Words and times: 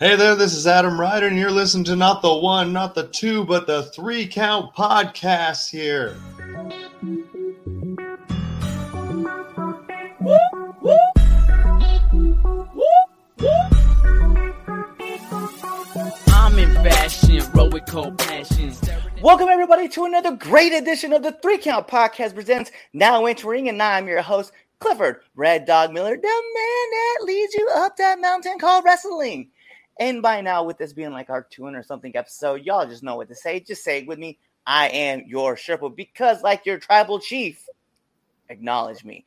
Hey 0.00 0.14
there, 0.14 0.36
this 0.36 0.54
is 0.54 0.64
Adam 0.64 1.00
Ryder, 1.00 1.26
and 1.26 1.36
you're 1.36 1.50
listening 1.50 1.82
to 1.86 1.96
not 1.96 2.22
the 2.22 2.32
one, 2.32 2.72
not 2.72 2.94
the 2.94 3.08
two, 3.08 3.44
but 3.44 3.66
the 3.66 3.82
three 3.82 4.28
count 4.28 4.72
podcast 4.72 5.70
here. 5.70 6.16
I'm 16.28 16.58
in 16.60 16.72
fashion, 16.74 17.42
roll 17.52 17.70
cold 17.80 18.18
passions. 18.18 18.80
Welcome 19.20 19.48
everybody 19.48 19.88
to 19.88 20.04
another 20.04 20.36
great 20.36 20.72
edition 20.72 21.12
of 21.12 21.24
the 21.24 21.32
Three 21.42 21.58
Count 21.58 21.88
Podcast 21.88 22.34
presents 22.34 22.70
Now 22.92 23.26
Entering, 23.26 23.68
and 23.68 23.82
I'm 23.82 24.06
your 24.06 24.22
host 24.22 24.52
Clifford 24.78 25.22
Red 25.34 25.66
Dog 25.66 25.92
Miller, 25.92 26.14
the 26.14 26.22
man 26.22 26.90
that 26.92 27.18
leads 27.24 27.52
you 27.54 27.68
up 27.74 27.96
that 27.96 28.20
mountain 28.20 28.60
called 28.60 28.84
wrestling. 28.84 29.50
And 29.98 30.22
by 30.22 30.40
now, 30.40 30.62
with 30.62 30.78
this 30.78 30.92
being 30.92 31.10
like 31.10 31.30
our 31.30 31.42
200 31.42 31.84
something 31.84 32.16
episode, 32.16 32.64
y'all 32.64 32.86
just 32.86 33.02
know 33.02 33.16
what 33.16 33.28
to 33.28 33.34
say. 33.34 33.60
Just 33.60 33.82
say 33.82 33.98
it 33.98 34.06
with 34.06 34.18
me. 34.18 34.38
I 34.66 34.88
am 34.88 35.24
your 35.26 35.56
Sherpa 35.56 35.94
because, 35.94 36.42
like 36.42 36.66
your 36.66 36.78
tribal 36.78 37.18
chief, 37.18 37.66
acknowledge 38.48 39.04
me. 39.04 39.24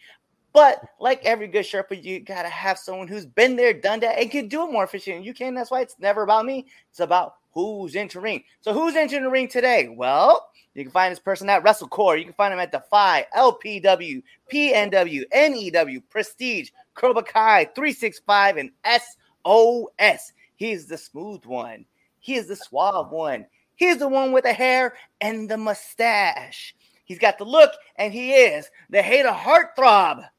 But 0.54 0.82
like 1.00 1.24
every 1.26 1.48
good 1.48 1.66
Sherpa, 1.66 2.02
you 2.02 2.20
gotta 2.20 2.50
have 2.50 2.78
someone 2.78 3.08
who's 3.08 3.26
been 3.26 3.56
there, 3.56 3.74
done 3.74 4.02
that, 4.02 4.20
and 4.20 4.30
can 4.30 4.48
do 4.48 4.68
it 4.68 4.72
more 4.72 4.84
efficient. 4.84 5.24
You 5.24 5.34
can. 5.34 5.56
That's 5.56 5.72
why 5.72 5.82
it's 5.82 5.96
never 6.00 6.24
about 6.24 6.46
me. 6.46 6.68
It's 6.90 7.00
about 7.00 7.36
who's 7.54 7.96
entering. 7.96 8.44
So 8.62 8.74
who's 8.74 8.96
entering 8.96 9.24
the 9.24 9.30
ring 9.30 9.48
today? 9.48 9.90
Well, 9.90 10.48
you 10.74 10.84
can 10.84 10.92
find 10.92 11.12
this 11.12 11.20
person 11.20 11.50
at 11.50 11.64
WrestleCore. 11.64 12.18
You 12.18 12.26
can 12.26 12.34
find 12.34 12.54
him 12.54 12.60
at 12.60 12.72
Defy, 12.72 13.26
LPW, 13.36 14.22
PNW, 14.52 15.24
NEW, 15.34 16.02
Prestige, 16.10 16.70
Cobra 16.94 17.24
Kai, 17.24 17.66
365, 17.76 18.58
and 18.58 18.72
SOS. 18.86 20.34
He's 20.62 20.86
the 20.86 21.00
smooth 21.00 21.44
one. 21.46 21.86
He 22.20 22.36
is 22.36 22.46
the 22.46 22.56
suave 22.56 23.10
one. 23.10 23.48
He's 23.74 23.98
the 23.98 24.08
one 24.08 24.32
with 24.32 24.44
the 24.44 24.54
hair 24.54 24.94
and 25.20 25.50
the 25.50 25.58
mustache. 25.58 26.76
He's 27.04 27.18
got 27.18 27.40
the 27.40 27.46
look, 27.46 27.72
and 27.96 28.14
he 28.14 28.34
is 28.34 28.70
the 28.92 29.02
Haida 29.02 29.34
heartthrob, 29.34 30.30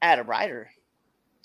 Adam 0.00 0.28
Ryder. 0.28 0.70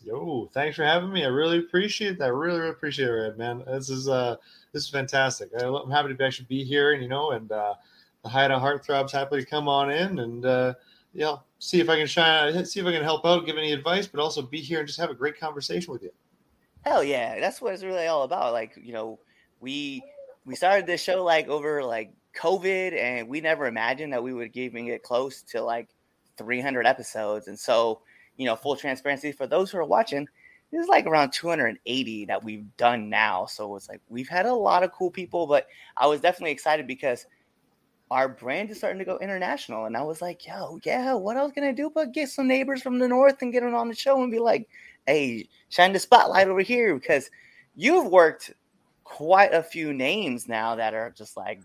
Yo, 0.04 0.52
thanks 0.54 0.76
for 0.76 0.84
having 0.84 1.12
me. 1.12 1.26
I 1.26 1.30
really 1.30 1.58
appreciate 1.58 2.20
that. 2.20 2.32
Really, 2.32 2.60
really 2.60 2.70
appreciate 2.70 3.10
it, 3.10 3.40
man. 3.40 3.64
This 3.66 3.90
is 3.90 4.08
uh, 4.08 4.36
this 4.72 4.84
is 4.84 4.90
fantastic. 4.92 5.50
I'm 5.60 5.90
happy 5.90 6.14
to 6.14 6.24
actually 6.24 6.46
be 6.46 6.64
here, 6.64 6.94
and 6.94 7.02
you 7.02 7.10
know, 7.10 7.32
and 7.32 7.52
uh, 7.52 7.74
the 8.22 8.30
Haida 8.30 8.54
Heartthrob's 8.54 9.14
happy 9.14 9.40
to 9.40 9.46
come 9.48 9.68
on 9.68 9.90
in 9.90 10.20
and 10.20 10.46
uh, 10.46 10.76
you 11.12 11.22
know 11.22 11.42
see 11.58 11.80
if 11.80 11.90
I 11.90 11.98
can 11.98 12.06
shine, 12.06 12.64
see 12.68 12.82
if 12.82 12.86
I 12.86 12.92
can 12.92 13.02
help 13.02 13.26
out, 13.26 13.48
give 13.48 13.58
any 13.58 13.72
advice, 13.72 14.06
but 14.06 14.22
also 14.22 14.44
be 14.44 14.62
here 14.62 14.78
and 14.78 14.88
just 14.88 15.00
have 15.00 15.10
a 15.10 15.16
great 15.16 15.40
conversation 15.40 15.92
with 15.92 16.04
you. 16.04 16.12
Hell 16.86 17.04
yeah, 17.04 17.40
that's 17.40 17.62
what 17.62 17.74
it's 17.74 17.84
really 17.84 18.08
all 18.08 18.24
about. 18.24 18.54
Like 18.54 18.78
you 18.82 18.94
know, 18.94 19.20
we 19.60 20.04
we 20.46 20.56
started 20.56 20.88
this 20.88 21.02
show 21.02 21.24
like 21.24 21.48
over 21.48 21.84
like 21.84 22.14
COVID, 22.38 22.98
and 22.98 23.28
we 23.28 23.42
never 23.42 23.68
imagined 23.68 24.14
that 24.14 24.24
we 24.24 24.34
would 24.34 24.56
even 24.56 24.86
get 24.86 25.04
close 25.04 25.42
to 25.44 25.62
like 25.62 25.90
300 26.38 26.86
episodes. 26.86 27.48
And 27.48 27.60
so, 27.60 28.02
you 28.38 28.46
know, 28.46 28.56
full 28.56 28.76
transparency 28.76 29.32
for 29.32 29.48
those 29.48 29.72
who 29.72 29.80
are 29.80 29.86
watching, 29.86 30.28
this 30.72 30.82
is 30.82 30.88
like 30.88 31.06
around 31.06 31.32
280 31.32 32.26
that 32.26 32.44
we've 32.44 32.66
done 32.78 33.10
now. 33.10 33.46
So 33.46 33.76
it's 33.76 33.90
like 33.90 34.02
we've 34.10 34.30
had 34.30 34.46
a 34.46 34.54
lot 34.54 34.84
of 34.84 34.92
cool 34.92 35.12
people, 35.12 35.48
but 35.48 35.68
I 35.96 36.08
was 36.08 36.22
definitely 36.22 36.52
excited 36.52 36.88
because 36.88 37.26
our 38.10 38.30
brand 38.30 38.70
is 38.70 38.78
starting 38.78 39.00
to 39.00 39.06
go 39.06 39.18
international. 39.18 39.86
And 39.86 39.98
I 39.98 40.04
was 40.04 40.22
like, 40.22 40.46
yo, 40.46 40.80
yeah, 40.84 41.14
what 41.14 41.38
else 41.38 41.52
can 41.52 41.64
I 41.64 41.72
do 41.72 41.90
but 41.94 42.14
get 42.14 42.30
some 42.30 42.48
neighbors 42.48 42.82
from 42.82 43.00
the 43.00 43.08
north 43.08 43.42
and 43.42 43.52
get 43.52 43.64
them 43.64 43.76
on 43.76 43.90
the 43.90 43.96
show 43.96 44.22
and 44.22 44.32
be 44.32 44.40
like, 44.40 44.70
hey, 45.08 45.48
shine 45.70 45.94
the 45.94 46.00
spotlight 46.00 46.48
over 46.48 46.62
here 46.62 46.94
because 46.94 47.32
you've 47.76 48.08
worked 48.08 48.54
quite 49.04 49.54
a 49.54 49.64
few 49.64 49.94
names 49.94 50.48
now 50.48 50.76
that 50.76 50.94
are 50.94 51.10
just 51.12 51.38
like 51.38 51.62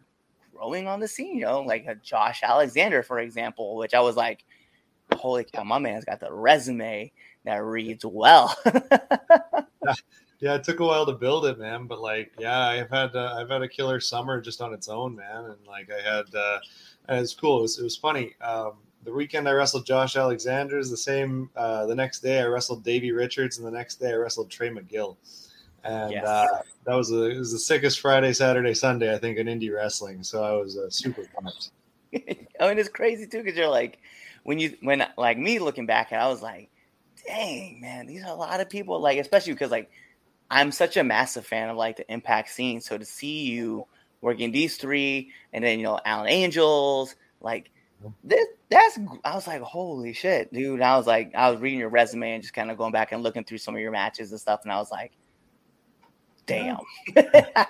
growing 0.55 0.87
on 0.87 1.01
the 1.01 1.09
scene, 1.09 1.37
you 1.37 1.45
know, 1.45 1.61
like 1.61 1.85
a 1.87 1.97
Josh 1.97 2.43
Alexander, 2.43 3.03
for 3.03 3.19
example, 3.19 3.77
which 3.77 3.95
I 3.95 4.01
was 4.01 4.17
like, 4.17 4.45
holy 5.15 5.45
cow, 5.45 5.65
my 5.65 5.79
man's 5.79 6.05
got 6.05 6.21
the 6.21 6.33
resume 6.33 7.13
that 7.45 7.65
reads 7.65 8.05
well. 8.05 8.57
yeah, 10.39 10.55
it 10.55 10.65
took 10.65 10.81
a 10.81 10.85
while 10.85 11.05
to 11.07 11.13
build 11.13 11.47
it, 11.47 11.59
man. 11.59 11.87
But 11.87 12.01
like, 12.01 12.33
yeah, 12.39 12.61
I've 12.69 12.91
had 12.91 13.17
uh, 13.17 13.35
I've 13.37 13.51
had 13.51 13.63
a 13.63 13.69
killer 13.69 14.01
summer 14.01 14.41
just 14.41 14.61
on 14.61 14.73
its 14.73 14.89
own, 14.89 15.17
man. 15.17 15.45
And 15.47 15.67
like, 15.67 15.91
I 15.91 16.01
had 16.01 16.33
uh, 16.35 16.61
and 17.09 17.21
it's 17.21 17.35
cool. 17.35 17.59
It 17.59 17.63
was, 17.63 17.79
it 17.79 17.85
was 17.85 17.97
funny. 17.97 18.35
Um, 18.41 18.75
the 19.05 19.13
weekend 19.13 19.49
I 19.49 19.53
wrestled 19.53 19.85
Josh 19.87 20.17
Alexander's. 20.17 20.91
The 20.91 20.97
same 20.97 21.51
uh, 21.57 21.87
the 21.87 21.95
next 21.95 22.21
day 22.21 22.41
I 22.41 22.47
wrestled 22.47 22.85
Davey 22.85 23.13
Richards, 23.13 23.59
and 23.59 23.67
the 23.67 23.71
next 23.71 23.97
day 23.97 24.11
I 24.11 24.15
wrestled 24.15 24.51
Trey 24.51 24.71
Miguel. 24.71 25.17
And 25.85 26.13
yes. 26.13 26.27
uh, 26.27 26.63
that 26.85 26.95
was, 26.95 27.11
a, 27.11 27.25
it 27.25 27.39
was 27.39 27.51
the 27.51 27.59
sickest 27.59 27.99
Friday, 27.99 28.33
Saturday, 28.33 28.73
Sunday 28.73 29.13
I 29.13 29.19
think 29.19 29.39
in 29.39 29.49
indie 29.49 29.75
wrestling. 29.75 30.23
So 30.23 30.45
I 30.45 30.53
was 30.53 30.77
uh, 30.77 30.89
super 30.91 31.25
pumped. 31.35 31.71
I 32.15 32.69
mean, 32.69 32.79
it's 32.79 32.89
crazy 32.89 33.27
too 33.27 33.43
because 33.43 33.57
you're 33.57 33.69
like, 33.69 33.99
when 34.45 34.59
you 34.59 34.77
when 34.81 35.07
like 35.17 35.39
me 35.39 35.59
looking 35.59 35.87
back, 35.87 36.13
and 36.13 36.21
I 36.21 36.29
was 36.29 36.43
like, 36.43 36.71
dang 37.27 37.81
man, 37.81 38.07
these 38.07 38.23
are 38.23 38.31
a 38.31 38.35
lot 38.35 38.61
of 38.61 38.69
people. 38.69 39.01
Like 39.01 39.19
especially 39.19 39.55
because 39.55 39.71
like 39.71 39.91
I'm 40.51 40.71
such 40.73 40.97
a 40.97 41.05
massive 41.05 41.47
fan 41.47 41.69
of 41.69 41.77
like 41.77 41.97
the 41.97 42.13
Impact 42.13 42.51
scene. 42.51 42.81
So 42.81 42.99
to 42.99 43.05
see 43.05 43.45
you 43.45 43.87
working 44.21 44.53
these 44.53 44.77
three, 44.77 45.31
and 45.53 45.65
then 45.65 45.79
you 45.79 45.85
know 45.85 45.99
Alan 46.05 46.29
Angels, 46.29 47.15
like 47.41 47.71
this, 48.25 48.47
that's 48.69 48.99
I 49.25 49.35
was 49.35 49.47
like, 49.47 49.63
holy 49.63 50.13
shit, 50.13 50.53
dude. 50.53 50.81
I 50.81 50.97
was 50.97 51.07
like, 51.07 51.35
I 51.35 51.51
was 51.51 51.61
reading 51.61 51.79
your 51.79 51.89
resume 51.89 52.33
and 52.33 52.43
just 52.43 52.55
kind 52.55 52.71
of 52.71 52.79
going 52.79 52.93
back 52.93 53.13
and 53.13 53.23
looking 53.23 53.45
through 53.45 53.59
some 53.59 53.75
of 53.75 53.81
your 53.81 53.93
matches 53.93 54.31
and 54.31 54.41
stuff, 54.41 54.61
and 54.65 54.73
I 54.73 54.79
was 54.79 54.91
like, 54.91 55.13
damn. 56.47 56.79
I 57.17 57.67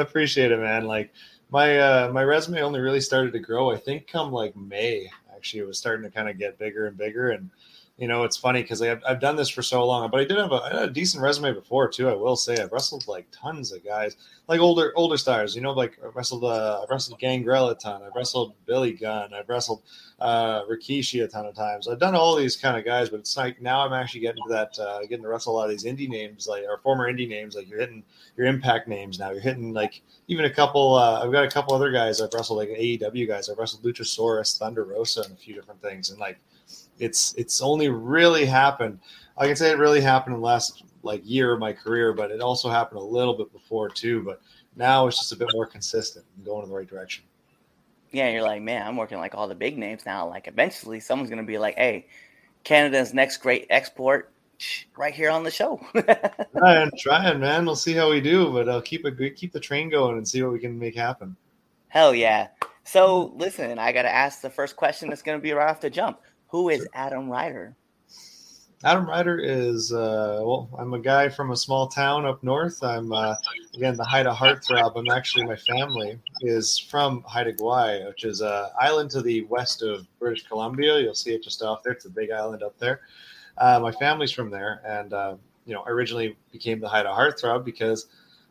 appreciate 0.00 0.52
it, 0.52 0.58
man. 0.58 0.84
Like 0.84 1.12
my 1.50 1.78
uh 1.78 2.10
my 2.12 2.24
resume 2.24 2.62
only 2.62 2.80
really 2.80 3.00
started 3.00 3.32
to 3.32 3.38
grow, 3.38 3.70
I 3.70 3.76
think, 3.76 4.06
come 4.06 4.32
like 4.32 4.56
May. 4.56 5.08
Actually, 5.34 5.60
it 5.60 5.66
was 5.66 5.78
starting 5.78 6.04
to 6.04 6.10
kind 6.10 6.28
of 6.28 6.38
get 6.38 6.58
bigger 6.58 6.86
and 6.86 6.96
bigger, 6.96 7.30
and 7.30 7.50
you 7.98 8.08
know, 8.08 8.24
it's 8.24 8.38
funny 8.38 8.62
because 8.62 8.80
I've, 8.80 9.02
I've 9.06 9.20
done 9.20 9.36
this 9.36 9.50
for 9.50 9.62
so 9.62 9.86
long, 9.86 10.10
but 10.10 10.18
I 10.18 10.24
did 10.24 10.38
have 10.38 10.50
a, 10.50 10.56
I 10.56 10.68
had 10.70 10.88
a 10.88 10.90
decent 10.90 11.22
resume 11.22 11.52
before 11.52 11.88
too. 11.88 12.08
I 12.08 12.14
will 12.14 12.36
say 12.36 12.56
I've 12.56 12.72
wrestled 12.72 13.06
like 13.06 13.26
tons 13.30 13.70
of 13.70 13.84
guys, 13.84 14.16
like 14.48 14.60
older 14.60 14.92
older 14.96 15.18
stars. 15.18 15.54
You 15.54 15.60
know, 15.60 15.72
like 15.72 15.98
I 16.02 16.06
wrestled 16.08 16.42
uh, 16.42 16.80
I 16.82 16.92
wrestled 16.92 17.20
Gangrel 17.20 17.68
a 17.68 17.74
ton. 17.74 18.02
I've 18.02 18.16
wrestled 18.16 18.54
Billy 18.66 18.92
Gunn. 18.92 19.34
I've 19.34 19.48
wrestled 19.48 19.82
uh, 20.20 20.62
Rikishi 20.64 21.22
a 21.22 21.28
ton 21.28 21.44
of 21.44 21.54
times. 21.54 21.86
I've 21.86 21.98
done 21.98 22.14
all 22.14 22.34
these 22.34 22.56
kind 22.56 22.78
of 22.78 22.84
guys, 22.84 23.10
but 23.10 23.20
it's 23.20 23.36
like 23.36 23.60
now 23.60 23.84
I'm 23.84 23.92
actually 23.92 24.22
getting 24.22 24.42
to 24.44 24.48
that 24.48 24.78
uh, 24.78 25.00
getting 25.02 25.22
to 25.22 25.28
wrestle 25.28 25.54
a 25.54 25.56
lot 25.56 25.64
of 25.64 25.70
these 25.70 25.84
indie 25.84 26.08
names, 26.08 26.48
like 26.48 26.64
our 26.68 26.78
former 26.78 27.12
indie 27.12 27.28
names. 27.28 27.54
Like 27.54 27.68
you're 27.68 27.80
hitting 27.80 28.02
your 28.38 28.46
Impact 28.46 28.88
names 28.88 29.18
now. 29.18 29.32
You're 29.32 29.42
hitting 29.42 29.74
like 29.74 30.00
even 30.28 30.46
a 30.46 30.50
couple. 30.50 30.94
Uh, 30.94 31.22
I've 31.22 31.30
got 31.30 31.44
a 31.44 31.50
couple 31.50 31.74
other 31.74 31.92
guys 31.92 32.22
I've 32.22 32.32
wrestled 32.32 32.58
like 32.58 32.70
AEW 32.70 33.28
guys. 33.28 33.50
I've 33.50 33.58
wrestled 33.58 33.84
Luchasaurus, 33.84 34.58
Thunder 34.58 34.84
Rosa, 34.84 35.22
and 35.22 35.32
a 35.34 35.36
few 35.36 35.54
different 35.54 35.82
things, 35.82 36.08
and 36.08 36.18
like 36.18 36.38
it's 36.98 37.34
it's 37.36 37.60
only 37.60 37.88
really 37.88 38.44
happened. 38.44 39.00
I 39.36 39.46
can 39.46 39.56
say 39.56 39.70
it 39.70 39.78
really 39.78 40.00
happened 40.00 40.34
in 40.34 40.40
the 40.40 40.46
last 40.46 40.84
like 41.02 41.22
year 41.24 41.52
of 41.52 41.60
my 41.60 41.72
career, 41.72 42.12
but 42.12 42.30
it 42.30 42.40
also 42.40 42.68
happened 42.68 43.00
a 43.00 43.04
little 43.04 43.34
bit 43.34 43.52
before 43.52 43.88
too. 43.88 44.22
But 44.22 44.40
now 44.76 45.06
it's 45.06 45.18
just 45.18 45.32
a 45.32 45.36
bit 45.36 45.48
more 45.52 45.66
consistent 45.66 46.24
and 46.36 46.44
going 46.44 46.62
in 46.62 46.68
the 46.68 46.76
right 46.76 46.88
direction. 46.88 47.24
Yeah, 48.12 48.28
you're 48.28 48.42
like, 48.42 48.62
man, 48.62 48.86
I'm 48.86 48.96
working 48.96 49.18
like 49.18 49.34
all 49.34 49.48
the 49.48 49.54
big 49.54 49.78
names 49.78 50.04
now. 50.04 50.28
Like 50.28 50.46
eventually, 50.46 51.00
someone's 51.00 51.30
gonna 51.30 51.42
be 51.42 51.58
like, 51.58 51.76
hey, 51.76 52.06
Canada's 52.64 53.14
next 53.14 53.38
great 53.38 53.66
export 53.70 54.32
right 54.96 55.14
here 55.14 55.30
on 55.30 55.42
the 55.42 55.50
show. 55.50 55.80
trying, 56.56 56.90
trying, 56.98 57.40
man. 57.40 57.64
We'll 57.66 57.76
see 57.76 57.94
how 57.94 58.10
we 58.10 58.20
do, 58.20 58.52
but 58.52 58.68
I'll 58.68 58.82
keep 58.82 59.04
it 59.04 59.36
keep 59.36 59.52
the 59.52 59.60
train 59.60 59.90
going 59.90 60.16
and 60.16 60.26
see 60.26 60.42
what 60.42 60.52
we 60.52 60.58
can 60.58 60.78
make 60.78 60.94
happen. 60.94 61.36
Hell 61.88 62.14
yeah! 62.14 62.48
So 62.84 63.32
listen, 63.36 63.78
I 63.78 63.92
got 63.92 64.02
to 64.02 64.14
ask 64.14 64.40
the 64.40 64.50
first 64.50 64.76
question 64.76 65.08
that's 65.08 65.22
going 65.22 65.38
to 65.38 65.42
be 65.42 65.52
right 65.52 65.68
off 65.68 65.80
the 65.80 65.90
jump. 65.90 66.20
Who 66.52 66.68
is 66.68 66.86
Adam 66.92 67.30
Ryder? 67.30 67.74
Adam 68.84 69.08
Ryder 69.08 69.38
is 69.38 69.90
uh, 69.90 70.42
well. 70.44 70.68
I'm 70.78 70.92
a 70.92 70.98
guy 70.98 71.30
from 71.30 71.50
a 71.50 71.56
small 71.56 71.88
town 71.88 72.26
up 72.26 72.42
north. 72.42 72.82
I'm 72.82 73.10
uh, 73.10 73.36
again 73.74 73.96
the 73.96 74.04
Haida 74.04 74.34
Heartthrob. 74.34 74.92
I'm 74.94 75.08
actually 75.08 75.46
my 75.46 75.56
family 75.56 76.18
is 76.42 76.78
from 76.78 77.22
Haida 77.26 77.54
Gwaii, 77.54 78.06
which 78.06 78.24
is 78.24 78.42
an 78.42 78.66
island 78.78 79.10
to 79.12 79.22
the 79.22 79.44
west 79.44 79.82
of 79.82 80.06
British 80.18 80.46
Columbia. 80.46 81.00
You'll 81.00 81.14
see 81.14 81.32
it 81.32 81.42
just 81.42 81.62
off 81.62 81.82
there. 81.82 81.94
It's 81.94 82.04
a 82.04 82.10
big 82.10 82.30
island 82.30 82.62
up 82.62 82.78
there. 82.78 83.00
Uh, 83.56 83.80
my 83.80 83.92
family's 83.92 84.30
from 84.30 84.50
there, 84.50 84.82
and 84.84 85.14
uh, 85.14 85.36
you 85.64 85.72
know, 85.72 85.80
I 85.86 85.88
originally 85.88 86.36
became 86.52 86.80
the 86.80 86.88
Haida 86.88 87.08
Heartthrob 87.08 87.64
because 87.64 88.08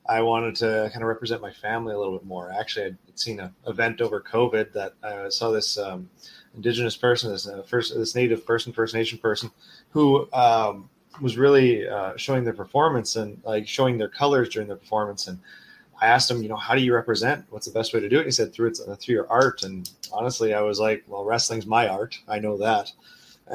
I 0.09 0.21
wanted 0.21 0.55
to 0.55 0.89
kind 0.91 1.03
of 1.03 1.07
represent 1.07 1.39
my 1.39 1.53
family 1.53 1.93
a 1.93 1.99
little 1.99 2.17
bit 2.17 2.25
more. 2.25 2.51
Actually, 2.51 2.87
I'd 2.87 2.97
seen 3.13 3.39
an 3.39 3.53
event 3.67 4.01
over 4.01 4.19
COVID 4.19 4.73
that 4.73 4.95
I 5.03 5.29
saw 5.29 5.51
this. 5.51 5.77
Um, 5.77 6.09
indigenous 6.55 6.97
person, 6.97 7.31
this 7.31 7.47
uh, 7.47 7.63
first 7.63 7.93
this 7.93 8.15
native 8.15 8.45
person, 8.45 8.73
First 8.73 8.93
Nation 8.93 9.17
person, 9.17 9.51
who 9.89 10.31
um, 10.33 10.89
was 11.21 11.37
really 11.37 11.87
uh, 11.87 12.15
showing 12.15 12.43
their 12.43 12.53
performance 12.53 13.15
and 13.15 13.41
like 13.43 13.67
showing 13.67 13.97
their 13.97 14.09
colors 14.09 14.49
during 14.49 14.67
their 14.67 14.77
performance. 14.77 15.27
And 15.27 15.39
I 16.01 16.07
asked 16.07 16.31
him, 16.31 16.41
you 16.41 16.49
know, 16.49 16.55
how 16.55 16.75
do 16.75 16.81
you 16.81 16.93
represent? 16.93 17.45
What's 17.49 17.67
the 17.67 17.73
best 17.73 17.93
way 17.93 17.99
to 17.99 18.09
do 18.09 18.19
it? 18.19 18.25
he 18.25 18.31
said 18.31 18.53
through 18.53 18.69
it 18.69 18.79
uh, 18.87 18.95
through 18.95 19.15
your 19.15 19.29
art. 19.29 19.63
And 19.63 19.89
honestly, 20.11 20.53
I 20.53 20.61
was 20.61 20.79
like, 20.79 21.03
well, 21.07 21.23
wrestling's 21.23 21.65
my 21.65 21.87
art. 21.87 22.19
I 22.27 22.39
know 22.39 22.57
that. 22.57 22.91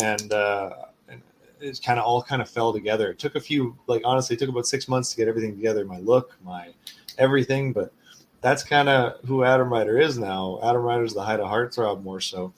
And, 0.02 0.32
uh, 0.32 0.70
and 1.08 1.22
it 1.60 1.80
kind 1.84 1.98
of 1.98 2.04
all 2.04 2.22
kind 2.22 2.42
of 2.42 2.48
fell 2.48 2.72
together. 2.72 3.10
It 3.10 3.18
took 3.18 3.34
a 3.34 3.40
few, 3.40 3.76
like 3.86 4.02
honestly, 4.04 4.36
took 4.36 4.48
about 4.48 4.66
six 4.66 4.88
months 4.88 5.10
to 5.10 5.16
get 5.16 5.28
everything 5.28 5.56
together. 5.56 5.84
My 5.84 5.98
look, 5.98 6.36
my 6.44 6.68
everything, 7.18 7.72
but 7.72 7.92
that's 8.42 8.62
kind 8.62 8.88
of 8.88 9.18
who 9.26 9.42
Adam 9.42 9.72
Ryder 9.72 9.98
is 9.98 10.18
now. 10.18 10.60
Adam 10.62 10.82
Ryder's 10.82 11.14
the 11.14 11.22
Haida 11.22 11.42
heartthrob 11.42 12.02
more 12.02 12.20
so. 12.20 12.52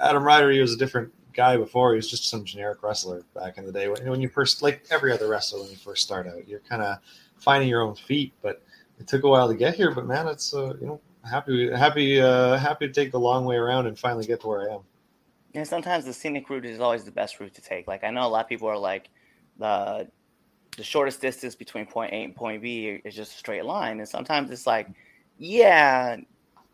Adam 0.00 0.22
Ryder, 0.22 0.50
he 0.50 0.60
was 0.60 0.72
a 0.72 0.76
different 0.76 1.12
guy 1.32 1.56
before. 1.56 1.92
He 1.92 1.96
was 1.96 2.10
just 2.10 2.28
some 2.28 2.44
generic 2.44 2.82
wrestler 2.82 3.22
back 3.34 3.58
in 3.58 3.66
the 3.66 3.72
day. 3.72 3.88
When, 3.88 4.08
when 4.08 4.20
you 4.20 4.28
first, 4.28 4.62
like 4.62 4.84
every 4.90 5.12
other 5.12 5.28
wrestler, 5.28 5.60
when 5.60 5.70
you 5.70 5.76
first 5.76 6.02
start 6.02 6.26
out, 6.26 6.48
you're 6.48 6.60
kind 6.60 6.82
of 6.82 6.98
finding 7.38 7.68
your 7.68 7.82
own 7.82 7.94
feet. 7.94 8.32
But 8.42 8.62
it 8.98 9.06
took 9.06 9.24
a 9.24 9.28
while 9.28 9.48
to 9.48 9.54
get 9.54 9.74
here. 9.74 9.92
But 9.92 10.06
man, 10.06 10.26
it's 10.28 10.54
uh, 10.54 10.74
you 10.80 10.86
know 10.86 11.00
happy, 11.28 11.70
happy, 11.70 12.20
uh, 12.20 12.56
happy 12.56 12.86
to 12.86 12.92
take 12.92 13.12
the 13.12 13.20
long 13.20 13.44
way 13.44 13.56
around 13.56 13.86
and 13.86 13.98
finally 13.98 14.26
get 14.26 14.40
to 14.40 14.46
where 14.46 14.70
I 14.70 14.74
am. 14.74 14.80
And 15.54 15.66
sometimes 15.66 16.04
the 16.04 16.12
scenic 16.12 16.48
route 16.50 16.66
is 16.66 16.80
always 16.80 17.04
the 17.04 17.10
best 17.10 17.40
route 17.40 17.54
to 17.54 17.62
take. 17.62 17.86
Like 17.86 18.04
I 18.04 18.10
know 18.10 18.26
a 18.26 18.28
lot 18.28 18.44
of 18.44 18.48
people 18.48 18.68
are 18.68 18.78
like 18.78 19.10
the 19.58 20.08
the 20.76 20.84
shortest 20.84 21.20
distance 21.22 21.54
between 21.54 21.86
point 21.86 22.12
A 22.12 22.16
and 22.16 22.34
point 22.34 22.62
B 22.62 23.00
is 23.04 23.14
just 23.14 23.32
a 23.32 23.38
straight 23.38 23.64
line, 23.64 23.98
and 23.98 24.08
sometimes 24.08 24.50
it's 24.50 24.66
like, 24.66 24.88
yeah, 25.38 26.16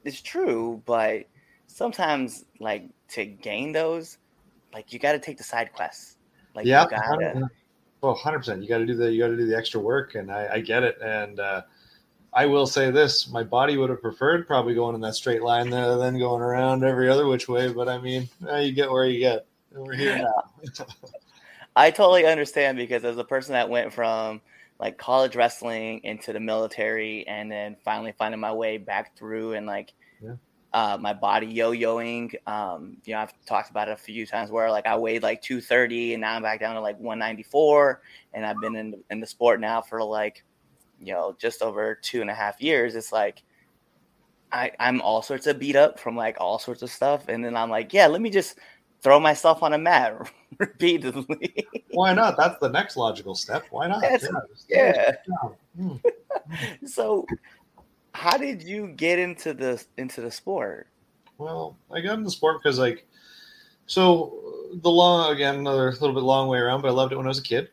it's 0.04 0.20
true, 0.20 0.82
but 0.84 1.26
sometimes 1.72 2.44
like 2.60 2.84
to 3.10 3.24
gain 3.24 3.72
those, 3.72 4.18
like 4.72 4.92
you 4.92 4.98
got 4.98 5.12
to 5.12 5.18
take 5.18 5.38
the 5.38 5.44
side 5.44 5.72
quests. 5.72 6.16
Like 6.54 6.66
yeah, 6.66 6.84
you 6.84 6.90
gotta, 6.90 7.50
well, 8.02 8.14
hundred 8.14 8.38
percent. 8.38 8.62
You 8.62 8.68
got 8.68 8.78
to 8.78 8.86
do 8.86 8.94
the 8.94 9.10
you 9.10 9.20
got 9.20 9.28
to 9.28 9.36
do 9.36 9.46
the 9.46 9.56
extra 9.56 9.80
work, 9.80 10.14
and 10.14 10.30
I, 10.30 10.54
I 10.54 10.60
get 10.60 10.82
it. 10.82 10.98
And 11.02 11.40
uh, 11.40 11.62
I 12.32 12.46
will 12.46 12.66
say 12.66 12.90
this: 12.90 13.28
my 13.30 13.42
body 13.42 13.76
would 13.76 13.90
have 13.90 14.02
preferred 14.02 14.46
probably 14.46 14.74
going 14.74 14.94
in 14.94 15.00
that 15.00 15.14
straight 15.14 15.42
line 15.42 15.70
there, 15.70 15.96
than 15.96 16.18
going 16.18 16.42
around 16.42 16.84
every 16.84 17.08
other 17.08 17.26
which 17.26 17.48
way. 17.48 17.72
But 17.72 17.88
I 17.88 17.98
mean, 17.98 18.28
you 18.58 18.72
get 18.72 18.90
where 18.90 19.04
you 19.04 19.18
get. 19.18 19.46
We're 19.70 19.94
here 19.94 20.18
now. 20.18 20.84
I 21.76 21.90
totally 21.90 22.26
understand 22.26 22.76
because 22.76 23.02
as 23.04 23.16
a 23.16 23.24
person 23.24 23.54
that 23.54 23.70
went 23.70 23.94
from 23.94 24.42
like 24.78 24.98
college 24.98 25.34
wrestling 25.36 26.00
into 26.04 26.34
the 26.34 26.40
military 26.40 27.26
and 27.26 27.50
then 27.50 27.76
finally 27.82 28.12
finding 28.12 28.40
my 28.40 28.52
way 28.52 28.76
back 28.76 29.16
through 29.16 29.54
and 29.54 29.66
like. 29.66 29.94
Uh, 30.74 30.96
my 31.00 31.12
body 31.12 31.46
yo-yoing. 31.46 32.34
Um, 32.46 32.96
you 33.04 33.14
know, 33.14 33.20
I've 33.20 33.32
talked 33.44 33.70
about 33.70 33.88
it 33.88 33.92
a 33.92 33.96
few 33.96 34.26
times 34.26 34.50
where 34.50 34.70
like 34.70 34.86
I 34.86 34.96
weighed 34.96 35.22
like 35.22 35.42
230 35.42 36.14
and 36.14 36.20
now 36.22 36.34
I'm 36.34 36.42
back 36.42 36.60
down 36.60 36.74
to 36.74 36.80
like 36.80 36.98
194 36.98 38.00
and 38.32 38.46
I've 38.46 38.60
been 38.60 38.76
in 38.76 38.94
in 39.10 39.20
the 39.20 39.26
sport 39.26 39.60
now 39.60 39.80
for 39.82 40.02
like 40.02 40.44
you 41.00 41.12
know 41.12 41.36
just 41.38 41.62
over 41.62 41.94
two 41.94 42.20
and 42.20 42.30
a 42.30 42.34
half 42.34 42.60
years. 42.60 42.94
It's 42.94 43.12
like 43.12 43.42
I, 44.52 44.70
I'm 44.78 45.00
all 45.00 45.22
sorts 45.22 45.46
of 45.46 45.58
beat 45.58 45.76
up 45.76 45.98
from 45.98 46.16
like 46.16 46.36
all 46.38 46.58
sorts 46.58 46.82
of 46.82 46.90
stuff, 46.90 47.28
and 47.28 47.44
then 47.44 47.56
I'm 47.56 47.70
like, 47.70 47.92
yeah, 47.92 48.06
let 48.06 48.20
me 48.20 48.28
just 48.30 48.58
throw 49.00 49.18
myself 49.18 49.62
on 49.62 49.72
a 49.72 49.78
mat 49.78 50.30
repeatedly. 50.58 51.66
Why 51.90 52.12
not? 52.12 52.36
That's 52.36 52.58
the 52.60 52.68
next 52.68 52.96
logical 52.96 53.34
step. 53.34 53.64
Why 53.70 53.88
not? 53.88 54.00
That's- 54.02 54.20
just- 54.22 54.66
yeah. 54.68 55.12
Hmm. 55.76 55.96
so, 56.86 57.26
how 58.14 58.36
did 58.36 58.62
you 58.62 58.88
get 58.88 59.18
into 59.18 59.54
the 59.54 59.84
into 59.96 60.20
the 60.20 60.30
sport? 60.30 60.88
Well, 61.38 61.76
I 61.90 62.00
got 62.00 62.14
into 62.14 62.24
the 62.24 62.30
sport 62.30 62.62
because 62.62 62.78
like, 62.78 63.06
so 63.86 64.38
the 64.74 64.90
long 64.90 65.32
again 65.32 65.56
another 65.56 65.90
little 65.92 66.14
bit 66.14 66.22
long 66.22 66.48
way 66.48 66.58
around, 66.58 66.82
but 66.82 66.88
I 66.88 66.92
loved 66.92 67.12
it 67.12 67.16
when 67.16 67.26
I 67.26 67.28
was 67.28 67.38
a 67.38 67.42
kid. 67.42 67.70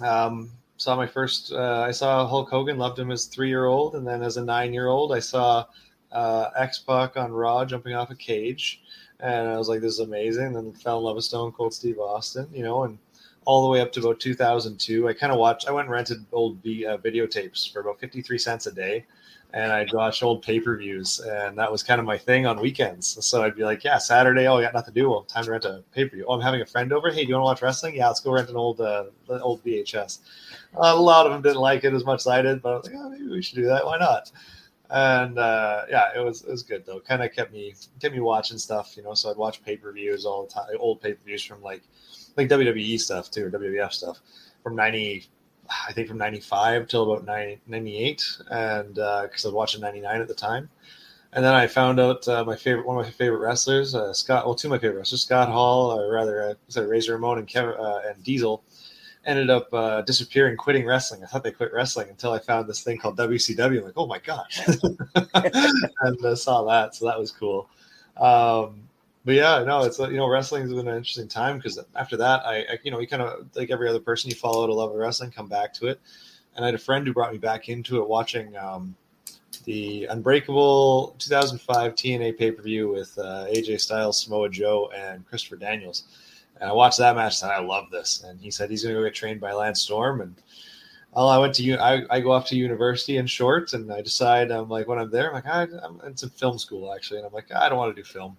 Um, 0.00 0.50
saw 0.76 0.96
my 0.96 1.06
first. 1.06 1.52
Uh, 1.52 1.84
I 1.86 1.90
saw 1.90 2.26
Hulk 2.26 2.50
Hogan. 2.50 2.78
Loved 2.78 2.98
him 2.98 3.10
as 3.10 3.26
three 3.26 3.48
year 3.48 3.66
old, 3.66 3.94
and 3.94 4.06
then 4.06 4.22
as 4.22 4.36
a 4.36 4.44
nine 4.44 4.72
year 4.72 4.88
old, 4.88 5.12
I 5.12 5.20
saw 5.20 5.66
uh, 6.12 6.50
X 6.56 6.78
Pac 6.80 7.16
on 7.16 7.32
Raw 7.32 7.64
jumping 7.64 7.94
off 7.94 8.10
a 8.10 8.14
cage, 8.14 8.82
and 9.20 9.48
I 9.48 9.56
was 9.56 9.68
like, 9.68 9.80
"This 9.80 9.94
is 9.94 10.00
amazing." 10.00 10.52
Then 10.52 10.72
fell 10.72 10.98
in 10.98 11.04
love 11.04 11.16
with 11.16 11.24
Stone 11.24 11.52
Cold 11.52 11.74
Steve 11.74 11.98
Austin, 11.98 12.48
you 12.52 12.62
know, 12.62 12.84
and 12.84 12.98
all 13.44 13.62
the 13.62 13.68
way 13.68 13.80
up 13.80 13.92
to 13.92 14.00
about 14.00 14.20
2002. 14.20 15.08
I 15.08 15.12
kind 15.12 15.32
of 15.32 15.38
watched. 15.38 15.68
I 15.68 15.72
went 15.72 15.86
and 15.86 15.92
rented 15.92 16.24
old 16.32 16.62
v, 16.62 16.86
uh, 16.86 16.98
videotapes 16.98 17.70
for 17.70 17.80
about 17.80 18.00
53 18.00 18.38
cents 18.38 18.66
a 18.66 18.72
day, 18.72 19.04
and 19.54 19.70
I'd 19.70 19.92
watch 19.92 20.22
old 20.24 20.42
pay 20.42 20.58
per 20.58 20.76
views, 20.76 21.20
and 21.20 21.56
that 21.56 21.70
was 21.70 21.84
kind 21.84 22.00
of 22.00 22.06
my 22.06 22.18
thing 22.18 22.44
on 22.44 22.60
weekends. 22.60 23.24
So 23.24 23.44
I'd 23.44 23.54
be 23.54 23.62
like, 23.62 23.84
"Yeah, 23.84 23.98
Saturday. 23.98 24.48
Oh, 24.48 24.56
I 24.56 24.62
got 24.62 24.74
nothing 24.74 24.92
to 24.92 25.00
do. 25.00 25.08
Well, 25.08 25.22
time 25.22 25.44
to 25.44 25.52
rent 25.52 25.64
a 25.64 25.84
pay 25.92 26.04
per 26.06 26.16
view. 26.16 26.24
Oh, 26.28 26.34
I'm 26.34 26.40
having 26.40 26.60
a 26.60 26.66
friend 26.66 26.92
over. 26.92 27.08
Hey, 27.10 27.22
do 27.22 27.28
you 27.28 27.34
want 27.34 27.42
to 27.42 27.46
watch 27.46 27.62
wrestling? 27.62 27.94
Yeah, 27.94 28.08
let's 28.08 28.20
go 28.20 28.32
rent 28.32 28.50
an 28.50 28.56
old 28.56 28.80
uh, 28.80 29.04
old 29.28 29.64
VHS." 29.64 30.18
a 30.76 30.96
lot 30.96 31.24
of 31.24 31.32
them 31.32 31.40
didn't 31.40 31.60
like 31.60 31.84
it 31.84 31.94
as 31.94 32.04
much 32.04 32.22
as 32.22 32.26
I 32.26 32.42
did, 32.42 32.60
but 32.60 32.72
I 32.72 32.76
was 32.76 32.86
like, 32.86 32.96
"Oh, 32.98 33.08
maybe 33.08 33.28
we 33.28 33.42
should 33.42 33.56
do 33.56 33.66
that. 33.66 33.86
Why 33.86 33.96
not?" 33.96 34.32
And 34.90 35.38
uh, 35.38 35.84
yeah, 35.88 36.08
it 36.16 36.20
was 36.20 36.42
it 36.42 36.50
was 36.50 36.62
good 36.64 36.84
though. 36.84 37.00
Kind 37.00 37.22
of 37.22 37.32
kept 37.32 37.52
me 37.52 37.74
kept 38.00 38.14
me 38.14 38.20
watching 38.20 38.58
stuff, 38.58 38.96
you 38.96 39.04
know. 39.04 39.14
So 39.14 39.30
I'd 39.30 39.36
watch 39.36 39.64
pay 39.64 39.76
per 39.76 39.92
views 39.92 40.26
all 40.26 40.46
the 40.46 40.52
time, 40.52 40.66
old 40.78 41.00
pay 41.00 41.14
per 41.14 41.24
views 41.24 41.44
from 41.44 41.62
like 41.62 41.82
like 42.36 42.48
WWE 42.48 43.00
stuff 43.00 43.30
too, 43.30 43.46
or 43.46 43.50
WWF 43.50 43.92
stuff 43.92 44.20
from 44.62 44.74
ninety, 44.74 45.26
I 45.88 45.92
think 45.92 46.08
from 46.08 46.18
ninety 46.18 46.40
five 46.40 46.88
till 46.88 47.10
about 47.10 47.24
90, 47.24 47.60
98, 47.66 48.38
and 48.50 48.94
because 48.94 49.44
I 49.44 49.48
was 49.48 49.54
watching 49.54 49.80
ninety 49.80 50.00
nine 50.00 50.20
at 50.20 50.28
the 50.28 50.34
time. 50.34 50.68
And 51.34 51.44
then 51.44 51.52
I 51.52 51.66
found 51.66 51.98
out 51.98 52.26
uh, 52.28 52.44
my 52.44 52.54
favorite, 52.54 52.86
one 52.86 52.96
of 52.96 53.04
my 53.04 53.10
favorite 53.10 53.40
wrestlers, 53.40 53.96
uh, 53.96 54.12
Scott. 54.12 54.46
Well, 54.46 54.54
two 54.54 54.68
of 54.68 54.70
my 54.70 54.78
favorite 54.78 54.98
wrestlers, 54.98 55.22
Scott 55.22 55.48
Hall, 55.48 55.90
or 55.90 56.12
rather, 56.12 56.50
uh, 56.50 56.54
sorry, 56.68 56.86
Razor 56.86 57.14
Ramon 57.14 57.38
and 57.38 57.48
Kevin 57.48 57.74
uh, 57.76 58.02
and 58.06 58.22
Diesel, 58.22 58.62
ended 59.26 59.50
up 59.50 59.72
uh, 59.74 60.02
disappearing, 60.02 60.56
quitting 60.56 60.86
wrestling. 60.86 61.24
I 61.24 61.26
thought 61.26 61.42
they 61.42 61.50
quit 61.50 61.72
wrestling 61.72 62.08
until 62.08 62.32
I 62.32 62.38
found 62.38 62.68
this 62.68 62.84
thing 62.84 62.98
called 62.98 63.18
WCW. 63.18 63.78
I'm 63.78 63.84
like, 63.84 63.94
oh 63.96 64.06
my 64.06 64.20
gosh, 64.20 64.60
and 65.34 66.24
uh, 66.24 66.36
saw 66.36 66.62
that, 66.66 66.94
so 66.94 67.06
that 67.06 67.18
was 67.18 67.32
cool. 67.32 67.68
Um, 68.16 68.83
but 69.24 69.34
yeah, 69.34 69.64
no, 69.64 69.82
it's 69.82 69.98
you 69.98 70.16
know, 70.16 70.28
wrestling 70.28 70.62
has 70.62 70.70
been 70.72 70.86
an 70.86 70.96
interesting 70.96 71.28
time 71.28 71.56
because 71.56 71.78
after 71.96 72.16
that, 72.18 72.44
I, 72.44 72.58
I 72.58 72.78
you 72.82 72.90
know, 72.90 72.98
you 72.98 73.06
kind 73.06 73.22
of 73.22 73.48
like 73.54 73.70
every 73.70 73.88
other 73.88 74.00
person, 74.00 74.30
you 74.30 74.36
follow 74.36 74.68
a 74.68 74.72
love 74.72 74.90
of 74.90 74.96
wrestling, 74.96 75.30
come 75.30 75.48
back 75.48 75.72
to 75.74 75.86
it. 75.86 76.00
And 76.54 76.64
I 76.64 76.68
had 76.68 76.74
a 76.74 76.78
friend 76.78 77.06
who 77.06 77.12
brought 77.12 77.32
me 77.32 77.38
back 77.38 77.68
into 77.68 78.00
it, 78.00 78.08
watching 78.08 78.56
um, 78.56 78.94
the 79.64 80.04
Unbreakable 80.06 81.16
2005 81.18 81.94
TNA 81.94 82.38
pay 82.38 82.52
per 82.52 82.62
view 82.62 82.88
with 82.88 83.16
uh, 83.18 83.46
AJ 83.46 83.80
Styles, 83.80 84.22
Samoa 84.22 84.48
Joe, 84.50 84.90
and 84.94 85.26
Christopher 85.26 85.56
Daniels. 85.56 86.04
And 86.60 86.70
I 86.70 86.72
watched 86.72 86.98
that 86.98 87.16
match 87.16 87.42
and 87.42 87.50
I 87.50 87.60
love 87.60 87.90
this. 87.90 88.22
And 88.22 88.40
he 88.40 88.50
said 88.50 88.70
he's 88.70 88.82
going 88.82 88.94
to 88.94 89.00
go 89.00 89.04
get 89.04 89.14
trained 89.14 89.40
by 89.40 89.52
Lance 89.52 89.80
Storm. 89.80 90.20
And 90.20 90.34
well, 91.12 91.28
I 91.28 91.38
went 91.38 91.54
to 91.54 91.78
I 91.80 92.20
go 92.20 92.32
off 92.32 92.46
to 92.48 92.56
university 92.56 93.16
in 93.16 93.26
shorts 93.26 93.72
and 93.72 93.92
I 93.92 94.02
decide 94.02 94.50
I'm 94.50 94.68
like 94.68 94.86
when 94.86 94.98
I'm 94.98 95.10
there, 95.10 95.28
I'm 95.28 95.34
like 95.34 95.46
I, 95.46 95.62
I'm 95.82 96.00
it's 96.04 96.22
in 96.22 96.30
film 96.30 96.58
school 96.58 96.92
actually, 96.92 97.18
and 97.18 97.26
I'm 97.26 97.32
like 97.32 97.52
I 97.52 97.68
don't 97.68 97.78
want 97.78 97.94
to 97.94 98.02
do 98.02 98.06
film. 98.06 98.36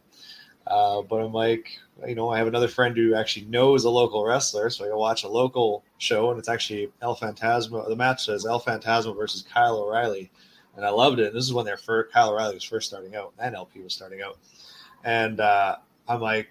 Uh, 0.68 1.02
but 1.04 1.18
I'm 1.18 1.32
like, 1.34 1.78
you 2.08 2.16
know, 2.16 2.30
I 2.30 2.38
have 2.38 2.48
another 2.48 2.68
friend 2.68 2.98
who 2.98 3.14
actually 3.14 3.46
knows 3.46 3.86
a 3.86 3.90
local 3.90 4.26
wrestler, 4.26 4.70
so 4.70 4.86
I 4.86 4.90
go 4.90 4.98
watch 4.98 5.24
a 5.24 5.28
local 5.28 5.84
show, 6.00 6.32
and 6.32 6.40
it's 6.40 6.50
actually 6.50 6.92
El 7.02 7.16
Fantasma. 7.16 7.88
The 7.88 7.96
match 7.96 8.28
is 8.30 8.46
El 8.46 8.60
Fantasma 8.60 9.16
versus 9.16 9.44
Kyle 9.44 9.78
O'Reilly, 9.78 10.32
and 10.76 10.86
I 10.86 10.90
loved 10.90 11.20
it. 11.20 11.28
And 11.28 11.36
this 11.36 11.46
is 11.46 11.54
when 11.54 11.66
their 11.66 11.78
first 11.78 12.12
Kyle 12.12 12.32
O'Reilly 12.32 12.56
was 12.56 12.64
first 12.64 12.88
starting 12.88 13.16
out, 13.16 13.34
and 13.38 13.56
LP 13.56 13.82
was 13.82 13.94
starting 13.94 14.22
out, 14.22 14.40
and 15.04 15.40
uh, 15.40 15.78
I'm 16.08 16.20
like, 16.20 16.50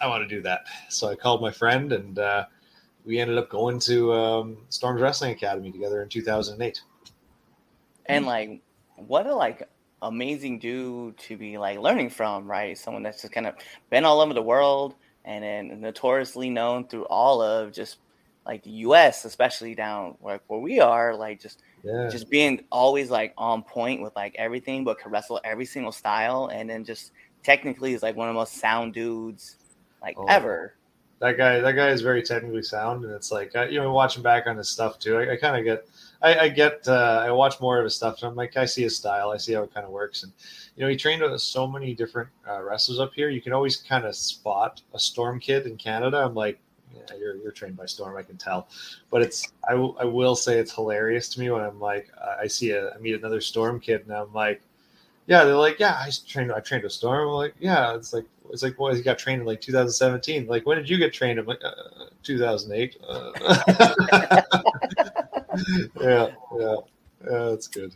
I 0.00 0.08
want 0.08 0.28
to 0.28 0.34
do 0.34 0.42
that. 0.42 0.66
So 0.90 1.08
I 1.08 1.14
called 1.14 1.40
my 1.40 1.50
friend, 1.50 1.92
and 1.92 2.18
uh, 2.18 2.44
we 3.04 3.18
ended 3.18 3.38
up 3.38 3.48
going 3.48 3.78
to 3.80 4.12
um, 4.12 4.58
Storms 4.68 5.00
Wrestling 5.00 5.32
Academy 5.32 5.72
together 5.72 6.02
in 6.02 6.08
2008. 6.08 6.82
And 8.06 8.26
like, 8.26 8.60
what 8.96 9.26
a 9.26 9.34
like 9.34 9.68
amazing 10.02 10.58
dude 10.58 11.16
to 11.18 11.36
be 11.36 11.58
like 11.58 11.78
learning 11.78 12.10
from, 12.10 12.50
right? 12.50 12.76
Someone 12.78 13.02
that's 13.02 13.22
just 13.22 13.32
kind 13.34 13.46
of 13.46 13.54
been 13.90 14.04
all 14.04 14.20
over 14.20 14.34
the 14.34 14.42
world 14.42 14.96
and 15.24 15.44
then 15.44 15.80
notoriously 15.80 16.50
known 16.50 16.88
through 16.88 17.04
all 17.06 17.42
of 17.42 17.72
just 17.72 17.98
like 18.46 18.62
the 18.64 18.70
U.S., 18.70 19.24
especially 19.24 19.74
down 19.74 20.16
like 20.20 20.42
where 20.48 20.60
we 20.60 20.80
are, 20.80 21.14
like 21.16 21.40
just 21.40 21.62
Yeah, 21.82 22.10
just 22.10 22.28
being 22.30 22.60
always 22.70 23.10
like 23.10 23.32
on 23.38 23.62
point 23.62 24.02
with 24.02 24.14
like 24.16 24.34
everything, 24.38 24.84
but 24.84 24.98
can 24.98 25.12
wrestle 25.12 25.40
every 25.44 25.64
single 25.66 25.92
style, 25.92 26.48
and 26.52 26.68
then 26.68 26.84
just 26.84 27.12
technically 27.44 27.94
is 27.94 28.02
like 28.02 28.16
one 28.16 28.28
of 28.28 28.34
the 28.34 28.38
most 28.40 28.58
sound 28.60 28.94
dudes 28.94 29.58
like 30.02 30.16
Oh. 30.16 30.26
ever. 30.26 30.74
That 31.22 31.36
guy 31.36 31.60
that 31.60 31.76
guy 31.76 31.88
is 31.88 32.02
very 32.02 32.20
technically 32.20 32.64
sound 32.64 33.04
and 33.04 33.12
it's 33.14 33.30
like 33.30 33.54
you 33.70 33.80
know 33.80 33.92
watching 33.92 34.24
back 34.24 34.48
on 34.48 34.56
his 34.56 34.68
stuff 34.68 34.98
too. 34.98 35.16
I, 35.16 35.32
I 35.34 35.36
kind 35.36 35.56
of 35.56 35.64
get 35.64 35.88
I, 36.20 36.46
I 36.46 36.48
get 36.48 36.86
uh, 36.88 37.22
i 37.24 37.30
watch 37.30 37.60
more 37.60 37.78
of 37.78 37.84
his 37.84 37.94
stuff 37.94 38.18
and 38.20 38.30
i'm 38.30 38.34
like 38.34 38.56
i 38.56 38.64
see 38.64 38.82
his 38.82 38.96
style 38.96 39.30
i 39.30 39.36
see 39.36 39.52
how 39.52 39.62
it 39.62 39.72
kind 39.72 39.86
of 39.86 39.92
works 39.92 40.24
and 40.24 40.32
you 40.76 40.82
know 40.82 40.90
he 40.90 40.96
trained 40.96 41.22
with 41.22 41.40
so 41.40 41.66
many 41.66 41.94
different 41.94 42.28
uh, 42.48 42.60
wrestlers 42.60 42.98
up 42.98 43.14
here 43.14 43.30
you 43.30 43.40
can 43.40 43.52
always 43.52 43.76
kind 43.76 44.04
of 44.04 44.16
spot 44.16 44.82
a 44.94 44.98
storm 44.98 45.38
kid 45.38 45.66
in 45.66 45.76
canada. 45.76 46.18
I'm 46.18 46.34
like 46.34 46.58
yeah, 46.92 47.16
you're, 47.16 47.36
you're 47.36 47.52
trained 47.52 47.76
by 47.76 47.86
storm 47.86 48.16
i 48.16 48.22
can 48.22 48.36
tell. 48.36 48.68
But 49.08 49.22
it's 49.22 49.52
I, 49.68 49.72
w- 49.72 49.94
I 50.00 50.04
will 50.04 50.34
say 50.34 50.58
it's 50.58 50.74
hilarious 50.74 51.28
to 51.30 51.40
me 51.40 51.50
when 51.50 51.62
i'm 51.62 51.78
like 51.78 52.10
i 52.40 52.48
see 52.48 52.72
a 52.72 52.90
i 52.90 52.98
meet 52.98 53.14
another 53.14 53.40
storm 53.40 53.78
kid 53.78 54.02
and 54.02 54.12
i'm 54.12 54.32
like 54.34 54.60
yeah, 55.26 55.44
they're 55.44 55.54
like, 55.54 55.78
yeah, 55.78 55.94
I 55.94 56.10
trained. 56.26 56.52
I 56.52 56.60
trained 56.60 56.84
with 56.84 56.92
Storm. 56.92 57.28
I'm 57.28 57.34
like, 57.34 57.54
yeah, 57.60 57.94
it's 57.94 58.12
like, 58.12 58.26
it's 58.50 58.62
like, 58.62 58.76
boy, 58.76 58.94
he 58.94 59.02
got 59.02 59.18
trained 59.18 59.40
in 59.40 59.46
like 59.46 59.60
2017. 59.60 60.46
Like, 60.46 60.66
when 60.66 60.76
did 60.78 60.88
you 60.88 60.98
get 60.98 61.12
trained? 61.12 61.38
I'm 61.38 61.46
like, 61.46 61.62
uh, 61.64 62.06
2008. 62.22 62.96
Uh, 63.08 63.32
yeah, 66.00 66.28
yeah, 66.58 66.76
yeah, 67.24 67.44
that's 67.50 67.68
good. 67.68 67.94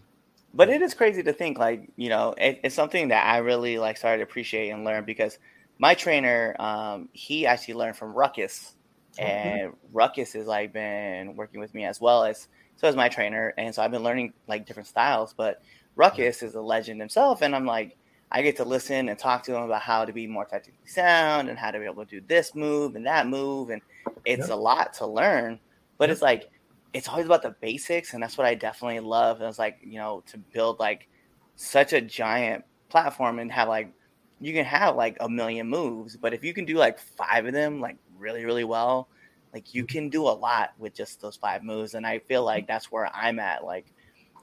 but 0.54 0.68
it 0.68 0.82
is 0.82 0.94
crazy 0.94 1.22
to 1.22 1.32
think 1.32 1.58
like 1.58 1.88
you 1.96 2.08
know 2.08 2.34
it, 2.38 2.60
it's 2.62 2.74
something 2.74 3.08
that 3.08 3.26
i 3.26 3.38
really 3.38 3.78
like 3.78 3.96
started 3.96 4.18
to 4.18 4.22
appreciate 4.24 4.70
and 4.70 4.84
learn 4.84 5.04
because 5.04 5.38
my 5.78 5.94
trainer 5.94 6.54
um 6.58 7.08
he 7.12 7.46
actually 7.46 7.74
learned 7.74 7.96
from 7.96 8.12
ruckus 8.14 8.74
and 9.18 9.72
Ruckus 9.92 10.32
has 10.34 10.46
like 10.46 10.72
been 10.72 11.36
working 11.36 11.60
with 11.60 11.74
me 11.74 11.84
as 11.84 12.00
well 12.00 12.24
as 12.24 12.48
so 12.76 12.86
as 12.88 12.94
my 12.94 13.08
trainer, 13.08 13.54
and 13.56 13.74
so 13.74 13.82
I've 13.82 13.90
been 13.90 14.02
learning 14.02 14.34
like 14.46 14.66
different 14.66 14.86
styles. 14.88 15.32
But 15.34 15.62
Ruckus 15.96 16.42
is 16.42 16.54
a 16.54 16.60
legend 16.60 17.00
himself, 17.00 17.42
and 17.42 17.54
I'm 17.56 17.66
like, 17.66 17.96
I 18.30 18.42
get 18.42 18.56
to 18.56 18.64
listen 18.64 19.08
and 19.08 19.18
talk 19.18 19.42
to 19.44 19.56
him 19.56 19.62
about 19.62 19.82
how 19.82 20.04
to 20.04 20.12
be 20.12 20.26
more 20.26 20.44
technically 20.44 20.86
sound 20.86 21.48
and 21.48 21.58
how 21.58 21.70
to 21.70 21.78
be 21.78 21.84
able 21.84 22.04
to 22.04 22.20
do 22.20 22.26
this 22.26 22.54
move 22.54 22.96
and 22.96 23.06
that 23.06 23.26
move, 23.26 23.70
and 23.70 23.80
it's 24.24 24.48
a 24.48 24.56
lot 24.56 24.92
to 24.94 25.06
learn. 25.06 25.58
But 25.98 26.10
it's 26.10 26.22
like 26.22 26.50
it's 26.92 27.08
always 27.08 27.26
about 27.26 27.42
the 27.42 27.54
basics, 27.60 28.14
and 28.14 28.22
that's 28.22 28.36
what 28.36 28.46
I 28.46 28.54
definitely 28.54 29.00
love. 29.00 29.40
And 29.40 29.48
it's 29.48 29.58
like 29.58 29.78
you 29.82 29.98
know 29.98 30.22
to 30.26 30.38
build 30.38 30.78
like 30.78 31.08
such 31.56 31.92
a 31.92 32.00
giant 32.00 32.64
platform 32.88 33.38
and 33.38 33.50
have 33.52 33.68
like 33.68 33.92
you 34.40 34.52
can 34.52 34.64
have 34.64 34.96
like 34.96 35.16
a 35.20 35.28
million 35.28 35.68
moves, 35.68 36.16
but 36.16 36.34
if 36.34 36.44
you 36.44 36.52
can 36.52 36.64
do 36.64 36.74
like 36.74 36.98
five 36.98 37.46
of 37.46 37.52
them 37.52 37.80
like 37.80 37.96
really 38.18 38.44
really 38.44 38.64
well, 38.64 39.08
like 39.54 39.72
you 39.72 39.84
can 39.84 40.10
do 40.10 40.22
a 40.24 40.34
lot 40.34 40.72
with 40.78 40.94
just 40.94 41.20
those 41.20 41.36
five 41.36 41.62
moves. 41.62 41.94
And 41.94 42.06
I 42.06 42.18
feel 42.18 42.44
like 42.44 42.66
that's 42.66 42.90
where 42.92 43.08
I'm 43.14 43.38
at. 43.38 43.64
Like 43.64 43.86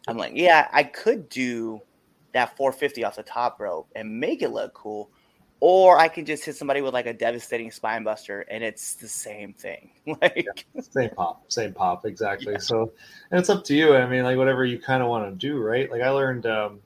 I'm 0.07 0.17
like, 0.17 0.33
yeah, 0.35 0.67
I 0.71 0.83
could 0.83 1.29
do 1.29 1.81
that 2.33 2.57
450 2.57 3.03
off 3.03 3.15
the 3.15 3.23
top 3.23 3.59
rope 3.59 3.87
and 3.95 4.19
make 4.19 4.41
it 4.41 4.49
look 4.49 4.73
cool. 4.73 5.09
Or 5.59 5.97
I 5.97 6.09
can 6.09 6.25
just 6.25 6.43
hit 6.43 6.57
somebody 6.57 6.81
with 6.81 6.93
like 6.93 7.05
a 7.05 7.13
devastating 7.13 7.71
spine 7.71 8.03
buster 8.03 8.41
and 8.41 8.63
it's 8.63 8.95
the 8.95 9.07
same 9.07 9.53
thing. 9.53 9.91
like 10.21 10.45
yeah, 10.45 10.81
same 10.81 11.11
pop, 11.11 11.49
same 11.49 11.73
pop, 11.73 12.05
exactly. 12.05 12.53
Yeah. 12.53 12.59
So 12.59 12.91
and 13.31 13.39
it's 13.39 13.49
up 13.49 13.63
to 13.65 13.75
you. 13.75 13.95
I 13.95 14.05
mean, 14.05 14.23
like 14.23 14.37
whatever 14.37 14.65
you 14.65 14.77
kind 14.77 15.01
of 15.01 15.07
want 15.07 15.29
to 15.31 15.35
do, 15.35 15.57
right? 15.59 15.89
Like 15.89 16.01
I 16.01 16.09
learned 16.09 16.45
um 16.45 16.81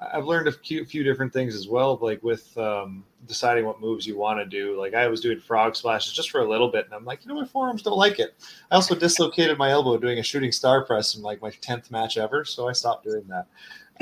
I've 0.00 0.26
learned 0.26 0.46
a 0.46 0.52
few, 0.52 0.84
different 0.84 1.32
things 1.32 1.56
as 1.56 1.66
well, 1.66 1.98
like 2.00 2.22
with 2.22 2.56
um, 2.56 3.04
deciding 3.26 3.64
what 3.64 3.80
moves 3.80 4.06
you 4.06 4.16
want 4.16 4.38
to 4.38 4.46
do. 4.46 4.78
Like 4.78 4.94
I 4.94 5.08
was 5.08 5.20
doing 5.20 5.40
frog 5.40 5.74
splashes 5.74 6.12
just 6.12 6.30
for 6.30 6.40
a 6.40 6.48
little 6.48 6.70
bit, 6.70 6.84
and 6.84 6.94
I'm 6.94 7.04
like, 7.04 7.24
you 7.24 7.28
know, 7.28 7.40
my 7.40 7.46
forearms 7.46 7.82
don't 7.82 7.98
like 7.98 8.20
it. 8.20 8.36
I 8.70 8.76
also 8.76 8.94
dislocated 8.94 9.58
my 9.58 9.70
elbow 9.70 9.98
doing 9.98 10.20
a 10.20 10.22
shooting 10.22 10.52
star 10.52 10.84
press 10.84 11.16
in 11.16 11.22
like 11.22 11.42
my 11.42 11.50
tenth 11.50 11.90
match 11.90 12.16
ever, 12.16 12.44
so 12.44 12.68
I 12.68 12.72
stopped 12.72 13.04
doing 13.04 13.24
that. 13.28 13.46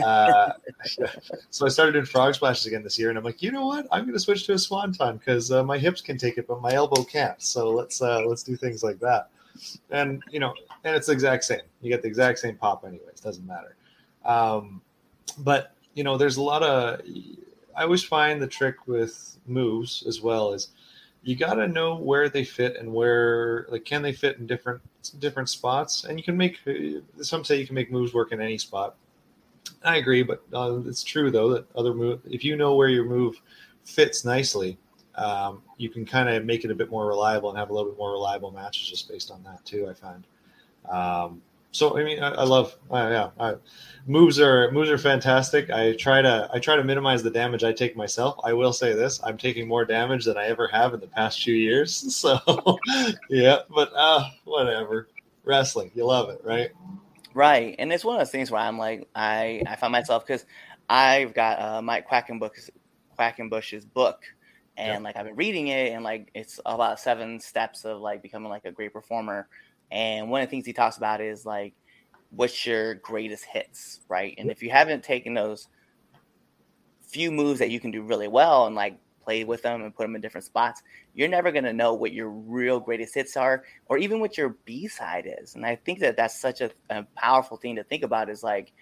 Uh, 0.04 0.52
so 1.50 1.64
I 1.64 1.70
started 1.70 1.92
doing 1.92 2.04
frog 2.04 2.34
splashes 2.34 2.66
again 2.66 2.82
this 2.82 2.98
year, 2.98 3.08
and 3.08 3.16
I'm 3.16 3.24
like, 3.24 3.40
you 3.40 3.50
know 3.50 3.66
what? 3.66 3.86
I'm 3.90 4.02
going 4.02 4.12
to 4.12 4.20
switch 4.20 4.44
to 4.46 4.52
a 4.52 4.58
swan 4.58 4.92
swanton 4.92 5.16
because 5.16 5.50
uh, 5.50 5.64
my 5.64 5.78
hips 5.78 6.02
can 6.02 6.18
take 6.18 6.36
it, 6.36 6.46
but 6.46 6.60
my 6.60 6.72
elbow 6.72 7.04
can't. 7.04 7.40
So 7.40 7.70
let's 7.70 8.02
uh, 8.02 8.22
let's 8.26 8.42
do 8.42 8.54
things 8.54 8.82
like 8.82 8.98
that. 9.00 9.30
And 9.90 10.22
you 10.30 10.40
know, 10.40 10.52
and 10.84 10.94
it's 10.94 11.06
the 11.06 11.14
exact 11.14 11.44
same. 11.44 11.62
You 11.80 11.90
get 11.90 12.02
the 12.02 12.08
exact 12.08 12.38
same 12.38 12.56
pop, 12.56 12.84
anyways. 12.84 13.20
Doesn't 13.20 13.46
matter. 13.46 13.76
Um, 14.26 14.82
but 15.38 15.75
you 15.96 16.04
know, 16.04 16.16
there's 16.16 16.36
a 16.36 16.42
lot 16.42 16.62
of. 16.62 17.00
I 17.74 17.82
always 17.82 18.04
find 18.04 18.40
the 18.40 18.46
trick 18.46 18.86
with 18.86 19.38
moves 19.46 20.04
as 20.06 20.20
well 20.20 20.52
is 20.52 20.68
you 21.22 21.34
got 21.34 21.54
to 21.54 21.66
know 21.66 21.96
where 21.96 22.28
they 22.28 22.44
fit 22.44 22.76
and 22.76 22.92
where 22.92 23.66
like 23.68 23.84
can 23.84 24.02
they 24.02 24.12
fit 24.12 24.38
in 24.38 24.46
different 24.46 24.80
different 25.18 25.48
spots 25.48 26.04
and 26.04 26.18
you 26.18 26.24
can 26.24 26.36
make 26.36 26.58
some 27.20 27.44
say 27.44 27.58
you 27.58 27.66
can 27.66 27.74
make 27.74 27.90
moves 27.90 28.14
work 28.14 28.32
in 28.32 28.40
any 28.40 28.58
spot 28.58 28.96
i 29.84 29.96
agree 29.96 30.22
but 30.22 30.42
uh, 30.52 30.80
it's 30.86 31.04
true 31.04 31.30
though 31.30 31.50
that 31.50 31.66
other 31.76 31.94
move 31.94 32.20
if 32.28 32.44
you 32.44 32.56
know 32.56 32.74
where 32.74 32.88
your 32.88 33.04
move 33.04 33.40
fits 33.84 34.24
nicely 34.24 34.78
um, 35.16 35.62
you 35.78 35.88
can 35.88 36.04
kind 36.04 36.28
of 36.28 36.44
make 36.44 36.64
it 36.64 36.70
a 36.70 36.74
bit 36.74 36.90
more 36.90 37.06
reliable 37.06 37.50
and 37.50 37.58
have 37.58 37.70
a 37.70 37.72
little 37.72 37.90
bit 37.90 37.98
more 37.98 38.12
reliable 38.12 38.50
matches 38.50 38.88
just 38.88 39.08
based 39.08 39.30
on 39.30 39.42
that 39.44 39.64
too 39.64 39.88
i 39.88 39.94
find 39.94 40.26
um, 40.88 41.42
so 41.76 41.98
I 41.98 42.04
mean, 42.04 42.22
I, 42.22 42.30
I 42.30 42.44
love, 42.44 42.76
uh, 42.90 43.08
yeah, 43.10 43.30
I, 43.38 43.54
moves 44.06 44.40
are 44.40 44.70
moves 44.70 44.88
are 44.88 44.98
fantastic. 44.98 45.70
I 45.70 45.94
try 45.94 46.22
to 46.22 46.48
I 46.52 46.58
try 46.58 46.76
to 46.76 46.84
minimize 46.84 47.22
the 47.22 47.30
damage 47.30 47.64
I 47.64 47.72
take 47.72 47.96
myself. 47.96 48.38
I 48.44 48.52
will 48.52 48.72
say 48.72 48.94
this: 48.94 49.20
I'm 49.22 49.36
taking 49.36 49.68
more 49.68 49.84
damage 49.84 50.24
than 50.24 50.36
I 50.36 50.46
ever 50.46 50.68
have 50.68 50.94
in 50.94 51.00
the 51.00 51.06
past 51.06 51.42
few 51.42 51.54
years. 51.54 52.04
So, 52.26 52.38
yeah, 53.28 53.58
but 53.68 53.92
uh, 53.94 54.30
whatever. 54.44 55.08
Wrestling, 55.44 55.92
you 55.94 56.04
love 56.04 56.28
it, 56.30 56.40
right? 56.42 56.70
Right, 57.34 57.76
and 57.78 57.92
it's 57.92 58.04
one 58.04 58.16
of 58.16 58.20
those 58.20 58.32
things 58.32 58.50
where 58.50 58.60
I'm 58.60 58.78
like, 58.78 59.08
I 59.14 59.62
I 59.66 59.76
find 59.76 59.92
myself 59.92 60.26
because 60.26 60.44
I've 60.88 61.34
got 61.34 61.60
uh, 61.60 61.82
Mike 61.82 62.08
Quackenbush's 62.08 62.70
Quackenbush's 63.18 63.84
book, 63.84 64.22
and 64.76 64.88
yeah. 64.88 64.98
like 64.98 65.16
I've 65.16 65.26
been 65.26 65.36
reading 65.36 65.68
it, 65.68 65.92
and 65.92 66.02
like 66.02 66.30
it's 66.34 66.58
about 66.66 66.98
seven 66.98 67.38
steps 67.38 67.84
of 67.84 68.00
like 68.00 68.22
becoming 68.22 68.48
like 68.48 68.64
a 68.64 68.72
great 68.72 68.92
performer 68.92 69.46
and 69.90 70.30
one 70.30 70.42
of 70.42 70.48
the 70.48 70.50
things 70.50 70.66
he 70.66 70.72
talks 70.72 70.96
about 70.96 71.20
is 71.20 71.46
like, 71.46 71.74
what's 72.30 72.66
your 72.66 72.94
greatest 72.94 73.44
hits, 73.44 74.00
right? 74.08 74.34
And 74.38 74.50
if 74.50 74.62
you 74.62 74.70
haven't 74.70 75.04
taken 75.04 75.34
those 75.34 75.68
few 77.06 77.30
moves 77.30 77.60
that 77.60 77.70
you 77.70 77.80
can 77.80 77.90
do 77.90 78.02
really 78.02 78.28
well 78.28 78.66
and 78.66 78.74
like 78.74 78.98
play 79.22 79.44
with 79.44 79.62
them 79.62 79.82
and 79.82 79.94
put 79.94 80.04
them 80.04 80.14
in 80.14 80.20
different 80.20 80.44
spots, 80.44 80.82
you're 81.14 81.28
never 81.28 81.50
going 81.50 81.64
to 81.64 81.72
know 81.72 81.94
what 81.94 82.12
your 82.12 82.28
real 82.28 82.78
greatest 82.78 83.14
hits 83.14 83.36
are 83.36 83.64
or 83.86 83.98
even 83.98 84.20
what 84.20 84.36
your 84.36 84.56
B 84.64 84.86
side 84.88 85.32
is. 85.40 85.54
And 85.54 85.64
I 85.64 85.76
think 85.76 86.00
that 86.00 86.16
that's 86.16 86.38
such 86.40 86.60
a, 86.60 86.70
a, 86.90 87.04
powerful 87.16 87.56
thing 87.56 87.76
to 87.76 87.84
think 87.84 88.02
about 88.02 88.28
is 88.28 88.42
like, 88.42 88.72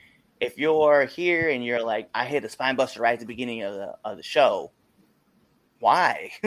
if 0.40 0.58
you're 0.58 1.04
here 1.06 1.49
and 1.49 1.64
you're 1.64 1.82
like, 1.82 2.11
I 2.14 2.26
hit 2.26 2.44
a 2.44 2.49
spine 2.49 2.76
buster 2.76 3.00
right 3.00 3.14
at 3.14 3.20
the 3.20 3.26
beginning 3.26 3.62
of 3.62 3.75
the, 3.75 3.94
of 4.04 4.16
the 4.16 4.23
show, 4.23 4.73
why? 5.85 6.31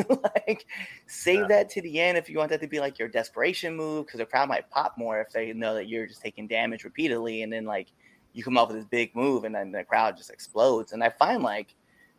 like, 0.48 0.66
save 1.06 1.42
yeah. 1.42 1.48
that 1.48 1.70
to 1.70 1.82
the 1.84 2.00
end 2.02 2.18
if 2.18 2.28
you 2.28 2.40
want 2.40 2.50
that 2.50 2.60
to 2.60 2.68
be 2.68 2.80
like 2.80 2.98
your 2.98 3.08
desperation 3.08 3.76
move, 3.76 4.08
because 4.08 4.18
the 4.18 4.26
crowd 4.26 4.50
might 4.50 4.68
pop 4.72 4.98
more 4.98 5.22
if 5.22 5.30
they 5.30 5.54
know 5.54 5.76
that 5.76 5.88
you're 5.88 6.08
just 6.08 6.24
taking 6.24 6.48
damage 6.48 6.84
repeatedly, 6.84 7.44
and 7.44 7.54
then 7.54 7.64
like 7.64 7.90
you 8.34 8.44
come 8.44 8.58
up 8.58 8.68
with 8.68 8.78
this 8.78 8.88
big 8.88 9.16
move, 9.16 9.44
and 9.44 9.54
then 9.54 9.72
the 9.72 9.84
crowd 9.84 10.18
just 10.18 10.32
explodes. 10.32 10.92
And 10.92 11.04
I 11.04 11.10
find 11.10 11.44
like 11.44 11.76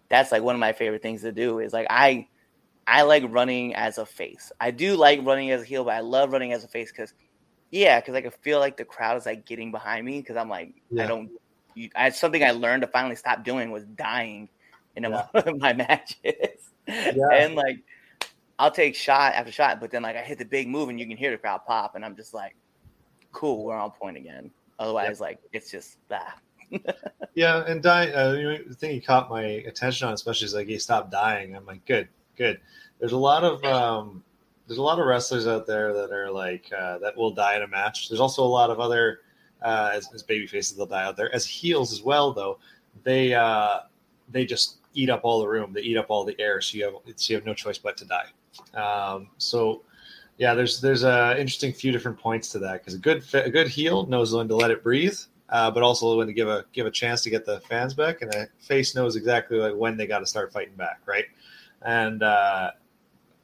that's 0.09 0.31
like 0.31 0.45
one 0.45 0.55
of 0.55 0.61
my 0.61 0.73
favorite 0.73 1.03
things 1.03 1.23
to 1.23 1.33
do 1.33 1.59
is 1.59 1.73
like 1.73 1.89
I 1.91 2.29
I 2.87 3.03
like 3.03 3.25
running 3.29 3.75
as 3.75 3.99
a 3.99 4.07
face. 4.07 4.53
I 4.61 4.71
do 4.71 4.95
like 4.95 5.27
running 5.27 5.51
as 5.51 5.63
a 5.63 5.65
heel, 5.65 5.83
but 5.83 5.95
I 5.95 6.01
love 6.01 6.31
running 6.31 6.53
as 6.53 6.63
a 6.63 6.69
face 6.69 6.93
because 6.93 7.15
yeah, 7.73 7.99
because 7.99 8.15
I 8.15 8.21
can 8.21 8.31
feel 8.31 8.61
like 8.61 8.77
the 8.77 8.85
crowd 8.85 9.17
is 9.17 9.27
like 9.27 9.45
getting 9.45 9.73
behind 9.73 10.07
me 10.07 10.21
because 10.21 10.37
I'm 10.37 10.49
like 10.49 10.73
yeah. 10.89 11.03
I 11.03 11.07
don't. 11.09 11.31
You, 11.75 11.91
I, 11.97 12.11
something 12.11 12.45
I 12.45 12.53
learned 12.53 12.83
to 12.83 12.89
finally 12.89 13.17
stop 13.17 13.43
doing 13.43 13.73
was 13.73 13.85
dying 13.87 14.49
in 14.95 15.03
yeah. 15.03 15.27
my 15.59 15.73
matches 15.73 16.69
yeah. 16.89 17.29
and 17.33 17.55
like 17.55 17.79
I'll 18.59 18.71
take 18.71 18.95
shot 18.95 19.35
after 19.35 19.53
shot, 19.53 19.81
but 19.81 19.91
then 19.91 20.03
like 20.03 20.17
I 20.17 20.23
hit 20.23 20.39
the 20.39 20.45
big 20.45 20.69
move 20.69 20.89
and 20.89 20.99
you 20.99 21.07
can 21.07 21.17
hear 21.17 21.31
the 21.31 21.39
crowd 21.39 21.61
pop, 21.67 21.95
and 21.95 22.05
I'm 22.05 22.17
just 22.17 22.35
like, 22.35 22.57
cool, 23.33 23.65
we're 23.65 23.77
on 23.77 23.91
point 23.93 24.17
again. 24.17 24.51
Otherwise, 24.79 25.21
like 25.21 25.39
it's 25.53 25.71
just 25.71 25.99
that. 26.09 26.41
yeah, 27.35 27.65
and 27.67 27.83
dying. 27.83 28.13
Uh, 28.15 28.33
the 28.69 28.75
thing 28.75 28.91
he 28.91 29.01
caught 29.01 29.31
my 29.31 29.43
attention 29.43 30.09
on, 30.09 30.15
especially, 30.15 30.47
is 30.47 30.55
like 30.55 30.67
he 30.67 30.79
stopped 30.79 31.11
dying. 31.11 31.55
I'm 31.55 31.67
like, 31.67 31.85
good, 31.87 32.09
good. 32.37 32.61
There's 32.99 33.13
a 33.13 33.19
lot 33.19 33.45
of 33.45 33.65
um, 33.65 34.23
there's 34.67 34.79
a 34.79 34.83
lot 34.83 34.99
of 34.99 35.07
wrestlers 35.07 35.47
out 35.47 35.67
there 35.67 35.93
that 35.95 36.13
are 36.13 36.31
like 36.31 36.71
uh, 36.77 36.99
that 36.99 37.17
will 37.17 37.31
die 37.31 37.57
in 37.57 37.63
a 37.63 37.69
match. 37.69 38.09
There's 38.09 38.21
also 38.21 38.43
a 38.45 38.47
lot 38.47 38.71
of 38.71 38.81
other 38.81 39.21
uh, 39.63 39.91
as, 39.95 40.09
as 40.13 40.23
baby 40.23 40.47
faces 40.47 40.77
they'll 40.77 40.87
die 40.87 41.05
out 41.05 41.17
there 41.17 41.35
as 41.35 41.47
heels 41.47 41.93
as 41.93 42.03
well. 42.03 42.33
Though 42.33 42.59
they 43.03 43.35
uh, 43.35 43.81
they 44.31 44.45
just 44.45 44.79
eat 44.99 45.11
up 45.11 45.21
all 45.23 45.39
the 45.39 45.47
room. 45.47 45.73
They 45.73 45.83
eat 45.83 45.97
up 45.97 46.07
all 46.09 46.25
the 46.25 46.39
air, 46.41 46.61
so 46.61 46.77
you 46.77 46.85
have 46.85 46.95
so 47.17 47.33
you 47.33 47.37
have 47.37 47.47
no 47.47 47.55
choice 47.55 47.79
but 47.79 47.97
to 47.99 48.05
die. 48.05 48.27
Um, 48.75 49.29
so 49.39 49.83
yeah, 50.39 50.55
there's 50.55 50.81
there's 50.81 51.05
a 51.05 51.39
interesting 51.39 51.73
few 51.73 51.93
different 51.93 52.19
points 52.19 52.51
to 52.51 52.59
that 52.61 52.81
because 52.81 52.95
a 52.95 52.99
good 52.99 53.23
a 53.33 53.51
good 53.51 53.69
heel 53.69 54.07
knows 54.07 54.35
when 54.35 54.49
to 54.49 54.57
let 54.57 54.71
it 54.71 54.83
breathe, 54.83 55.17
uh, 55.51 55.71
but 55.71 55.83
also 55.83 56.17
when 56.19 56.27
to 56.27 56.33
give 56.33 56.49
a 56.49 56.65
give 56.73 56.87
a 56.87 56.91
chance 56.91 57.23
to 57.23 57.31
get 57.31 57.47
the 57.47 57.61
fans 57.61 57.95
back, 57.95 58.23
and 58.23 58.35
a 58.35 58.49
face 58.59 58.95
knows 58.95 59.15
exactly 59.15 59.59
like 59.59 59.75
when 59.75 59.97
they 59.97 60.07
got 60.07 60.19
to 60.19 60.27
start 60.27 60.53
fighting 60.53 60.75
back, 60.75 61.01
right? 61.07 61.27
And 61.83 62.23
uh, 62.25 62.73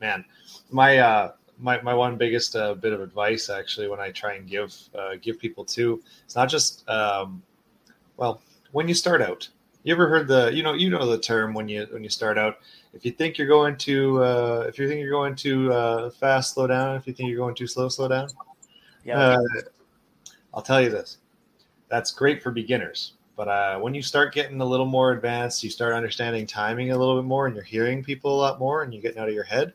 man, 0.01 0.25
my 0.71 0.99
uh, 0.99 1.33
my 1.59 1.81
my 1.83 1.95
one 1.95 2.17
biggest 2.17 2.57
uh, 2.57 2.75
bit 2.75 2.93
of 2.93 3.01
advice 3.01 3.49
actually 3.49 3.89
when 3.89 4.01
I 4.01 4.11
try 4.11 4.35
and 4.35 4.49
give 4.49 4.75
uh, 4.99 5.15
give 5.23 5.39
people 5.39 5.65
to 5.67 6.03
it's 6.25 6.35
not 6.35 6.49
just 6.49 6.89
um, 6.89 7.43
well 8.17 8.43
when 8.73 8.89
you 8.89 8.95
start 8.95 9.23
out, 9.23 9.49
you 9.85 9.93
ever 9.93 10.09
heard 10.09 10.27
the 10.27 10.51
you 10.53 10.63
know 10.63 10.73
you 10.73 10.91
know 10.91 11.07
the 11.07 11.19
term 11.19 11.55
when 11.55 11.69
you 11.69 11.87
when 11.91 12.03
you 12.03 12.11
start 12.11 12.39
out. 12.39 12.59
If 12.95 13.05
you 13.05 13.13
think 13.13 13.37
you're 13.39 13.47
going 13.47 13.77
to 13.77 14.25
uh, 14.25 14.65
if 14.67 14.79
you 14.79 14.89
think 14.89 15.01
you're 15.01 15.11
going 15.11 15.37
too 15.37 15.73
uh, 15.73 16.11
fast 16.11 16.55
slow 16.55 16.67
down. 16.67 16.97
If 16.97 17.07
you 17.07 17.13
think 17.13 17.29
you're 17.29 17.39
going 17.39 17.55
too 17.55 17.67
slow 17.67 17.89
slow 17.89 18.09
down. 18.09 18.29
Yeah. 19.05 19.19
Uh, 19.19 19.43
i'll 20.55 20.63
tell 20.63 20.81
you 20.81 20.89
this. 20.89 21.19
That's 21.89 22.11
great 22.11 22.43
for 22.43 22.51
beginners. 22.51 23.13
But 23.37 23.49
uh, 23.49 23.79
when 23.79 23.95
you 23.95 24.01
start 24.01 24.33
getting 24.33 24.61
a 24.61 24.65
little 24.65 24.87
more 24.87 25.13
advanced 25.13 25.63
you 25.63 25.69
start 25.69 25.93
understanding 25.93 26.47
timing 26.47 26.91
a 26.91 26.97
little 26.97 27.21
bit 27.21 27.27
more 27.27 27.47
and 27.47 27.55
you're 27.55 27.65
hearing 27.65 28.03
people 28.03 28.35
a 28.35 28.41
lot 28.41 28.59
more 28.59 28.83
and 28.83 28.93
you're 28.93 29.03
getting 29.03 29.19
out 29.19 29.29
of 29.29 29.35
your 29.35 29.45
head. 29.45 29.75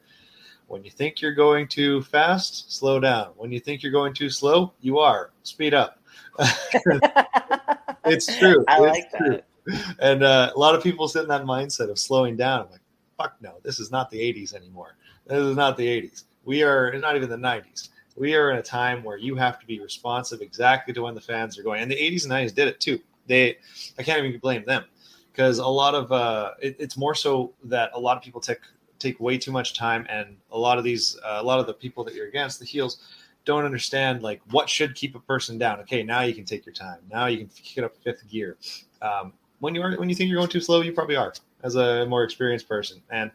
When 0.68 0.84
you 0.84 0.92
think 0.92 1.22
you're 1.22 1.34
going 1.34 1.68
too 1.68 2.02
fast 2.04 2.72
slow 2.72 3.00
down. 3.00 3.28
When 3.38 3.52
you 3.52 3.60
think 3.60 3.84
you're 3.84 3.92
going 3.92 4.16
too 4.16 4.30
slow 4.32 4.74
you 4.82 4.98
are. 4.98 5.32
Speed 5.44 5.76
up. 5.76 6.00
It's 8.06 8.38
true. 8.38 8.64
I 8.68 8.78
it's 8.82 8.82
like 8.82 9.12
true. 9.12 9.40
and 10.00 10.24
uh, 10.24 10.52
a 10.56 10.60
lot 10.60 10.76
of 10.76 10.84
people 10.84 11.08
sit 11.08 11.24
in 11.24 11.30
that 11.30 11.44
mindset 11.44 11.90
of 11.90 12.00
slowing 12.00 12.36
down. 12.36 12.62
I'm 12.62 12.72
like, 12.72 12.82
fuck 13.18 13.36
no, 13.42 13.56
this 13.64 13.80
is 13.80 13.92
not 13.92 14.10
the 14.10 14.20
80s 14.20 14.54
anymore. 14.54 14.96
This 15.28 15.40
is 15.40 15.56
not 15.56 15.78
the 15.78 15.86
80s. 15.86 16.24
We 16.46 16.64
are 16.64 16.98
not 16.98 17.16
even 17.16 17.30
the 17.30 17.38
90s. 17.38 17.90
We 18.16 18.36
are 18.36 18.52
in 18.52 18.58
a 18.58 18.64
time 18.64 19.04
where 19.04 19.18
you 19.18 19.36
have 19.36 19.60
to 19.60 19.66
be 19.66 19.80
responsive 19.80 20.42
exactly 20.42 20.94
to 20.94 21.02
when 21.02 21.16
the 21.16 21.22
fans 21.22 21.58
are 21.58 21.64
going. 21.64 21.82
And 21.82 21.92
the 21.92 21.96
80s 21.96 22.24
and 22.24 22.34
90s 22.34 22.54
did 22.54 22.68
it 22.68 22.80
too. 22.80 23.00
They, 23.28 23.58
I 23.98 24.04
can't 24.04 24.26
even 24.26 24.40
blame 24.40 24.66
them 24.66 24.86
because 25.32 25.60
a 25.60 25.68
lot 25.68 25.96
of 25.96 26.12
uh, 26.12 26.52
it, 26.60 26.76
it's 26.80 26.98
more 26.98 27.16
so 27.16 27.54
that 27.66 27.92
a 27.94 28.00
lot 28.00 28.18
of 28.18 28.24
people 28.24 28.42
took 28.42 28.60
take 29.00 29.20
way 29.20 29.38
too 29.38 29.52
much 29.52 29.74
time, 29.74 30.06
and 30.10 30.36
a 30.52 30.58
lot 30.58 30.78
of 30.78 30.84
these, 30.84 31.18
uh, 31.24 31.38
a 31.40 31.44
lot 31.44 31.60
of 31.60 31.66
the 31.66 31.74
people 31.74 32.04
that 32.04 32.14
you're 32.14 32.28
against, 32.28 32.60
the 32.60 32.66
heels, 32.66 33.00
don't 33.46 33.64
understand 33.64 34.22
like 34.22 34.42
what 34.52 34.70
should 34.70 34.94
keep 34.94 35.16
a 35.16 35.20
person 35.20 35.58
down. 35.58 35.80
Okay, 35.80 36.04
now 36.04 36.22
you 36.22 36.36
can 36.36 36.46
take 36.46 36.66
your 36.66 36.74
time. 36.74 37.00
Now 37.10 37.28
you 37.28 37.38
can 37.38 37.48
kick 37.48 37.78
it 37.78 37.84
up 37.84 37.96
fifth 38.04 38.28
gear. 38.28 38.58
Um, 39.02 39.34
when 39.60 39.76
you 39.76 39.82
are 39.82 39.96
when 39.96 40.10
you 40.10 40.16
think 40.16 40.30
you're 40.30 40.38
going 40.38 40.50
too 40.50 40.62
slow, 40.62 40.82
you 40.82 40.92
probably 40.92 41.16
are 41.16 41.34
as 41.64 41.76
a 41.76 42.06
more 42.06 42.24
experienced 42.24 42.68
person. 42.68 43.02
And 43.10 43.32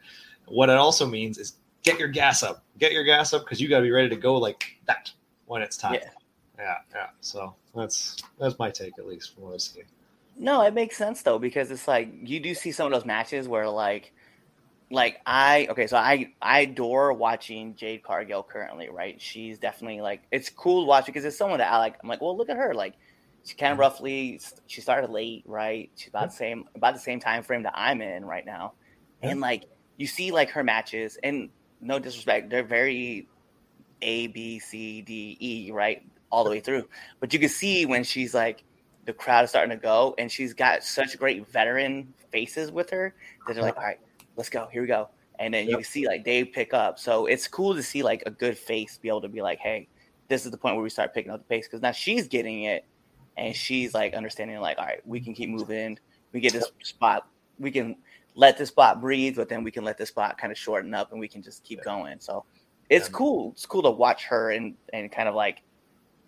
what 0.46 0.68
it 0.68 0.76
also 0.76 1.06
means 1.06 1.38
is 1.38 1.54
get 1.82 1.98
your 1.98 2.08
gas 2.08 2.42
up, 2.42 2.64
get 2.78 2.92
your 2.92 3.04
gas 3.04 3.32
up 3.32 3.44
because 3.44 3.60
you 3.60 3.68
got 3.68 3.78
to 3.78 3.82
be 3.82 3.90
ready 3.90 4.08
to 4.08 4.16
go 4.16 4.36
like 4.36 4.78
that 4.86 5.10
when 5.46 5.62
it's 5.62 5.76
time. 5.76 5.94
Yeah. 5.94 6.10
yeah, 6.58 6.74
yeah. 6.94 7.06
So 7.20 7.54
that's 7.74 8.16
that's 8.38 8.58
my 8.58 8.70
take 8.70 8.98
at 8.98 9.06
least 9.06 9.34
from 9.34 9.44
what 9.44 9.54
I 9.54 9.58
see. 9.58 9.82
No, 10.36 10.62
it 10.62 10.74
makes 10.74 10.96
sense 10.96 11.22
though 11.22 11.38
because 11.38 11.70
it's 11.70 11.86
like 11.86 12.10
you 12.22 12.40
do 12.40 12.54
see 12.54 12.72
some 12.72 12.86
of 12.86 12.92
those 12.92 13.04
matches 13.04 13.46
where 13.46 13.68
like 13.68 14.12
like 14.90 15.20
I 15.26 15.68
okay, 15.70 15.86
so 15.86 15.96
I 15.96 16.32
I 16.42 16.60
adore 16.60 17.12
watching 17.12 17.74
Jade 17.76 18.02
Cargill 18.02 18.42
currently, 18.42 18.88
right? 18.88 19.20
She's 19.20 19.58
definitely 19.58 20.00
like 20.00 20.22
it's 20.32 20.50
cool 20.50 20.82
to 20.82 20.88
watch 20.88 21.06
because 21.06 21.24
it's 21.24 21.36
someone 21.36 21.58
that 21.58 21.72
I 21.72 21.78
like. 21.78 21.96
I'm 22.02 22.08
like, 22.08 22.20
well, 22.20 22.36
look 22.36 22.50
at 22.50 22.56
her, 22.56 22.74
like 22.74 22.94
she 23.44 23.54
kind 23.54 23.72
of 23.72 23.78
roughly 23.78 24.40
she 24.66 24.80
started 24.80 25.10
late, 25.10 25.44
right? 25.46 25.90
She's 25.96 26.08
about 26.08 26.30
the 26.30 26.36
same 26.36 26.64
about 26.74 26.94
the 26.94 27.00
same 27.00 27.20
time 27.20 27.42
frame 27.42 27.62
that 27.64 27.74
I'm 27.76 28.00
in 28.00 28.24
right 28.24 28.44
now, 28.44 28.72
and 29.22 29.40
like 29.40 29.64
you 29.96 30.06
see 30.06 30.30
like 30.32 30.50
her 30.50 30.64
matches, 30.64 31.18
and 31.22 31.50
no 31.80 31.98
disrespect, 31.98 32.50
they're 32.50 32.62
very 32.64 33.28
A 34.02 34.28
B 34.28 34.58
C 34.58 35.02
D 35.02 35.36
E, 35.40 35.70
right, 35.70 36.02
all 36.30 36.44
the 36.44 36.50
way 36.50 36.60
through. 36.60 36.88
But 37.20 37.32
you 37.32 37.38
can 37.38 37.48
see 37.48 37.86
when 37.86 38.02
she's 38.02 38.34
like 38.34 38.64
the 39.04 39.12
crowd 39.12 39.44
is 39.44 39.50
starting 39.50 39.76
to 39.76 39.82
go, 39.82 40.14
and 40.18 40.32
she's 40.32 40.54
got 40.54 40.82
such 40.82 41.18
great 41.18 41.46
veteran 41.46 42.12
faces 42.32 42.72
with 42.72 42.88
her 42.90 43.14
that 43.46 43.54
they're 43.54 43.62
like, 43.62 43.76
all 43.76 43.82
right, 43.82 44.00
let's 44.36 44.48
go, 44.48 44.66
here 44.72 44.80
we 44.80 44.88
go. 44.88 45.10
And 45.38 45.52
then 45.52 45.68
you 45.68 45.76
can 45.76 45.84
see 45.84 46.06
like 46.06 46.24
they 46.24 46.44
pick 46.44 46.72
up. 46.72 46.98
So 46.98 47.26
it's 47.26 47.46
cool 47.48 47.74
to 47.74 47.82
see 47.82 48.02
like 48.02 48.22
a 48.24 48.30
good 48.30 48.56
face 48.56 48.96
be 48.96 49.08
able 49.08 49.20
to 49.22 49.28
be 49.28 49.42
like, 49.42 49.58
hey, 49.58 49.88
this 50.28 50.44
is 50.46 50.50
the 50.50 50.56
point 50.56 50.76
where 50.76 50.82
we 50.82 50.88
start 50.88 51.12
picking 51.12 51.32
up 51.32 51.40
the 51.40 51.44
pace. 51.44 51.66
Because 51.66 51.82
now 51.82 51.90
she's 51.92 52.28
getting 52.28 52.62
it 52.62 52.86
and 53.36 53.54
she's 53.54 53.94
like 53.94 54.14
understanding 54.14 54.58
like, 54.60 54.78
all 54.78 54.84
right, 54.84 55.06
we 55.06 55.20
can 55.20 55.34
keep 55.34 55.50
moving. 55.50 55.98
We 56.32 56.40
get 56.40 56.52
this 56.52 56.70
spot, 56.82 57.28
we 57.58 57.70
can 57.70 57.96
let 58.34 58.58
this 58.58 58.68
spot 58.68 59.00
breathe, 59.00 59.36
but 59.36 59.48
then 59.48 59.62
we 59.62 59.70
can 59.70 59.84
let 59.84 59.98
this 59.98 60.08
spot 60.08 60.38
kind 60.38 60.50
of 60.50 60.58
shorten 60.58 60.94
up 60.94 61.12
and 61.12 61.20
we 61.20 61.28
can 61.28 61.42
just 61.42 61.62
keep 61.64 61.82
going. 61.84 62.18
So 62.20 62.44
it's 62.90 63.08
Yeah. 63.08 63.12
cool. 63.12 63.52
It's 63.52 63.66
cool 63.66 63.82
to 63.82 63.90
watch 63.90 64.24
her 64.24 64.50
and 64.50 64.76
and 64.92 65.10
kind 65.10 65.28
of 65.28 65.34
like, 65.34 65.62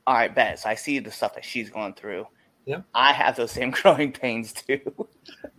all 0.06 0.14
right, 0.14 0.32
bet. 0.34 0.60
So 0.60 0.68
I 0.68 0.75
see 0.75 0.98
the 1.00 1.10
stuff 1.10 1.34
that 1.34 1.44
she's 1.44 1.70
going 1.70 1.94
through. 1.94 2.26
Yeah. 2.66 2.80
I 2.94 3.12
have 3.12 3.37
those 3.37 3.52
same 3.52 3.70
growing 3.82 4.12
pains 4.12 4.52
too. 4.52 4.80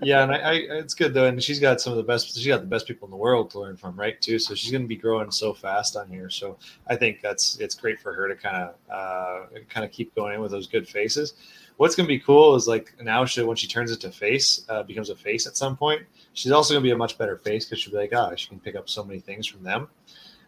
yeah, 0.02 0.24
and 0.24 0.32
I, 0.34 0.38
I, 0.38 0.54
it's 0.54 0.94
good 0.94 1.14
though, 1.14 1.26
and 1.26 1.42
she's 1.42 1.60
got 1.60 1.80
some 1.80 1.94
of 1.94 1.98
the 1.98 2.04
best. 2.04 2.36
She's 2.36 2.46
got 2.46 2.60
the 2.60 2.68
best 2.68 2.86
people 2.86 3.08
in 3.08 3.12
the 3.12 3.18
world 3.18 3.50
to 3.52 3.62
learn 3.62 3.78
from, 3.78 3.98
right? 3.98 4.22
Too. 4.22 4.38
So 4.38 4.54
she's 4.54 4.72
going 4.72 4.82
to 4.84 4.88
be 4.88 4.98
growing 4.98 5.32
so 5.32 5.54
fast 5.54 5.96
on 5.96 6.10
here. 6.10 6.30
So 6.30 6.58
I 6.88 6.98
think 6.98 7.22
that's 7.22 7.58
it's 7.60 7.76
great 7.76 8.00
for 8.00 8.14
her 8.14 8.28
to 8.28 8.36
kind 8.36 8.58
of 8.58 8.76
uh, 8.92 9.46
kind 9.70 9.86
of 9.86 9.92
keep 9.92 10.14
going 10.16 10.36
in 10.36 10.42
with 10.42 10.52
those 10.52 10.68
good 10.68 10.88
faces. 10.88 11.34
What's 11.78 11.96
going 11.96 12.06
to 12.06 12.14
be 12.14 12.20
cool 12.20 12.56
is 12.56 12.68
like 12.68 12.94
now 13.02 13.24
she 13.24 13.42
when 13.42 13.56
she 13.56 13.68
turns 13.68 13.92
it 13.92 14.02
to 14.02 14.12
face, 14.12 14.66
uh, 14.68 14.84
becomes 14.84 15.10
a 15.10 15.16
face 15.16 15.48
at 15.48 15.56
some 15.56 15.78
point. 15.78 16.02
She's 16.34 16.52
also 16.52 16.74
going 16.74 16.84
to 16.84 16.88
be 16.88 16.92
a 16.92 16.98
much 16.98 17.18
better 17.18 17.38
face 17.38 17.66
because 17.66 17.80
she'll 17.80 17.94
be 17.94 18.00
like, 18.00 18.14
ah, 18.14 18.36
she 18.36 18.50
can 18.50 18.60
pick 18.60 18.76
up 18.76 18.90
so 18.90 19.04
many 19.04 19.22
things 19.22 19.48
from 19.48 19.64
them. 19.64 19.88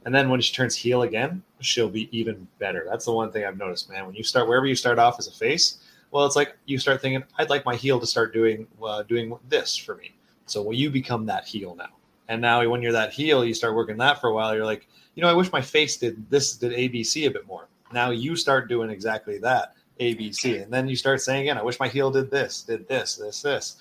And 0.06 0.16
then 0.16 0.30
when 0.30 0.42
she 0.42 0.54
turns 0.54 0.76
heel 0.76 1.04
again, 1.04 1.44
she'll 1.60 1.90
be 1.90 2.10
even 2.18 2.48
better. 2.58 2.86
That's 2.90 3.06
the 3.06 3.12
one 3.12 3.32
thing 3.32 3.46
I've 3.46 3.58
noticed, 3.58 3.90
man. 3.90 4.06
When 4.06 4.16
you 4.16 4.24
start 4.24 4.48
wherever 4.48 4.66
you 4.66 4.76
start 4.76 4.98
off 4.98 5.20
as 5.20 5.28
a 5.28 5.32
face, 5.32 5.80
well, 6.12 6.26
it's 6.26 6.36
like 6.36 6.58
you 6.66 6.78
start 6.78 7.02
thinking, 7.02 7.24
I'd 7.38 7.50
like 7.50 7.66
my 7.66 7.76
heel 7.76 8.00
to 8.00 8.08
start 8.08 8.34
doing 8.34 8.68
uh, 8.84 9.04
doing 9.04 9.38
this 9.48 9.76
for 9.76 9.96
me. 9.96 10.14
So 10.46 10.62
will 10.62 10.74
you 10.74 10.90
become 10.90 11.28
that 11.28 11.46
heel 11.46 11.76
now? 11.76 11.90
And 12.28 12.42
now 12.42 12.68
when 12.68 12.82
you're 12.82 12.94
that 12.94 13.14
heel, 13.14 13.46
you 13.46 13.54
start 13.54 13.76
working 13.76 13.98
that 13.98 14.20
for 14.22 14.30
a 14.30 14.34
while. 14.34 14.56
You're 14.56 14.66
like, 14.66 14.88
you 15.16 15.22
know, 15.22 15.30
I 15.30 15.34
wish 15.34 15.52
my 15.52 15.62
face 15.62 15.98
did 15.98 16.30
this, 16.30 16.56
did 16.56 16.72
ABC 16.72 17.28
a 17.28 17.32
bit 17.32 17.48
more. 17.48 17.68
Now 17.92 18.12
you 18.12 18.36
start 18.36 18.70
doing 18.70 18.90
exactly 18.90 19.40
that 19.40 19.74
ABC, 20.00 20.64
and 20.64 20.72
then 20.72 20.88
you 20.88 20.96
start 20.96 21.22
saying 21.22 21.42
again, 21.42 21.58
I 21.58 21.64
wish 21.64 21.80
my 21.80 21.88
heel 21.88 22.12
did 22.12 22.32
this, 22.32 22.62
did 22.62 22.88
this, 22.88 23.16
this, 23.16 23.42
this. 23.42 23.78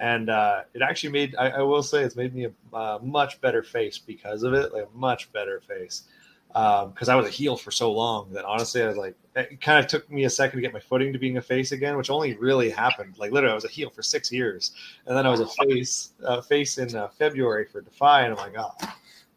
And 0.00 0.30
uh, 0.30 0.62
it 0.74 0.82
actually 0.82 1.10
made, 1.10 1.34
I, 1.36 1.48
I 1.50 1.62
will 1.62 1.82
say, 1.82 2.04
it's 2.04 2.14
made 2.14 2.32
me 2.32 2.46
a 2.46 2.76
uh, 2.76 2.98
much 3.02 3.40
better 3.40 3.64
face 3.64 3.98
because 3.98 4.44
of 4.44 4.54
it, 4.54 4.72
like 4.72 4.84
a 4.84 4.98
much 4.98 5.32
better 5.32 5.60
face 5.60 6.04
because 6.48 7.08
I 7.08 7.14
was 7.14 7.26
a 7.26 7.30
heel 7.30 7.56
for 7.56 7.70
so 7.70 7.92
long 7.92 8.32
that 8.32 8.44
honestly, 8.44 8.82
I 8.82 8.88
was 8.88 8.96
like, 8.96 9.14
it 9.36 9.60
kind 9.60 9.78
of 9.78 9.86
took 9.86 10.10
me 10.10 10.24
a 10.24 10.30
second 10.30 10.56
to 10.56 10.62
get 10.62 10.72
my 10.72 10.80
footing 10.80 11.12
to 11.12 11.18
being 11.18 11.36
a 11.36 11.42
face 11.42 11.72
again, 11.72 11.96
which 11.96 12.10
only 12.10 12.34
really 12.36 12.70
happened 12.70 13.16
like 13.18 13.30
literally 13.30 13.52
I 13.52 13.54
was 13.54 13.64
a 13.64 13.68
heel 13.68 13.90
for 13.90 14.02
six 14.02 14.32
years, 14.32 14.72
and 15.06 15.16
then 15.16 15.26
I 15.26 15.30
was 15.30 15.40
a 15.40 15.46
face 15.46 16.12
face 16.48 16.78
in 16.78 16.94
uh, 16.96 17.08
February 17.08 17.66
for 17.66 17.80
Defy, 17.80 18.22
and 18.22 18.32
I'm 18.32 18.38
like, 18.38 18.54
oh, 18.58 18.74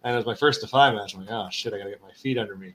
and 0.04 0.14
it 0.14 0.18
was 0.18 0.26
my 0.26 0.36
first 0.36 0.62
Defy 0.62 0.92
match. 0.92 1.14
I'm 1.14 1.22
like, 1.22 1.32
oh 1.32 1.48
shit, 1.52 1.74
I 1.74 1.78
gotta 1.78 1.92
get 1.92 2.02
my 2.02 2.14
feet 2.14 2.38
under 2.38 2.56
me, 2.56 2.74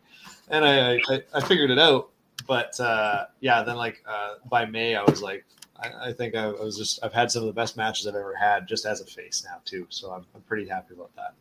and 0.49 0.64
I 0.64 1.01
I, 1.09 1.22
I 1.35 1.40
figured 1.40 1.70
it 1.70 1.79
out, 1.79 2.11
but 2.46 2.79
uh, 2.79 3.25
yeah, 3.40 3.62
then 3.62 3.77
like 3.77 4.03
uh, 4.07 4.35
by 4.49 4.64
May 4.64 4.96
I 4.96 5.03
was 5.05 5.22
like. 5.22 5.44
I, 5.79 6.09
I 6.09 6.12
think 6.14 6.35
I, 6.35 6.44
I 6.44 6.62
was 6.62 6.79
just 6.79 7.05
I've 7.05 7.12
had 7.12 7.31
some 7.31 7.42
of 7.42 7.49
the 7.49 7.53
best 7.53 7.77
matches 7.77 8.07
I've 8.07 8.14
ever 8.14 8.35
had 8.35 8.66
just 8.66 8.87
as 8.87 9.03
a 9.03 9.05
face 9.05 9.44
now 9.44 9.61
too, 9.66 9.87
so 9.90 10.11
I'm, 10.11 10.25
I'm 10.35 10.40
pretty 10.40 10.66
happy 10.66 10.94
about 10.94 11.14
that. 11.16 11.35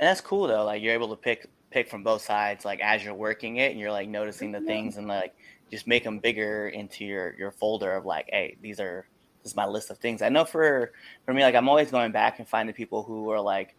And 0.00 0.08
that's 0.08 0.20
cool 0.20 0.48
though. 0.48 0.64
Like 0.64 0.82
you're 0.82 0.94
able 0.94 1.10
to 1.10 1.14
pick 1.14 1.48
pick 1.72 1.88
from 1.88 2.02
both 2.02 2.22
sides, 2.22 2.64
like 2.64 2.80
as 2.80 3.04
you're 3.04 3.14
working 3.14 3.56
it, 3.56 3.70
and 3.70 3.80
you're 3.80 3.92
like 3.92 4.08
noticing 4.08 4.52
the 4.52 4.60
things 4.60 4.96
and 4.96 5.08
like 5.08 5.34
just 5.70 5.86
make 5.86 6.04
them 6.04 6.18
bigger 6.18 6.68
into 6.68 7.04
your 7.04 7.34
your 7.38 7.50
folder 7.50 7.94
of 7.94 8.04
like, 8.04 8.28
hey, 8.30 8.56
these 8.60 8.78
are 8.78 9.06
this 9.42 9.52
is 9.52 9.56
my 9.56 9.66
list 9.66 9.90
of 9.90 9.98
things. 9.98 10.22
I 10.22 10.28
know 10.28 10.44
for 10.44 10.92
for 11.24 11.34
me, 11.34 11.42
like 11.42 11.54
I'm 11.54 11.68
always 11.68 11.90
going 11.90 12.12
back 12.12 12.38
and 12.38 12.48
finding 12.48 12.74
people 12.74 13.02
who 13.02 13.30
are 13.30 13.40
like 13.40 13.74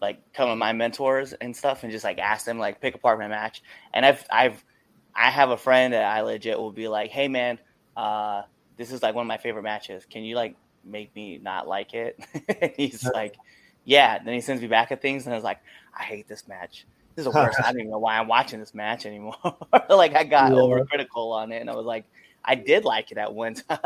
like 0.00 0.20
come 0.32 0.48
to 0.48 0.56
my 0.56 0.72
mentors 0.72 1.32
and 1.32 1.56
stuff, 1.56 1.82
and 1.82 1.92
just 1.92 2.04
like 2.04 2.18
ask 2.18 2.44
them 2.44 2.58
like 2.58 2.80
pick 2.80 2.94
apart 2.94 3.18
my 3.18 3.28
match. 3.28 3.62
And 3.94 4.04
I've 4.04 4.24
I've 4.30 4.64
I 5.14 5.30
have 5.30 5.50
a 5.50 5.56
friend 5.56 5.94
that 5.94 6.04
I 6.04 6.20
legit 6.20 6.58
will 6.58 6.72
be 6.72 6.88
like, 6.88 7.10
hey 7.10 7.28
man, 7.28 7.58
uh, 7.96 8.42
this 8.76 8.92
is 8.92 9.02
like 9.02 9.14
one 9.14 9.22
of 9.22 9.28
my 9.28 9.38
favorite 9.38 9.64
matches. 9.64 10.04
Can 10.08 10.22
you 10.22 10.36
like 10.36 10.56
make 10.84 11.14
me 11.14 11.38
not 11.42 11.66
like 11.66 11.94
it? 11.94 12.18
And 12.60 12.72
he's 12.76 13.04
like, 13.04 13.36
yeah. 13.88 14.22
Then 14.22 14.34
he 14.34 14.40
sends 14.42 14.60
me 14.60 14.68
back 14.68 14.92
at 14.92 15.00
things, 15.00 15.24
and 15.24 15.32
I 15.32 15.36
was 15.36 15.44
like, 15.44 15.60
I 15.98 16.02
hate 16.02 16.28
this 16.28 16.46
match. 16.46 16.86
This 17.16 17.26
is 17.26 17.32
the 17.32 17.38
worst. 17.38 17.58
I 17.64 17.72
don't 17.72 17.80
even 17.80 17.90
know 17.90 17.98
why 17.98 18.18
I'm 18.18 18.28
watching 18.28 18.60
this 18.60 18.74
match 18.74 19.06
anymore. 19.06 19.34
like 19.88 20.14
I 20.14 20.24
got 20.24 20.52
Yeah. 20.52 20.58
overcritical 20.58 21.32
on 21.32 21.52
it, 21.52 21.60
and 21.60 21.70
I 21.70 21.74
was 21.74 21.86
like, 21.86 22.04
I 22.44 22.54
did 22.54 22.84
like 22.84 23.10
it 23.10 23.18
at 23.18 23.34
one 23.34 23.54
time. 23.68 23.78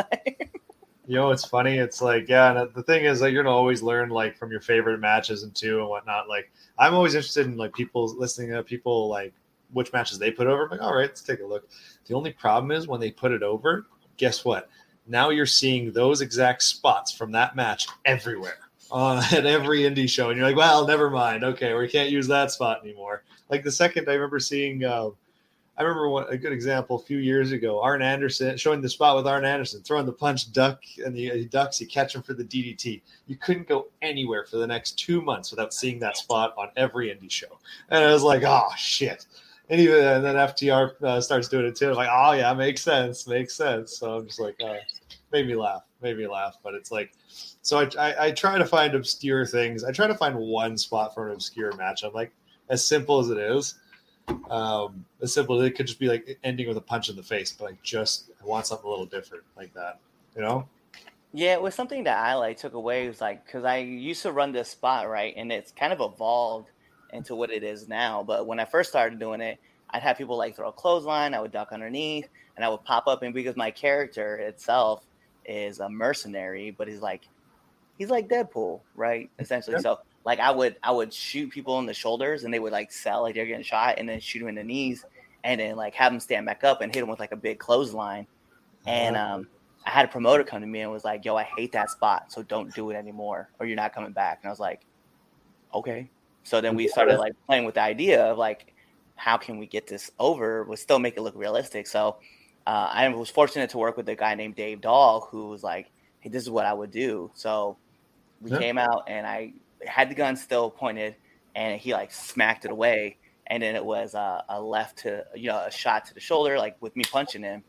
You 1.06 1.16
know, 1.16 1.30
it's 1.30 1.44
funny. 1.44 1.78
It's 1.78 2.02
like, 2.02 2.28
yeah, 2.28 2.62
and 2.62 2.74
the 2.74 2.82
thing 2.82 3.04
is, 3.04 3.20
like, 3.20 3.32
you're 3.32 3.44
gonna 3.44 3.54
always 3.54 3.80
learn 3.82 4.08
like 4.08 4.36
from 4.36 4.50
your 4.50 4.60
favorite 4.60 4.98
matches 4.98 5.44
and 5.44 5.54
two 5.54 5.78
and 5.78 5.88
whatnot. 5.88 6.28
Like, 6.28 6.50
I'm 6.78 6.94
always 6.94 7.14
interested 7.14 7.46
in 7.46 7.56
like 7.56 7.72
people 7.72 8.06
listening 8.16 8.50
to 8.50 8.62
people 8.64 9.08
like 9.08 9.32
which 9.72 9.92
matches 9.92 10.18
they 10.18 10.32
put 10.32 10.48
over. 10.48 10.64
I'm 10.64 10.70
like, 10.70 10.82
all 10.82 10.94
right, 10.94 11.08
let's 11.08 11.22
take 11.22 11.40
a 11.40 11.46
look. 11.46 11.68
The 12.06 12.14
only 12.14 12.32
problem 12.32 12.72
is 12.72 12.88
when 12.88 13.00
they 13.00 13.10
put 13.12 13.32
it 13.32 13.42
over. 13.44 13.86
Guess 14.16 14.44
what? 14.44 14.68
Now 15.06 15.30
you're 15.30 15.46
seeing 15.46 15.92
those 15.92 16.20
exact 16.20 16.62
spots 16.62 17.12
from 17.12 17.32
that 17.32 17.56
match 17.56 17.86
everywhere 18.04 18.58
at 19.32 19.46
every 19.46 19.80
indie 19.80 20.08
show, 20.08 20.28
and 20.28 20.38
you're 20.38 20.46
like, 20.46 20.56
well, 20.56 20.86
never 20.86 21.10
mind. 21.10 21.44
Okay, 21.44 21.74
we 21.74 21.88
can't 21.88 22.10
use 22.10 22.26
that 22.28 22.50
spot 22.50 22.80
anymore. 22.84 23.24
Like 23.48 23.64
the 23.64 23.72
second 23.72 24.08
I 24.08 24.14
remember 24.14 24.38
seeing. 24.38 24.84
Uh, 24.84 25.10
I 25.78 25.82
remember 25.82 26.10
one, 26.10 26.26
a 26.28 26.36
good 26.36 26.52
example 26.52 26.96
a 26.96 27.02
few 27.02 27.16
years 27.16 27.52
ago. 27.52 27.80
Arn 27.80 28.02
Anderson 28.02 28.58
showing 28.58 28.82
the 28.82 28.90
spot 28.90 29.16
with 29.16 29.26
Arn 29.26 29.46
Anderson 29.46 29.82
throwing 29.82 30.04
the 30.04 30.12
punch 30.12 30.52
duck 30.52 30.82
and 31.04 31.16
the 31.16 31.30
he 31.30 31.44
ducks. 31.46 31.80
You 31.80 31.86
catch 31.86 32.14
him 32.14 32.22
for 32.22 32.34
the 32.34 32.44
DDT. 32.44 33.00
You 33.26 33.36
couldn't 33.36 33.68
go 33.68 33.88
anywhere 34.02 34.44
for 34.44 34.58
the 34.58 34.66
next 34.66 34.98
two 34.98 35.22
months 35.22 35.50
without 35.50 35.72
seeing 35.72 35.98
that 36.00 36.18
spot 36.18 36.52
on 36.58 36.68
every 36.76 37.08
indie 37.08 37.30
show. 37.30 37.58
And 37.88 38.04
I 38.04 38.12
was 38.12 38.22
like, 38.22 38.42
oh 38.44 38.68
shit. 38.76 39.24
And 39.70 39.80
even 39.80 40.04
and 40.04 40.22
then 40.22 40.34
FTR 40.34 41.02
uh, 41.02 41.20
starts 41.22 41.48
doing 41.48 41.64
it 41.64 41.74
too. 41.74 41.88
I'm 41.88 41.96
like, 41.96 42.10
oh 42.12 42.32
yeah, 42.32 42.52
makes 42.52 42.82
sense, 42.82 43.26
makes 43.26 43.54
sense. 43.54 43.96
So 43.96 44.18
I'm 44.18 44.26
just 44.26 44.40
like, 44.40 44.56
uh, 44.62 44.74
made 45.32 45.46
me 45.46 45.56
laugh, 45.56 45.84
made 46.02 46.18
me 46.18 46.26
laugh. 46.26 46.58
But 46.62 46.74
it's 46.74 46.92
like, 46.92 47.12
so 47.62 47.78
I, 47.80 47.88
I 47.98 48.26
I 48.26 48.30
try 48.32 48.58
to 48.58 48.66
find 48.66 48.94
obscure 48.94 49.46
things. 49.46 49.84
I 49.84 49.92
try 49.92 50.06
to 50.06 50.14
find 50.14 50.36
one 50.36 50.76
spot 50.76 51.14
for 51.14 51.28
an 51.28 51.34
obscure 51.34 51.72
match. 51.76 52.02
I'm 52.02 52.12
like, 52.12 52.32
as 52.68 52.84
simple 52.84 53.18
as 53.20 53.30
it 53.30 53.38
is 53.38 53.76
um 54.50 55.04
as 55.20 55.32
simple 55.32 55.60
as 55.60 55.66
it 55.66 55.72
could 55.72 55.86
just 55.86 55.98
be 55.98 56.06
like 56.06 56.38
ending 56.44 56.68
with 56.68 56.76
a 56.76 56.80
punch 56.80 57.08
in 57.08 57.16
the 57.16 57.22
face 57.22 57.52
but 57.52 57.64
like 57.64 57.82
just 57.82 58.30
i 58.40 58.46
want 58.46 58.66
something 58.66 58.86
a 58.86 58.90
little 58.90 59.06
different 59.06 59.42
like 59.56 59.72
that 59.74 59.98
you 60.36 60.40
know 60.42 60.66
Yeah, 61.32 61.54
it 61.54 61.62
was 61.62 61.74
something 61.74 62.04
that 62.04 62.18
I 62.18 62.34
like 62.34 62.58
took 62.58 62.74
away. 62.74 63.06
It 63.06 63.08
was 63.08 63.20
like 63.20 63.44
because 63.46 63.64
I 63.64 63.78
used 63.78 64.22
to 64.22 64.32
run 64.32 64.52
this 64.52 64.68
spot 64.68 65.08
right, 65.08 65.32
and 65.36 65.50
it's 65.50 65.72
kind 65.72 65.92
of 65.92 66.00
evolved 66.00 66.70
into 67.12 67.34
what 67.34 67.50
it 67.50 67.62
is 67.62 67.88
now. 67.88 68.22
But 68.22 68.46
when 68.46 68.60
I 68.60 68.66
first 68.66 68.90
started 68.90 69.18
doing 69.18 69.40
it, 69.40 69.58
I'd 69.90 70.02
have 70.02 70.18
people 70.18 70.36
like 70.36 70.56
throw 70.56 70.68
a 70.68 70.72
clothesline, 70.72 71.34
I 71.34 71.40
would 71.40 71.52
duck 71.52 71.72
underneath, 71.72 72.28
and 72.56 72.64
I 72.64 72.68
would 72.68 72.84
pop 72.84 73.06
up. 73.06 73.22
And 73.22 73.32
because 73.34 73.56
my 73.56 73.70
character 73.70 74.36
itself 74.36 75.06
is 75.46 75.80
a 75.80 75.88
mercenary, 75.88 76.70
but 76.70 76.86
he's 76.88 77.00
like 77.00 77.22
he's 78.02 78.10
like 78.10 78.28
Deadpool, 78.28 78.80
right? 78.96 79.30
Essentially. 79.38 79.76
Yeah. 79.76 79.82
So 79.82 79.98
like 80.24 80.40
I 80.40 80.50
would 80.50 80.76
I 80.82 80.90
would 80.90 81.12
shoot 81.12 81.50
people 81.50 81.78
in 81.78 81.86
the 81.86 81.94
shoulders, 81.94 82.44
and 82.44 82.52
they 82.52 82.58
would 82.58 82.72
like 82.72 82.90
sell 82.90 83.22
like 83.22 83.34
they're 83.34 83.46
getting 83.46 83.64
shot, 83.64 83.98
and 83.98 84.08
then 84.08 84.20
shoot 84.20 84.40
them 84.40 84.48
in 84.48 84.56
the 84.56 84.64
knees, 84.64 85.04
and 85.44 85.60
then 85.60 85.76
like 85.76 85.94
have 85.94 86.12
them 86.12 86.20
stand 86.20 86.46
back 86.46 86.64
up 86.64 86.80
and 86.80 86.94
hit 86.94 87.00
them 87.00 87.08
with 87.08 87.20
like 87.20 87.32
a 87.32 87.36
big 87.36 87.58
clothesline. 87.58 88.26
And 88.86 89.16
um, 89.16 89.46
I 89.86 89.90
had 89.90 90.04
a 90.06 90.08
promoter 90.08 90.42
come 90.42 90.60
to 90.60 90.66
me 90.66 90.80
and 90.80 90.90
was 90.90 91.04
like, 91.04 91.24
"Yo, 91.24 91.36
I 91.36 91.44
hate 91.44 91.72
that 91.72 91.90
spot, 91.90 92.32
so 92.32 92.42
don't 92.42 92.74
do 92.74 92.90
it 92.90 92.94
anymore, 92.94 93.50
or 93.58 93.66
you're 93.66 93.76
not 93.76 93.94
coming 93.94 94.12
back." 94.12 94.40
And 94.42 94.48
I 94.48 94.50
was 94.50 94.60
like, 94.60 94.80
okay. 95.74 96.10
So 96.44 96.60
then 96.60 96.74
we 96.74 96.88
started 96.88 97.18
like 97.18 97.34
playing 97.46 97.64
with 97.64 97.74
the 97.74 97.82
idea 97.82 98.24
of 98.24 98.38
like, 98.38 98.74
how 99.14 99.36
can 99.36 99.58
we 99.58 99.66
get 99.66 99.86
this 99.86 100.10
over 100.18 100.64
but 100.64 100.78
still 100.78 100.98
make 100.98 101.16
it 101.16 101.22
look 101.22 101.36
realistic? 101.36 101.86
So 101.86 102.16
uh, 102.66 102.90
I 102.92 103.08
was 103.08 103.30
fortunate 103.30 103.70
to 103.70 103.78
work 103.78 103.96
with 103.96 104.08
a 104.08 104.16
guy 104.16 104.34
named 104.34 104.56
Dave 104.56 104.80
Dahl 104.80 105.28
who 105.30 105.48
was 105.48 105.62
like, 105.62 105.90
hey, 106.20 106.30
this 106.30 106.42
is 106.42 106.50
what 106.50 106.66
I 106.66 106.72
would 106.72 106.90
do. 106.90 107.30
So 107.34 107.76
we 108.42 108.50
Yeah. 108.50 108.58
came 108.58 108.78
out 108.78 109.04
and 109.08 109.26
I 109.26 109.54
had 109.86 110.10
the 110.10 110.14
gun 110.14 110.36
still 110.36 110.70
pointed 110.70 111.16
and 111.54 111.80
he 111.80 111.92
like 111.92 112.12
smacked 112.12 112.64
it 112.64 112.70
away. 112.70 113.18
And 113.46 113.62
then 113.62 113.76
it 113.76 113.84
was 113.84 114.14
uh, 114.14 114.42
a 114.48 114.60
left 114.60 114.98
to, 115.00 115.24
you 115.34 115.48
know, 115.48 115.64
a 115.66 115.70
shot 115.70 116.06
to 116.06 116.14
the 116.14 116.20
shoulder, 116.20 116.58
like 116.58 116.76
with 116.80 116.94
me 116.96 117.04
punching 117.10 117.42
him, 117.42 117.64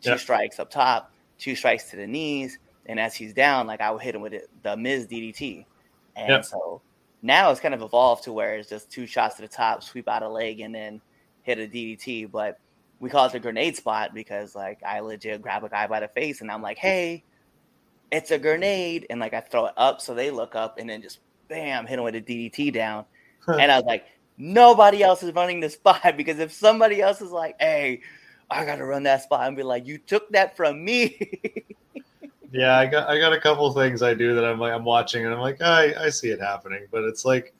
two 0.00 0.10
Yeah. 0.10 0.16
strikes 0.16 0.58
up 0.58 0.70
top, 0.70 1.12
two 1.38 1.54
strikes 1.54 1.90
to 1.90 1.96
the 1.96 2.06
knees. 2.06 2.58
And 2.86 2.98
as 2.98 3.14
he's 3.14 3.34
down, 3.34 3.66
like 3.66 3.80
I 3.80 3.90
would 3.90 4.02
hit 4.02 4.14
him 4.14 4.22
with 4.22 4.32
it, 4.32 4.48
the 4.62 4.76
Miz 4.76 5.06
DDT. 5.06 5.66
And 6.16 6.30
Yeah. 6.30 6.40
so 6.42 6.82
now 7.22 7.50
it's 7.50 7.60
kind 7.60 7.74
of 7.74 7.82
evolved 7.82 8.24
to 8.24 8.32
where 8.32 8.56
it's 8.56 8.68
just 8.70 8.90
two 8.90 9.06
shots 9.06 9.36
to 9.36 9.42
the 9.42 9.48
top, 9.48 9.82
sweep 9.82 10.08
out 10.08 10.22
a 10.22 10.28
leg, 10.28 10.60
and 10.60 10.74
then 10.74 11.02
hit 11.42 11.58
a 11.58 11.66
DDT. 11.68 12.30
But 12.30 12.56
we 13.00 13.10
call 13.10 13.26
it 13.26 13.32
the 13.32 13.40
grenade 13.40 13.76
spot 13.76 14.14
because 14.14 14.54
like 14.54 14.80
I 14.84 15.00
legit 15.00 15.42
grab 15.42 15.62
a 15.64 15.68
guy 15.68 15.86
by 15.86 16.00
the 16.00 16.08
face 16.08 16.40
and 16.40 16.50
I'm 16.50 16.62
like, 16.62 16.78
hey, 16.78 17.24
it's 18.10 18.30
a 18.30 18.38
grenade. 18.38 19.06
And 19.10 19.20
like 19.20 19.34
I 19.34 19.40
throw 19.40 19.66
it 19.66 19.74
up 19.76 20.00
so 20.00 20.14
they 20.14 20.30
look 20.30 20.54
up 20.54 20.78
and 20.78 20.88
then 20.88 21.02
just 21.02 21.20
bam, 21.48 21.86
hit 21.86 21.96
them 21.96 22.04
with 22.04 22.14
a 22.14 22.20
DDT 22.20 22.72
down. 22.72 23.04
and 23.48 23.72
I 23.72 23.76
was 23.76 23.86
like, 23.86 24.06
nobody 24.36 25.02
else 25.02 25.22
is 25.22 25.34
running 25.34 25.60
the 25.60 25.70
spot 25.70 26.16
because 26.16 26.38
if 26.38 26.52
somebody 26.52 27.00
else 27.00 27.20
is 27.20 27.30
like, 27.30 27.56
hey, 27.60 28.00
I 28.50 28.64
gotta 28.64 28.84
run 28.84 29.02
that 29.02 29.22
spot 29.22 29.46
and 29.46 29.56
be 29.56 29.62
like, 29.62 29.86
you 29.86 29.98
took 29.98 30.30
that 30.30 30.56
from 30.56 30.84
me. 30.84 31.18
Yeah, 32.50 32.78
I 32.78 32.86
got 32.86 33.08
I 33.08 33.18
got 33.18 33.34
a 33.34 33.40
couple 33.40 33.70
things 33.72 34.02
I 34.02 34.14
do 34.14 34.34
that 34.34 34.44
I'm 34.44 34.58
like 34.58 34.72
I'm 34.72 34.84
watching 34.84 35.24
and 35.24 35.34
I'm 35.34 35.40
like 35.40 35.60
I 35.60 35.94
I 36.04 36.08
see 36.08 36.30
it 36.30 36.40
happening, 36.40 36.86
but 36.90 37.04
it's 37.04 37.24
like, 37.24 37.54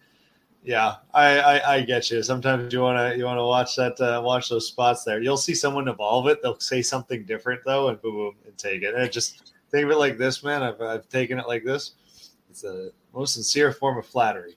yeah, 0.62 0.96
I 1.12 1.38
I, 1.38 1.74
I 1.74 1.80
get 1.82 2.10
you. 2.10 2.22
Sometimes 2.22 2.72
you 2.72 2.80
wanna 2.80 3.14
you 3.14 3.24
wanna 3.24 3.44
watch 3.44 3.76
that 3.76 4.00
uh, 4.00 4.22
watch 4.24 4.48
those 4.48 4.66
spots 4.66 5.04
there. 5.04 5.20
You'll 5.20 5.36
see 5.36 5.54
someone 5.54 5.88
evolve 5.88 6.26
it. 6.28 6.40
They'll 6.42 6.58
say 6.58 6.80
something 6.80 7.24
different 7.24 7.60
though, 7.66 7.88
and 7.88 8.00
boom, 8.00 8.14
boom, 8.14 8.34
and 8.46 8.56
take 8.56 8.82
it. 8.82 8.94
And 8.94 9.02
it 9.02 9.12
just 9.12 9.52
think 9.70 9.84
of 9.84 9.90
it 9.90 9.98
like 9.98 10.18
this, 10.18 10.42
man. 10.42 10.62
I've 10.62 10.80
I've 10.80 11.08
taken 11.08 11.38
it 11.38 11.46
like 11.46 11.64
this. 11.64 11.92
It's 12.50 12.64
a 12.64 12.90
most 13.14 13.34
sincere 13.34 13.72
form 13.72 13.98
of 13.98 14.06
flattery. 14.06 14.56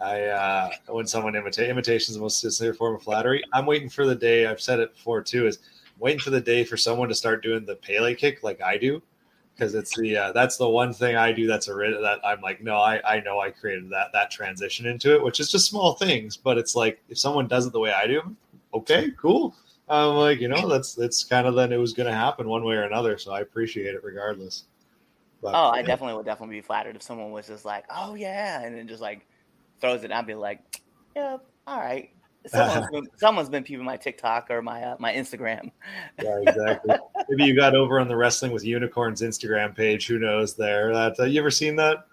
I 0.00 0.24
uh, 0.24 0.70
when 0.88 1.06
someone 1.06 1.36
imitate 1.36 1.68
imitation 1.68 2.12
is 2.12 2.16
the 2.16 2.22
most 2.22 2.40
sincere 2.40 2.74
form 2.74 2.94
of 2.94 3.02
flattery. 3.02 3.42
I'm 3.52 3.66
waiting 3.66 3.88
for 3.88 4.06
the 4.06 4.14
day. 4.14 4.46
I've 4.46 4.60
said 4.60 4.80
it 4.80 4.94
before 4.94 5.22
too. 5.22 5.46
Is 5.46 5.58
waiting 5.98 6.20
for 6.20 6.30
the 6.30 6.40
day 6.40 6.64
for 6.64 6.76
someone 6.76 7.08
to 7.08 7.14
start 7.14 7.42
doing 7.42 7.64
the 7.64 7.76
Pele 7.76 8.14
kick 8.14 8.42
like 8.42 8.60
I 8.62 8.78
do 8.78 9.02
because 9.54 9.74
it's 9.74 9.96
the 9.96 10.16
uh, 10.16 10.32
that's 10.32 10.56
the 10.56 10.68
one 10.68 10.92
thing 10.92 11.16
I 11.16 11.32
do 11.32 11.46
that's 11.46 11.68
a 11.68 11.74
that 11.74 12.18
I'm 12.24 12.40
like 12.40 12.62
no 12.62 12.76
I 12.76 13.00
I 13.06 13.20
know 13.20 13.40
I 13.40 13.50
created 13.50 13.90
that 13.90 14.08
that 14.14 14.30
transition 14.30 14.86
into 14.86 15.14
it 15.14 15.22
which 15.22 15.38
is 15.38 15.50
just 15.50 15.68
small 15.68 15.94
things 15.94 16.36
but 16.36 16.56
it's 16.56 16.74
like 16.74 17.02
if 17.10 17.18
someone 17.18 17.46
does 17.46 17.66
it 17.66 17.72
the 17.72 17.80
way 17.80 17.92
I 17.92 18.06
do 18.06 18.34
okay 18.72 19.10
cool 19.20 19.54
I'm 19.90 20.14
like 20.16 20.40
you 20.40 20.48
know 20.48 20.68
that's 20.68 20.96
it's 20.98 21.24
kind 21.24 21.46
of 21.46 21.54
then 21.54 21.72
it 21.72 21.76
was 21.76 21.92
going 21.92 22.08
to 22.08 22.14
happen 22.14 22.48
one 22.48 22.64
way 22.64 22.76
or 22.76 22.84
another 22.84 23.18
so 23.18 23.32
I 23.32 23.40
appreciate 23.40 23.94
it 23.94 24.04
regardless. 24.04 24.64
But, 25.42 25.54
oh, 25.54 25.70
I 25.70 25.82
definitely 25.82 26.16
would 26.16 26.26
definitely 26.26 26.56
be 26.56 26.60
flattered 26.60 26.96
if 26.96 27.02
someone 27.02 27.30
was 27.30 27.46
just 27.46 27.64
like, 27.64 27.84
oh 27.90 28.14
yeah, 28.14 28.62
and 28.62 28.76
then 28.76 28.86
just 28.86 29.00
like 29.00 29.26
throws 29.80 30.04
it. 30.04 30.12
I'd 30.12 30.26
be 30.26 30.34
like, 30.34 30.60
yeah, 31.16 31.38
all 31.66 31.80
right. 31.80 32.10
Someone's 32.46 32.90
been, 32.90 33.08
someone's 33.18 33.48
been 33.50 33.64
peeping 33.64 33.84
my 33.84 33.98
TikTok 33.98 34.50
or 34.50 34.62
my 34.62 34.82
uh, 34.82 34.96
my 34.98 35.12
Instagram. 35.12 35.70
yeah, 36.22 36.38
exactly. 36.40 36.94
Maybe 37.28 37.44
you 37.44 37.54
got 37.54 37.74
over 37.74 38.00
on 38.00 38.08
the 38.08 38.16
Wrestling 38.16 38.50
with 38.50 38.64
Unicorns 38.64 39.20
Instagram 39.20 39.76
page. 39.76 40.06
Who 40.06 40.18
knows? 40.18 40.54
There, 40.54 40.90
that 40.94 41.20
uh, 41.20 41.24
you 41.24 41.38
ever 41.38 41.50
seen 41.50 41.76
that? 41.76 42.06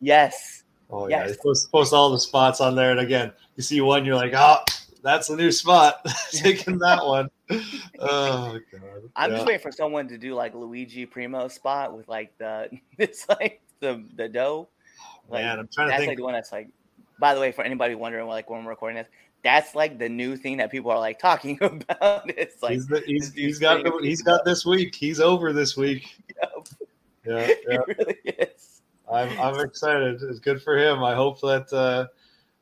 Yes. 0.00 0.62
Oh 0.90 1.08
yeah, 1.08 1.26
Yes. 1.26 1.30
they 1.30 1.42
post, 1.42 1.72
post 1.72 1.92
all 1.92 2.10
the 2.10 2.20
spots 2.20 2.60
on 2.60 2.76
there, 2.76 2.92
and 2.92 3.00
again, 3.00 3.32
you 3.56 3.64
see 3.64 3.80
one, 3.80 4.04
you're 4.04 4.14
like, 4.14 4.32
oh, 4.36 4.58
that's 5.04 5.28
the 5.28 5.36
new 5.36 5.52
spot. 5.52 6.04
Taking 6.32 6.78
that 6.78 7.04
one. 7.04 7.30
Oh 8.00 8.58
god. 8.72 8.80
I'm 9.14 9.30
Yeah. 9.30 9.36
just 9.36 9.46
waiting 9.46 9.60
for 9.60 9.70
someone 9.70 10.08
to 10.08 10.18
do 10.18 10.34
like 10.34 10.54
Luigi 10.54 11.06
Primo 11.06 11.46
spot 11.48 11.96
with 11.96 12.08
like 12.08 12.36
the 12.38 12.70
it's 12.98 13.28
like 13.28 13.60
the 13.80 14.02
the 14.16 14.28
dough. 14.28 14.68
Like, 15.28 15.44
Man, 15.44 15.58
I'm 15.60 15.68
trying 15.72 15.88
to 15.88 15.90
that's 15.92 16.00
think. 16.00 16.08
like 16.08 16.16
the 16.18 16.24
one 16.24 16.32
that's 16.34 16.50
like. 16.50 16.68
By 17.20 17.32
the 17.32 17.40
way, 17.40 17.52
for 17.52 17.62
anybody 17.62 17.94
wondering, 17.94 18.26
like 18.26 18.50
when 18.50 18.64
we're 18.64 18.70
recording 18.70 18.96
this, 18.96 19.06
that's 19.44 19.76
like 19.76 19.98
the 20.00 20.08
new 20.08 20.36
thing 20.36 20.56
that 20.56 20.70
people 20.70 20.90
are 20.90 20.98
like 20.98 21.18
talking 21.20 21.58
about. 21.62 22.28
It's 22.28 22.60
like 22.60 22.72
he's, 22.72 22.86
the, 22.88 23.00
he's, 23.06 23.32
he's 23.32 23.58
got 23.60 23.84
the, 23.84 23.96
he's 24.02 24.20
got 24.20 24.44
this 24.44 24.66
week. 24.66 24.96
He's 24.96 25.20
over 25.20 25.52
this 25.52 25.76
week. 25.76 26.16
Yeah, 26.28 26.48
yeah. 27.24 27.46
it 27.46 27.96
really 27.98 28.18
is. 28.24 28.82
I'm 29.10 29.38
I'm 29.38 29.60
excited. 29.60 30.20
It's 30.22 30.40
good 30.40 30.60
for 30.62 30.76
him. 30.76 31.04
I 31.04 31.14
hope 31.14 31.40
that 31.42 31.72
uh, 31.72 32.06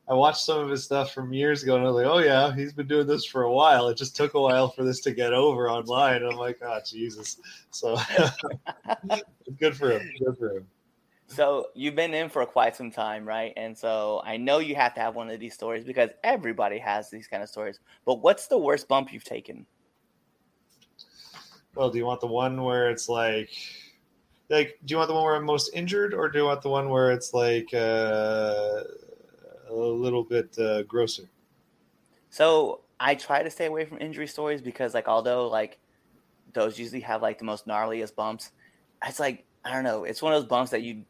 I 0.07 0.13
watched 0.13 0.43
some 0.43 0.59
of 0.59 0.69
his 0.69 0.83
stuff 0.83 1.13
from 1.13 1.31
years 1.33 1.63
ago, 1.63 1.75
and 1.75 1.83
I 1.83 1.87
was 1.87 1.95
like, 1.95 2.05
oh 2.05 2.19
yeah, 2.19 2.53
he's 2.53 2.73
been 2.73 2.87
doing 2.87 3.07
this 3.07 3.25
for 3.25 3.43
a 3.43 3.51
while. 3.51 3.87
It 3.87 3.97
just 3.97 4.15
took 4.15 4.33
a 4.33 4.41
while 4.41 4.67
for 4.67 4.83
this 4.83 4.99
to 5.01 5.11
get 5.11 5.33
over 5.33 5.69
online. 5.69 6.17
And 6.17 6.33
I'm 6.33 6.37
like, 6.37 6.59
oh 6.61 6.79
Jesus. 6.85 7.37
So 7.71 7.97
good 9.59 9.77
for 9.77 9.91
him. 9.91 10.11
Good 10.19 10.37
for 10.37 10.57
him. 10.57 10.67
So 11.27 11.69
you've 11.73 11.95
been 11.95 12.13
in 12.13 12.29
for 12.29 12.45
quite 12.45 12.75
some 12.75 12.91
time, 12.91 13.25
right? 13.25 13.53
And 13.55 13.77
so 13.77 14.21
I 14.25 14.37
know 14.37 14.59
you 14.59 14.75
have 14.75 14.93
to 14.95 14.99
have 14.99 15.15
one 15.15 15.29
of 15.29 15.39
these 15.39 15.53
stories 15.53 15.85
because 15.85 16.09
everybody 16.23 16.77
has 16.79 17.09
these 17.09 17.27
kind 17.27 17.41
of 17.41 17.49
stories. 17.49 17.79
But 18.05 18.21
what's 18.21 18.47
the 18.47 18.57
worst 18.57 18.89
bump 18.89 19.11
you've 19.13 19.23
taken? 19.23 19.65
Well, 21.75 21.89
do 21.89 21.97
you 21.97 22.05
want 22.05 22.21
the 22.21 22.27
one 22.27 22.61
where 22.61 22.91
it's 22.91 23.09
like, 23.09 23.49
like, 24.49 24.77
do 24.85 24.93
you 24.93 24.97
want 24.97 25.07
the 25.07 25.15
one 25.15 25.23
where 25.23 25.35
I'm 25.35 25.45
most 25.45 25.71
injured, 25.73 26.13
or 26.13 26.29
do 26.29 26.39
you 26.39 26.45
want 26.45 26.61
the 26.61 26.69
one 26.69 26.89
where 26.89 27.11
it's 27.11 27.33
like 27.33 27.73
uh, 27.73 28.83
a 29.73 29.93
little 29.93 30.23
bit 30.23 30.57
uh, 30.59 30.83
grosser? 30.83 31.29
So 32.29 32.81
I 32.99 33.15
try 33.15 33.43
to 33.43 33.49
stay 33.49 33.65
away 33.65 33.85
from 33.85 33.99
injury 33.99 34.27
stories 34.27 34.61
because, 34.61 34.93
like, 34.93 35.07
although 35.07 35.47
like 35.47 35.79
those 36.53 36.77
usually 36.79 37.01
have 37.01 37.21
like 37.21 37.39
the 37.39 37.45
most 37.45 37.67
gnarliest 37.67 38.15
bumps, 38.15 38.51
it's 39.05 39.19
like 39.19 39.45
I 39.65 39.71
don't 39.73 39.83
know. 39.83 40.03
It's 40.03 40.21
one 40.21 40.33
of 40.33 40.41
those 40.41 40.49
bumps 40.49 40.71
that 40.71 40.81
you 40.81 41.03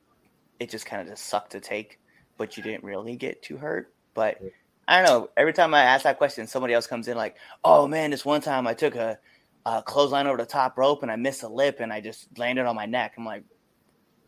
it 0.60 0.70
just 0.70 0.86
kind 0.86 1.02
of 1.02 1.08
just 1.08 1.26
sucked 1.26 1.52
to 1.52 1.60
take, 1.60 2.00
but 2.38 2.58
you 2.58 2.64
didn't 2.64 2.84
really 2.84 3.16
get 3.16 3.42
too 3.42 3.58
hurt. 3.58 3.94
But 4.14 4.42
I 4.88 4.98
don't 5.02 5.06
know. 5.06 5.30
Every 5.38 5.54
time 5.54 5.74
I 5.74 5.82
ask 5.84 6.04
that 6.04 6.18
question, 6.18 6.46
somebody 6.48 6.74
else 6.74 6.88
comes 6.88 7.08
in 7.08 7.18
like, 7.18 7.36
"Oh 7.64 7.88
man, 7.88 8.12
this 8.12 8.26
one 8.26 8.42
time 8.42 8.68
I 8.68 8.74
took 8.74 8.96
a, 8.96 9.18
a 9.66 9.82
clothesline 9.82 10.28
over 10.28 10.38
the 10.38 10.46
top 10.46 10.78
rope 10.78 11.04
and 11.04 11.12
I 11.12 11.16
missed 11.16 11.44
a 11.44 11.48
lip 11.48 11.78
and 11.80 11.92
I 11.92 12.02
just 12.02 12.28
landed 12.38 12.66
on 12.66 12.76
my 12.76 12.86
neck." 12.86 13.14
I'm 13.18 13.26
like, 13.26 13.44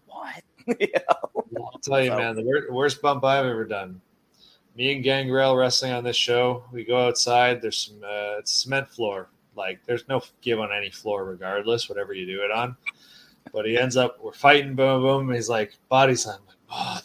"What?" 0.08 0.44
You 0.80 0.88
know? 0.94 1.44
I'll 1.64 1.80
tell 1.80 2.02
you, 2.02 2.10
So- 2.10 2.18
man, 2.18 2.36
the 2.36 2.66
worst 2.72 3.02
bump 3.02 3.24
I've 3.24 3.46
ever 3.46 3.66
done. 3.66 4.02
Me 4.76 4.94
and 4.94 5.04
Gangrel 5.04 5.56
wrestling 5.56 5.94
on 5.94 6.04
this 6.04 6.18
show. 6.18 6.66
We 6.72 6.84
go 6.84 7.08
outside. 7.08 7.62
There's 7.62 7.78
some 7.78 8.02
uh, 8.06 8.42
cement 8.44 8.90
floor. 8.90 9.30
Like 9.56 9.80
there's 9.86 10.08
no 10.10 10.22
give 10.42 10.60
on 10.60 10.72
any 10.74 10.90
floor, 10.90 11.24
regardless, 11.24 11.88
whatever 11.88 12.14
you 12.14 12.26
do 12.26 12.42
it 12.42 12.52
on. 12.52 12.76
But 13.54 13.66
he 13.66 13.78
ends 13.78 13.96
up 13.96 14.18
we're 14.22 14.34
fighting, 14.34 14.76
boom, 14.76 15.02
boom. 15.02 15.34
He's 15.34 15.48
like 15.48 15.78
body 15.88 16.16
slam, 16.16 16.40
like 16.48 17.02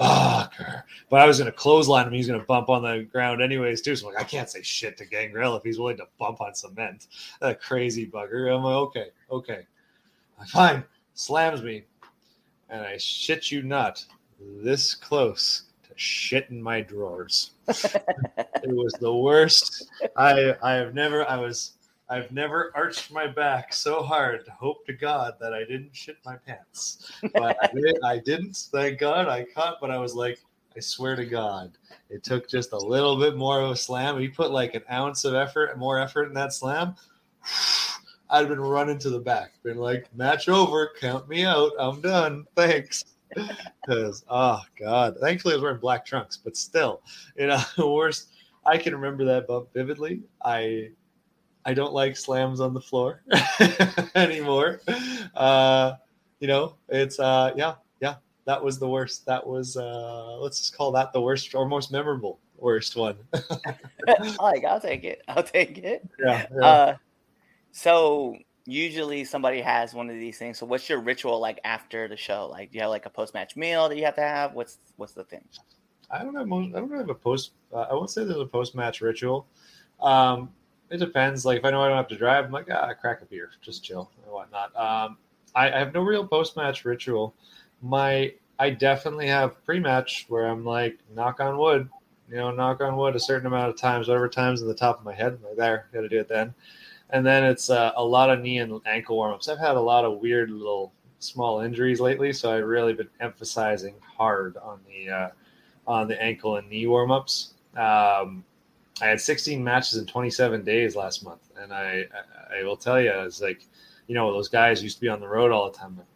motherfucker. 0.00 0.82
But 1.10 1.20
I 1.20 1.26
was 1.26 1.40
gonna 1.40 1.50
clothesline 1.50 2.06
him. 2.06 2.12
He's 2.12 2.28
gonna 2.28 2.44
bump 2.44 2.68
on 2.68 2.82
the 2.82 3.02
ground 3.10 3.42
anyways 3.42 3.82
too. 3.82 3.96
So 3.96 4.06
I'm 4.06 4.14
like, 4.14 4.22
I 4.22 4.26
can't 4.26 4.48
say 4.48 4.62
shit 4.62 4.96
to 4.98 5.04
Gangrel 5.04 5.56
if 5.56 5.64
he's 5.64 5.78
willing 5.78 5.96
to 5.96 6.06
bump 6.18 6.40
on 6.40 6.54
cement. 6.54 7.08
That 7.40 7.60
crazy 7.60 8.06
bugger. 8.06 8.54
I'm 8.54 8.62
like, 8.62 8.74
okay, 8.74 9.06
okay, 9.32 9.66
fine. 10.46 10.84
Slams 11.14 11.64
me, 11.64 11.82
and 12.68 12.82
I 12.82 12.96
shit 12.98 13.50
you 13.50 13.62
not, 13.62 14.04
this 14.38 14.94
close 14.94 15.64
to 15.98 16.50
in 16.50 16.62
my 16.62 16.80
drawers. 16.80 17.52
it 17.68 18.74
was 18.74 18.92
the 19.00 19.14
worst. 19.14 19.88
I 20.16 20.56
I 20.62 20.72
have 20.74 20.94
never 20.94 21.28
I 21.28 21.36
was 21.36 21.72
I've 22.10 22.32
never 22.32 22.72
arched 22.74 23.12
my 23.12 23.26
back 23.26 23.72
so 23.72 24.02
hard 24.02 24.46
to 24.46 24.50
hope 24.52 24.86
to 24.86 24.94
God 24.94 25.34
that 25.40 25.52
I 25.52 25.60
didn't 25.60 25.94
shit 25.94 26.16
my 26.24 26.36
pants. 26.36 27.12
But 27.34 27.56
I, 27.62 27.66
did, 27.74 27.98
I 28.02 28.18
didn't. 28.18 28.56
Thank 28.72 28.98
God 28.98 29.28
I 29.28 29.44
caught. 29.44 29.76
But 29.78 29.90
I 29.90 29.98
was 29.98 30.14
like, 30.14 30.38
I 30.74 30.80
swear 30.80 31.16
to 31.16 31.26
God, 31.26 31.72
it 32.08 32.24
took 32.24 32.48
just 32.48 32.72
a 32.72 32.78
little 32.78 33.18
bit 33.18 33.36
more 33.36 33.60
of 33.60 33.70
a 33.70 33.76
slam. 33.76 34.18
He 34.18 34.28
put 34.28 34.52
like 34.52 34.74
an 34.74 34.84
ounce 34.90 35.24
of 35.24 35.34
effort, 35.34 35.76
more 35.76 35.98
effort 35.98 36.28
in 36.28 36.34
that 36.34 36.52
slam. 36.52 36.94
I'd 38.30 38.48
been 38.48 38.60
running 38.60 38.98
to 38.98 39.10
the 39.10 39.20
back, 39.20 39.54
been 39.62 39.78
like, 39.78 40.14
match 40.14 40.48
over, 40.48 40.92
count 41.00 41.28
me 41.28 41.44
out, 41.44 41.72
I'm 41.78 42.02
done, 42.02 42.44
thanks. 42.54 43.04
Because 43.34 44.24
oh 44.28 44.62
god, 44.78 45.16
thankfully 45.20 45.54
I 45.54 45.56
was 45.56 45.62
wearing 45.62 45.80
black 45.80 46.04
trunks, 46.04 46.36
but 46.36 46.56
still, 46.56 47.02
you 47.36 47.46
know, 47.46 47.60
the 47.76 47.88
worst. 47.90 48.30
I 48.66 48.76
can 48.76 48.94
remember 48.94 49.24
that 49.24 49.46
bump 49.46 49.68
vividly. 49.72 50.22
I 50.44 50.90
I 51.64 51.74
don't 51.74 51.92
like 51.92 52.16
slams 52.16 52.60
on 52.60 52.74
the 52.74 52.80
floor 52.80 53.22
anymore. 54.14 54.80
Uh, 55.34 55.94
you 56.40 56.48
know, 56.48 56.76
it's 56.88 57.18
uh, 57.18 57.52
yeah, 57.56 57.74
yeah. 58.00 58.16
That 58.46 58.62
was 58.62 58.78
the 58.78 58.88
worst. 58.88 59.26
That 59.26 59.46
was 59.46 59.76
uh, 59.76 60.38
let's 60.38 60.58
just 60.58 60.76
call 60.76 60.92
that 60.92 61.12
the 61.12 61.20
worst 61.20 61.54
or 61.54 61.66
most 61.66 61.92
memorable 61.92 62.40
worst 62.56 62.96
one. 62.96 63.16
like 64.40 64.64
I'll 64.64 64.80
take 64.80 65.04
it. 65.04 65.22
I'll 65.28 65.42
take 65.42 65.78
it. 65.78 66.08
yeah, 66.18 66.46
yeah. 66.54 66.66
Uh, 66.66 66.96
so 67.72 68.36
usually 68.68 69.24
somebody 69.24 69.60
has 69.62 69.94
one 69.94 70.10
of 70.10 70.16
these 70.16 70.38
things. 70.38 70.58
So 70.58 70.66
what's 70.66 70.88
your 70.88 71.00
ritual 71.00 71.40
like 71.40 71.58
after 71.64 72.06
the 72.06 72.16
show? 72.16 72.48
Like, 72.50 72.70
do 72.70 72.76
you 72.76 72.82
have 72.82 72.90
like 72.90 73.06
a 73.06 73.10
post 73.10 73.32
match 73.34 73.56
meal 73.56 73.88
that 73.88 73.96
you 73.96 74.04
have 74.04 74.14
to 74.16 74.20
have? 74.20 74.54
What's 74.54 74.78
what's 74.96 75.14
the 75.14 75.24
thing? 75.24 75.42
I 76.10 76.22
don't 76.22 76.34
have 76.34 76.46
most, 76.46 76.74
I 76.74 76.80
don't 76.80 76.90
have 76.92 77.08
a 77.08 77.14
post. 77.14 77.52
Uh, 77.72 77.86
I 77.90 77.94
won't 77.94 78.10
say 78.10 78.24
there's 78.24 78.38
a 78.38 78.46
post 78.46 78.74
match 78.74 79.00
ritual. 79.00 79.46
Um, 80.00 80.50
it 80.90 80.98
depends. 80.98 81.44
Like 81.44 81.58
if 81.58 81.64
I 81.64 81.70
know 81.70 81.82
I 81.82 81.88
don't 81.88 81.96
have 81.96 82.08
to 82.08 82.16
drive, 82.16 82.44
I'm 82.44 82.52
like 82.52 82.68
ah, 82.70 82.92
crack 82.94 83.22
a 83.22 83.24
beer, 83.24 83.50
just 83.62 83.82
chill 83.82 84.10
and 84.22 84.32
whatnot. 84.32 84.76
Um, 84.76 85.16
I, 85.54 85.70
I 85.72 85.78
have 85.78 85.94
no 85.94 86.02
real 86.02 86.26
post 86.26 86.56
match 86.56 86.84
ritual. 86.84 87.34
My 87.82 88.34
I 88.58 88.70
definitely 88.70 89.28
have 89.28 89.64
pre 89.64 89.80
match 89.80 90.26
where 90.28 90.46
I'm 90.46 90.64
like 90.64 90.98
knock 91.14 91.40
on 91.40 91.56
wood, 91.56 91.88
you 92.28 92.36
know, 92.36 92.50
knock 92.50 92.82
on 92.82 92.96
wood 92.96 93.16
a 93.16 93.20
certain 93.20 93.46
amount 93.46 93.70
of 93.70 93.76
times, 93.76 94.08
whatever 94.08 94.28
times 94.28 94.60
in 94.60 94.68
the 94.68 94.74
top 94.74 94.98
of 94.98 95.04
my 95.06 95.14
head. 95.14 95.38
Like 95.42 95.56
there, 95.56 95.86
got 95.92 96.02
to 96.02 96.08
do 96.08 96.20
it 96.20 96.28
then. 96.28 96.54
And 97.10 97.24
then 97.24 97.44
it's 97.44 97.70
uh, 97.70 97.92
a 97.96 98.04
lot 98.04 98.30
of 98.30 98.40
knee 98.40 98.58
and 98.58 98.80
ankle 98.86 99.16
warmups. 99.16 99.48
I've 99.48 99.58
had 99.58 99.76
a 99.76 99.80
lot 99.80 100.04
of 100.04 100.18
weird 100.18 100.50
little 100.50 100.92
small 101.18 101.60
injuries 101.60 102.00
lately, 102.00 102.32
so 102.32 102.52
I've 102.52 102.64
really 102.64 102.92
been 102.92 103.08
emphasizing 103.20 103.94
hard 104.16 104.56
on 104.58 104.80
the 104.86 105.10
uh, 105.10 105.28
on 105.86 106.08
the 106.08 106.20
ankle 106.22 106.56
and 106.56 106.68
knee 106.68 106.84
warmups. 106.84 107.52
Um, 107.76 108.44
I 109.00 109.06
had 109.06 109.20
16 109.20 109.62
matches 109.62 109.96
in 109.98 110.06
27 110.06 110.64
days 110.64 110.96
last 110.96 111.24
month, 111.24 111.50
and 111.56 111.72
I 111.72 112.04
I, 112.50 112.60
I 112.60 112.64
will 112.64 112.76
tell 112.76 113.00
you, 113.00 113.10
it's 113.10 113.40
like 113.40 113.66
you 114.06 114.14
know 114.14 114.32
those 114.32 114.48
guys 114.48 114.82
used 114.82 114.96
to 114.96 115.00
be 115.00 115.08
on 115.08 115.20
the 115.20 115.28
road 115.28 115.50
all 115.50 115.70
the 115.70 115.78
time. 115.78 115.96
Like, 115.96 116.06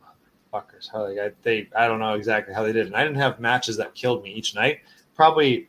fuckers, 0.53 0.91
how 0.93 1.07
I, 1.07 1.31
they 1.43 1.69
I 1.77 1.87
don't 1.87 1.99
know 1.99 2.15
exactly 2.15 2.55
how 2.55 2.63
they 2.63 2.73
did, 2.73 2.87
and 2.87 2.97
I 2.97 3.03
didn't 3.03 3.19
have 3.19 3.41
matches 3.41 3.77
that 3.79 3.95
killed 3.95 4.23
me 4.23 4.33
each 4.33 4.55
night. 4.55 4.81
Probably 5.15 5.69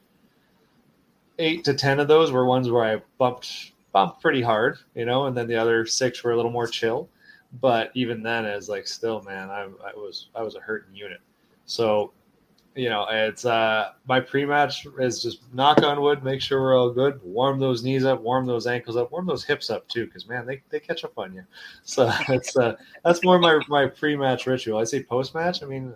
eight 1.40 1.64
to 1.66 1.74
ten 1.74 2.00
of 2.00 2.08
those 2.08 2.32
were 2.32 2.46
ones 2.46 2.70
where 2.70 2.84
I 2.84 3.02
bumped 3.18 3.73
bumped 3.94 4.22
pretty 4.22 4.42
hard, 4.42 4.78
you 4.96 5.06
know, 5.06 5.28
and 5.28 5.38
then 5.38 5.48
the 5.48 5.56
other 5.56 5.86
six 5.86 6.24
were 6.24 6.32
a 6.32 6.36
little 6.36 6.52
more 6.52 6.68
chill. 6.68 7.10
But 7.62 7.92
even 7.94 8.24
then, 8.24 8.46
it's 8.46 8.68
like 8.68 8.88
still, 8.88 9.22
man, 9.22 9.50
I, 9.50 9.62
I 9.86 9.94
was 9.96 10.30
I 10.36 10.42
was 10.42 10.56
a 10.56 10.60
hurting 10.60 10.96
unit. 10.96 11.22
So 11.66 12.12
you 12.76 12.90
know, 12.90 13.06
it's 13.10 13.46
uh 13.46 13.92
my 14.08 14.20
pre-match 14.20 14.88
is 15.00 15.22
just 15.22 15.42
knock 15.54 15.84
on 15.84 16.02
wood, 16.02 16.24
make 16.24 16.42
sure 16.42 16.62
we're 16.62 16.78
all 16.78 16.90
good, 16.90 17.22
warm 17.24 17.60
those 17.60 17.84
knees 17.84 18.06
up, 18.06 18.22
warm 18.22 18.48
those 18.48 18.66
ankles 18.66 18.98
up, 18.98 19.12
warm 19.12 19.28
those 19.28 19.44
hips 19.44 19.70
up 19.70 19.88
too, 19.88 20.06
because 20.06 20.28
man, 20.28 20.46
they, 20.46 20.62
they 20.70 20.80
catch 20.80 21.04
up 21.04 21.18
on 21.18 21.34
you. 21.34 21.44
So 21.84 22.12
it's 22.30 22.58
uh 22.58 22.76
that's 23.04 23.24
more 23.24 23.38
my 23.38 23.62
my 23.68 23.86
pre-match 23.86 24.48
ritual. 24.48 24.80
I 24.80 24.86
say 24.86 25.04
post-match. 25.04 25.62
I 25.62 25.68
mean, 25.68 25.94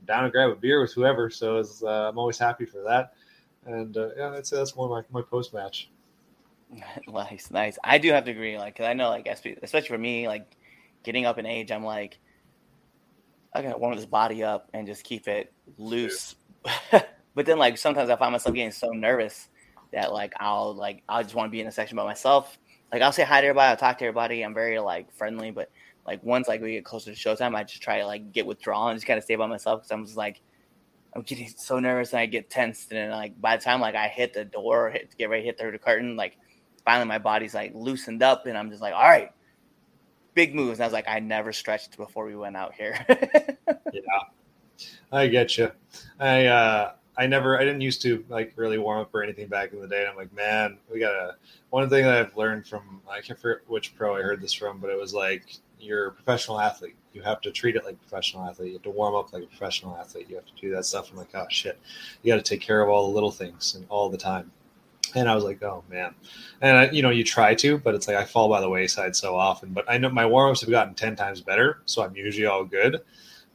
I'm 0.00 0.06
down 0.06 0.24
to 0.24 0.30
grab 0.30 0.50
a 0.50 0.56
beer 0.56 0.80
with 0.80 0.92
whoever, 0.92 1.30
so 1.30 1.64
uh, 1.82 2.08
I'm 2.08 2.18
always 2.18 2.38
happy 2.38 2.66
for 2.66 2.82
that. 2.82 3.14
And 3.64 3.96
uh, 3.96 4.10
yeah, 4.16 4.32
I'd 4.32 4.46
say 4.46 4.56
that's 4.56 4.76
more 4.76 4.88
my 4.88 5.02
my 5.10 5.22
post-match. 5.22 5.90
nice, 7.08 7.50
nice. 7.50 7.78
I 7.82 7.98
do 7.98 8.12
have 8.12 8.24
to 8.24 8.30
agree, 8.30 8.58
like, 8.58 8.76
cause 8.76 8.86
I 8.86 8.92
know, 8.92 9.08
like, 9.08 9.26
especially 9.26 9.88
for 9.88 9.98
me, 9.98 10.28
like, 10.28 10.56
getting 11.02 11.26
up 11.26 11.38
in 11.38 11.46
age, 11.46 11.70
I'm 11.70 11.84
like, 11.84 12.18
I 13.54 13.62
gotta 13.62 13.78
warm 13.78 13.96
this 13.96 14.06
body 14.06 14.42
up 14.44 14.68
and 14.74 14.86
just 14.86 15.04
keep 15.04 15.26
it 15.26 15.52
loose. 15.78 16.36
but 16.90 17.46
then 17.46 17.58
like 17.58 17.78
sometimes 17.78 18.10
I 18.10 18.16
find 18.16 18.32
myself 18.32 18.54
getting 18.54 18.72
so 18.72 18.90
nervous 18.90 19.48
that 19.92 20.12
like 20.12 20.34
I'll 20.38 20.74
like 20.74 21.02
I 21.08 21.22
just 21.22 21.34
want 21.34 21.48
to 21.48 21.50
be 21.50 21.60
in 21.60 21.66
a 21.66 21.72
section 21.72 21.96
by 21.96 22.04
myself. 22.04 22.58
Like 22.92 23.02
I'll 23.02 23.12
say 23.12 23.24
hi 23.24 23.40
to 23.40 23.46
everybody, 23.46 23.70
I'll 23.70 23.76
talk 23.76 23.98
to 23.98 24.04
everybody. 24.04 24.42
I'm 24.42 24.54
very 24.54 24.78
like 24.78 25.12
friendly, 25.12 25.50
but 25.50 25.70
like 26.06 26.22
once 26.22 26.48
like 26.48 26.60
we 26.60 26.72
get 26.72 26.84
closer 26.84 27.12
to 27.12 27.16
showtime, 27.16 27.54
I 27.54 27.64
just 27.64 27.82
try 27.82 27.98
to 27.98 28.06
like 28.06 28.32
get 28.32 28.46
withdrawn 28.46 28.90
and 28.90 28.96
just 28.96 29.06
kind 29.06 29.18
of 29.18 29.24
stay 29.24 29.36
by 29.36 29.46
myself 29.46 29.80
because 29.80 29.90
I'm 29.90 30.04
just 30.04 30.16
like 30.16 30.40
I'm 31.14 31.22
getting 31.22 31.48
so 31.48 31.78
nervous 31.78 32.12
and 32.12 32.20
I 32.20 32.26
get 32.26 32.50
tensed 32.50 32.92
and 32.92 32.98
then 32.98 33.10
like 33.10 33.40
by 33.40 33.56
the 33.56 33.64
time 33.64 33.80
like 33.80 33.94
I 33.94 34.08
hit 34.08 34.34
the 34.34 34.44
door, 34.44 34.90
hit 34.90 35.14
get 35.18 35.30
ready 35.30 35.44
hit 35.44 35.58
the 35.58 35.78
curtain, 35.78 36.16
like 36.16 36.36
finally 36.88 37.06
my 37.06 37.18
body's 37.18 37.52
like 37.52 37.70
loosened 37.74 38.22
up 38.22 38.46
and 38.46 38.56
I'm 38.56 38.70
just 38.70 38.80
like, 38.80 38.94
all 38.94 39.02
right, 39.02 39.30
big 40.32 40.54
moves. 40.54 40.78
And 40.78 40.84
I 40.84 40.86
was 40.86 40.94
like, 40.94 41.06
I 41.06 41.18
never 41.18 41.52
stretched 41.52 41.98
before 41.98 42.24
we 42.24 42.34
went 42.34 42.56
out 42.56 42.72
here. 42.72 43.04
yeah, 43.92 44.20
I 45.12 45.26
get 45.26 45.58
you. 45.58 45.70
I 46.18 46.46
uh, 46.46 46.92
I 47.18 47.26
never, 47.26 47.60
I 47.60 47.64
didn't 47.64 47.82
used 47.82 48.00
to 48.02 48.24
like 48.30 48.54
really 48.56 48.78
warm 48.78 49.00
up 49.00 49.14
or 49.14 49.22
anything 49.22 49.48
back 49.48 49.74
in 49.74 49.82
the 49.82 49.86
day. 49.86 50.00
And 50.00 50.08
I'm 50.08 50.16
like, 50.16 50.32
man, 50.32 50.78
we 50.90 50.98
gotta. 50.98 51.36
One 51.68 51.86
thing 51.90 52.04
that 52.04 52.16
I've 52.16 52.34
learned 52.38 52.66
from 52.66 53.02
I 53.06 53.20
can't 53.20 53.38
forget 53.38 53.68
which 53.68 53.94
pro 53.94 54.16
I 54.16 54.22
heard 54.22 54.40
this 54.40 54.54
from, 54.54 54.78
but 54.78 54.88
it 54.88 54.98
was 54.98 55.12
like 55.12 55.58
you're 55.78 56.06
a 56.06 56.12
professional 56.12 56.58
athlete. 56.58 56.96
You 57.12 57.20
have 57.20 57.42
to 57.42 57.50
treat 57.50 57.76
it 57.76 57.84
like 57.84 57.96
a 57.96 58.08
professional 58.08 58.44
athlete. 58.44 58.68
You 58.68 58.74
have 58.76 58.82
to 58.84 58.90
warm 58.90 59.14
up 59.14 59.34
like 59.34 59.42
a 59.42 59.46
professional 59.46 59.94
athlete. 59.94 60.30
You 60.30 60.36
have 60.36 60.46
to 60.46 60.54
do 60.58 60.70
that 60.70 60.86
stuff. 60.86 61.10
I'm 61.10 61.18
like, 61.18 61.34
oh 61.34 61.44
shit, 61.50 61.78
you 62.22 62.32
got 62.32 62.42
to 62.42 62.50
take 62.50 62.62
care 62.62 62.80
of 62.80 62.88
all 62.88 63.08
the 63.08 63.14
little 63.14 63.30
things 63.30 63.74
and 63.74 63.84
all 63.90 64.08
the 64.08 64.16
time. 64.16 64.50
And 65.14 65.28
I 65.28 65.34
was 65.34 65.44
like, 65.44 65.62
oh 65.62 65.84
man. 65.88 66.14
And 66.60 66.76
I, 66.76 66.90
you 66.90 67.02
know, 67.02 67.10
you 67.10 67.24
try 67.24 67.54
to, 67.56 67.78
but 67.78 67.94
it's 67.94 68.08
like 68.08 68.16
I 68.16 68.24
fall 68.24 68.48
by 68.48 68.60
the 68.60 68.68
wayside 68.68 69.16
so 69.16 69.36
often. 69.36 69.72
But 69.72 69.84
I 69.88 69.98
know 69.98 70.10
my 70.10 70.26
warm 70.26 70.50
ups 70.50 70.60
have 70.62 70.70
gotten 70.70 70.94
10 70.94 71.16
times 71.16 71.40
better. 71.40 71.82
So 71.86 72.02
I'm 72.02 72.16
usually 72.16 72.46
all 72.46 72.64
good. 72.64 73.00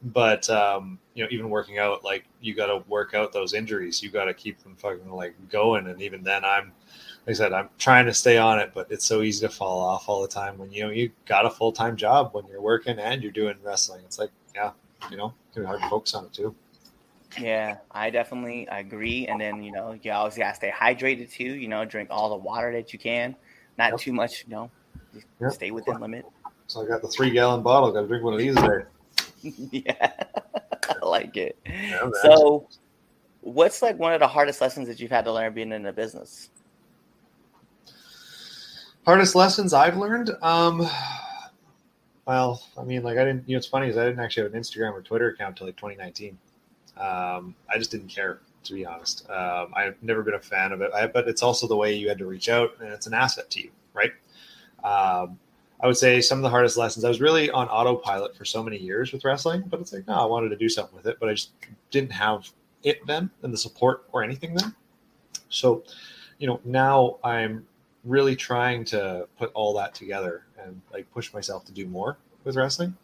But, 0.02 0.50
um, 0.50 0.98
you 1.14 1.24
know, 1.24 1.28
even 1.30 1.48
working 1.48 1.78
out, 1.78 2.04
like 2.04 2.26
you 2.40 2.54
got 2.54 2.66
to 2.66 2.84
work 2.88 3.14
out 3.14 3.32
those 3.32 3.54
injuries. 3.54 4.02
You 4.02 4.10
got 4.10 4.26
to 4.26 4.34
keep 4.34 4.62
them 4.62 4.76
fucking 4.76 5.10
like 5.10 5.34
going. 5.48 5.86
And 5.86 6.00
even 6.02 6.22
then, 6.22 6.44
I'm, 6.44 6.72
like 7.26 7.36
I 7.36 7.38
said, 7.38 7.52
I'm 7.54 7.70
trying 7.78 8.04
to 8.06 8.14
stay 8.14 8.36
on 8.36 8.58
it, 8.58 8.72
but 8.74 8.90
it's 8.90 9.06
so 9.06 9.22
easy 9.22 9.46
to 9.46 9.52
fall 9.52 9.80
off 9.80 10.08
all 10.08 10.20
the 10.20 10.28
time 10.28 10.58
when 10.58 10.70
you 10.70 10.84
know 10.84 10.90
you 10.90 11.10
got 11.24 11.46
a 11.46 11.50
full 11.50 11.72
time 11.72 11.96
job 11.96 12.30
when 12.34 12.46
you're 12.48 12.60
working 12.60 12.98
and 12.98 13.22
you're 13.22 13.32
doing 13.32 13.56
wrestling. 13.62 14.02
It's 14.04 14.18
like, 14.18 14.30
yeah, 14.54 14.72
you 15.10 15.16
know, 15.16 15.32
can 15.54 15.62
be 15.62 15.66
hard 15.66 15.80
to 15.80 15.88
focus 15.88 16.14
on 16.14 16.26
it 16.26 16.34
too. 16.34 16.54
Yeah, 17.38 17.78
I 17.90 18.10
definitely 18.10 18.66
agree. 18.70 19.26
And 19.26 19.40
then, 19.40 19.62
you 19.62 19.72
know, 19.72 19.98
you 20.00 20.12
always 20.12 20.36
got 20.36 20.50
to 20.50 20.54
stay 20.54 20.70
hydrated 20.70 21.30
too. 21.30 21.44
You 21.44 21.68
know, 21.68 21.84
drink 21.84 22.08
all 22.10 22.30
the 22.30 22.36
water 22.36 22.72
that 22.72 22.92
you 22.92 22.98
can, 22.98 23.34
not 23.78 23.92
yep. 23.92 24.00
too 24.00 24.12
much, 24.12 24.44
you 24.46 24.54
know, 24.54 24.70
yep. 25.40 25.52
stay 25.52 25.70
within 25.70 26.00
limit. 26.00 26.24
So 26.66 26.82
I 26.82 26.86
got 26.86 27.02
the 27.02 27.08
three 27.08 27.30
gallon 27.30 27.62
bottle. 27.62 27.92
Got 27.92 28.02
to 28.02 28.06
drink 28.06 28.24
one 28.24 28.34
of 28.34 28.38
these 28.38 28.56
a 28.56 28.62
day. 28.62 29.52
yeah, 29.86 30.24
I 30.88 31.06
like 31.06 31.36
it. 31.36 31.58
Yeah, 31.66 32.08
so, 32.22 32.68
what's 33.40 33.82
like 33.82 33.98
one 33.98 34.14
of 34.14 34.20
the 34.20 34.28
hardest 34.28 34.60
lessons 34.60 34.88
that 34.88 35.00
you've 35.00 35.10
had 35.10 35.24
to 35.26 35.32
learn 35.32 35.52
being 35.52 35.72
in 35.72 35.82
the 35.82 35.92
business? 35.92 36.50
Hardest 39.04 39.34
lessons 39.34 39.74
I've 39.74 39.98
learned? 39.98 40.30
Um, 40.40 40.88
well, 42.26 42.62
I 42.78 42.84
mean, 42.84 43.02
like 43.02 43.18
I 43.18 43.24
didn't, 43.24 43.46
you 43.46 43.54
know, 43.54 43.58
it's 43.58 43.66
funny 43.66 43.88
is 43.88 43.98
I 43.98 44.04
didn't 44.04 44.20
actually 44.20 44.44
have 44.44 44.54
an 44.54 44.60
Instagram 44.60 44.92
or 44.92 45.02
Twitter 45.02 45.28
account 45.28 45.50
until 45.50 45.66
like 45.66 45.76
2019. 45.76 46.38
Um, 46.96 47.54
I 47.68 47.78
just 47.78 47.90
didn't 47.90 48.08
care, 48.08 48.40
to 48.64 48.72
be 48.72 48.86
honest. 48.86 49.28
Um, 49.30 49.72
I've 49.74 50.00
never 50.02 50.22
been 50.22 50.34
a 50.34 50.40
fan 50.40 50.72
of 50.72 50.80
it, 50.80 50.90
I, 50.94 51.06
but 51.06 51.28
it's 51.28 51.42
also 51.42 51.66
the 51.66 51.76
way 51.76 51.94
you 51.94 52.08
had 52.08 52.18
to 52.18 52.26
reach 52.26 52.48
out, 52.48 52.72
and 52.80 52.92
it's 52.92 53.06
an 53.06 53.14
asset 53.14 53.50
to 53.50 53.62
you, 53.62 53.70
right? 53.92 54.12
Um, 54.84 55.38
I 55.80 55.86
would 55.86 55.96
say 55.96 56.20
some 56.20 56.38
of 56.38 56.42
the 56.42 56.50
hardest 56.50 56.76
lessons. 56.76 57.04
I 57.04 57.08
was 57.08 57.20
really 57.20 57.50
on 57.50 57.68
autopilot 57.68 58.36
for 58.36 58.44
so 58.44 58.62
many 58.62 58.78
years 58.78 59.12
with 59.12 59.24
wrestling, 59.24 59.64
but 59.66 59.80
it's 59.80 59.92
like, 59.92 60.06
no, 60.06 60.14
I 60.14 60.24
wanted 60.24 60.50
to 60.50 60.56
do 60.56 60.68
something 60.68 60.96
with 60.96 61.06
it, 61.06 61.18
but 61.20 61.28
I 61.28 61.34
just 61.34 61.50
didn't 61.90 62.12
have 62.12 62.48
it 62.84 63.04
then 63.06 63.30
and 63.42 63.52
the 63.52 63.58
support 63.58 64.04
or 64.12 64.22
anything 64.22 64.54
then. 64.54 64.74
So, 65.48 65.82
you 66.38 66.46
know, 66.46 66.60
now 66.64 67.18
I'm 67.24 67.66
really 68.04 68.36
trying 68.36 68.84
to 68.86 69.26
put 69.38 69.50
all 69.54 69.74
that 69.74 69.94
together 69.94 70.44
and 70.62 70.80
like 70.92 71.10
push 71.12 71.32
myself 71.32 71.64
to 71.66 71.72
do 71.72 71.86
more 71.86 72.18
with 72.44 72.56
wrestling. 72.56 72.96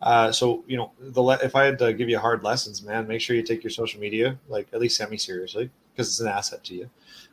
Uh, 0.00 0.30
so 0.30 0.62
you 0.66 0.76
know, 0.76 0.92
the 1.00 1.22
le- 1.22 1.38
if 1.42 1.56
I 1.56 1.64
had 1.64 1.78
to 1.80 1.92
give 1.92 2.08
you 2.08 2.18
hard 2.18 2.44
lessons, 2.44 2.82
man, 2.82 3.08
make 3.08 3.20
sure 3.20 3.34
you 3.34 3.42
take 3.42 3.64
your 3.64 3.70
social 3.70 4.00
media 4.00 4.38
like 4.48 4.68
at 4.72 4.80
least 4.80 4.96
semi 4.96 5.16
seriously 5.16 5.70
because 5.92 6.08
it's 6.08 6.20
an 6.20 6.28
asset 6.28 6.62
to 6.64 6.74
you. 6.74 6.88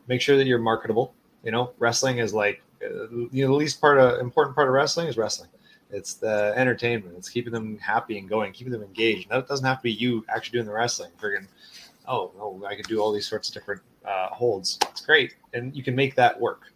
Make 0.07 0.21
sure 0.21 0.37
that 0.37 0.47
you're 0.47 0.59
marketable. 0.59 1.13
You 1.43 1.51
know, 1.51 1.71
wrestling 1.77 2.17
is 2.17 2.33
like 2.33 2.61
uh, 2.83 3.07
you 3.31 3.45
know 3.45 3.47
the 3.47 3.53
least 3.53 3.79
part 3.79 3.99
of 3.99 4.19
important 4.19 4.55
part 4.55 4.67
of 4.67 4.73
wrestling 4.73 5.07
is 5.07 5.17
wrestling. 5.17 5.49
It's 5.91 6.15
the 6.15 6.53
entertainment. 6.55 7.15
It's 7.17 7.29
keeping 7.29 7.53
them 7.53 7.77
happy 7.77 8.17
and 8.17 8.27
going, 8.27 8.51
keeping 8.51 8.73
them 8.73 8.81
engaged. 8.81 9.29
That 9.29 9.47
doesn't 9.47 9.65
have 9.65 9.77
to 9.77 9.83
be 9.83 9.91
you 9.91 10.25
actually 10.29 10.57
doing 10.57 10.65
the 10.65 10.73
wrestling. 10.73 11.11
Friggin', 11.21 11.47
oh, 12.07 12.31
oh, 12.39 12.65
I 12.65 12.73
can 12.73 12.83
do 12.85 12.99
all 12.99 13.13
these 13.13 13.27
sorts 13.27 13.47
of 13.49 13.53
different 13.53 13.81
uh, 14.03 14.29
holds. 14.29 14.79
It's 14.89 15.05
great, 15.05 15.35
and 15.53 15.75
you 15.75 15.83
can 15.83 15.95
make 15.95 16.15
that 16.15 16.39
work. 16.39 16.71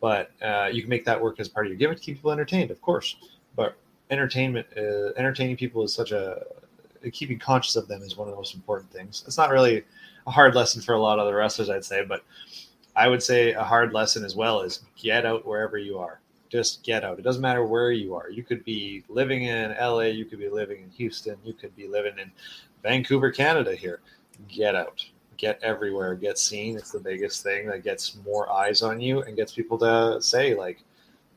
But 0.00 0.30
uh, 0.42 0.70
you 0.72 0.82
can 0.82 0.90
make 0.90 1.04
that 1.04 1.20
work 1.20 1.40
as 1.40 1.48
part 1.48 1.66
of 1.66 1.70
your 1.70 1.78
gimmick 1.78 1.98
to 1.98 2.02
keep 2.02 2.16
people 2.16 2.32
entertained, 2.32 2.70
of 2.70 2.80
course. 2.82 3.16
But 3.56 3.76
entertainment, 4.10 4.66
uh, 4.76 5.12
entertaining 5.16 5.56
people 5.56 5.82
is 5.82 5.94
such 5.94 6.12
a 6.12 6.44
keeping 7.12 7.38
conscious 7.38 7.76
of 7.76 7.88
them 7.88 8.02
is 8.02 8.16
one 8.16 8.28
of 8.28 8.32
the 8.32 8.36
most 8.36 8.54
important 8.54 8.90
things. 8.90 9.22
It's 9.26 9.38
not 9.38 9.50
really 9.50 9.84
a 10.26 10.30
hard 10.30 10.54
lesson 10.54 10.82
for 10.82 10.94
a 10.94 11.00
lot 11.00 11.18
of 11.18 11.26
the 11.26 11.34
wrestlers, 11.34 11.70
I'd 11.70 11.84
say, 11.84 12.04
but 12.04 12.22
I 12.96 13.08
would 13.08 13.22
say 13.22 13.52
a 13.52 13.62
hard 13.62 13.92
lesson 13.92 14.24
as 14.24 14.34
well 14.34 14.60
is 14.60 14.80
get 14.96 15.24
out 15.24 15.46
wherever 15.46 15.78
you 15.78 15.98
are. 15.98 16.20
Just 16.48 16.82
get 16.82 17.04
out. 17.04 17.18
It 17.18 17.22
doesn't 17.22 17.42
matter 17.42 17.64
where 17.64 17.92
you 17.92 18.14
are. 18.14 18.30
You 18.30 18.42
could 18.42 18.64
be 18.64 19.04
living 19.08 19.44
in 19.44 19.76
LA, 19.78 20.06
you 20.06 20.24
could 20.24 20.38
be 20.38 20.48
living 20.48 20.82
in 20.82 20.90
Houston, 20.90 21.36
you 21.44 21.52
could 21.52 21.74
be 21.76 21.86
living 21.86 22.18
in 22.18 22.30
Vancouver, 22.82 23.30
Canada 23.30 23.74
here. 23.74 24.00
Get 24.48 24.74
out. 24.74 25.04
Get 25.36 25.60
everywhere. 25.62 26.14
Get 26.14 26.38
seen. 26.38 26.76
It's 26.76 26.90
the 26.90 27.00
biggest 27.00 27.42
thing 27.42 27.66
that 27.68 27.84
gets 27.84 28.16
more 28.24 28.50
eyes 28.50 28.82
on 28.82 29.00
you 29.00 29.22
and 29.22 29.36
gets 29.36 29.52
people 29.52 29.78
to 29.78 30.20
say, 30.20 30.54
like, 30.54 30.82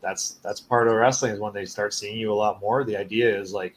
that's 0.01 0.39
that's 0.43 0.59
part 0.59 0.87
of 0.87 0.95
wrestling 0.95 1.33
is 1.33 1.39
when 1.39 1.53
they 1.53 1.65
start 1.65 1.93
seeing 1.93 2.17
you 2.17 2.31
a 2.31 2.35
lot 2.35 2.59
more. 2.59 2.83
The 2.83 2.97
idea 2.97 3.39
is 3.39 3.53
like 3.53 3.75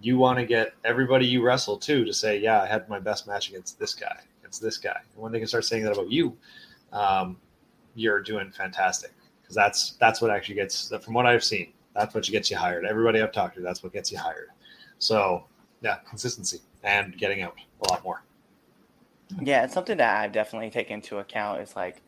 you 0.00 0.18
want 0.18 0.38
to 0.38 0.44
get 0.44 0.74
everybody 0.84 1.26
you 1.26 1.42
wrestle 1.42 1.76
to 1.78 2.04
to 2.04 2.12
say, 2.12 2.38
yeah, 2.38 2.62
I 2.62 2.66
had 2.66 2.88
my 2.88 3.00
best 3.00 3.26
match 3.26 3.48
against 3.48 3.78
this 3.78 3.94
guy, 3.94 4.20
against 4.40 4.60
this 4.62 4.76
guy. 4.76 5.00
And 5.12 5.22
when 5.22 5.32
they 5.32 5.38
can 5.38 5.48
start 5.48 5.64
saying 5.64 5.84
that 5.84 5.92
about 5.92 6.10
you, 6.10 6.36
um, 6.92 7.36
you're 7.94 8.20
doing 8.20 8.50
fantastic 8.50 9.12
because 9.42 9.54
that's 9.54 9.92
that's 9.92 10.20
what 10.20 10.30
actually 10.30 10.56
gets 10.56 10.92
from 11.02 11.14
what 11.14 11.26
I've 11.26 11.44
seen. 11.44 11.72
That's 11.94 12.14
what 12.14 12.24
gets 12.24 12.50
you 12.50 12.56
hired. 12.56 12.84
Everybody 12.84 13.22
I've 13.22 13.32
talked 13.32 13.56
to, 13.56 13.62
that's 13.62 13.82
what 13.82 13.92
gets 13.92 14.10
you 14.10 14.18
hired. 14.18 14.48
So 14.98 15.44
yeah, 15.80 15.96
consistency 16.08 16.60
and 16.82 17.16
getting 17.16 17.42
out 17.42 17.54
a 17.82 17.90
lot 17.90 18.04
more. 18.04 18.22
Yeah, 19.40 19.64
it's 19.64 19.74
something 19.74 19.96
that 19.96 20.22
I've 20.22 20.32
definitely 20.32 20.70
taken 20.70 20.94
into 20.94 21.18
account. 21.18 21.60
Is 21.60 21.74
like 21.76 22.02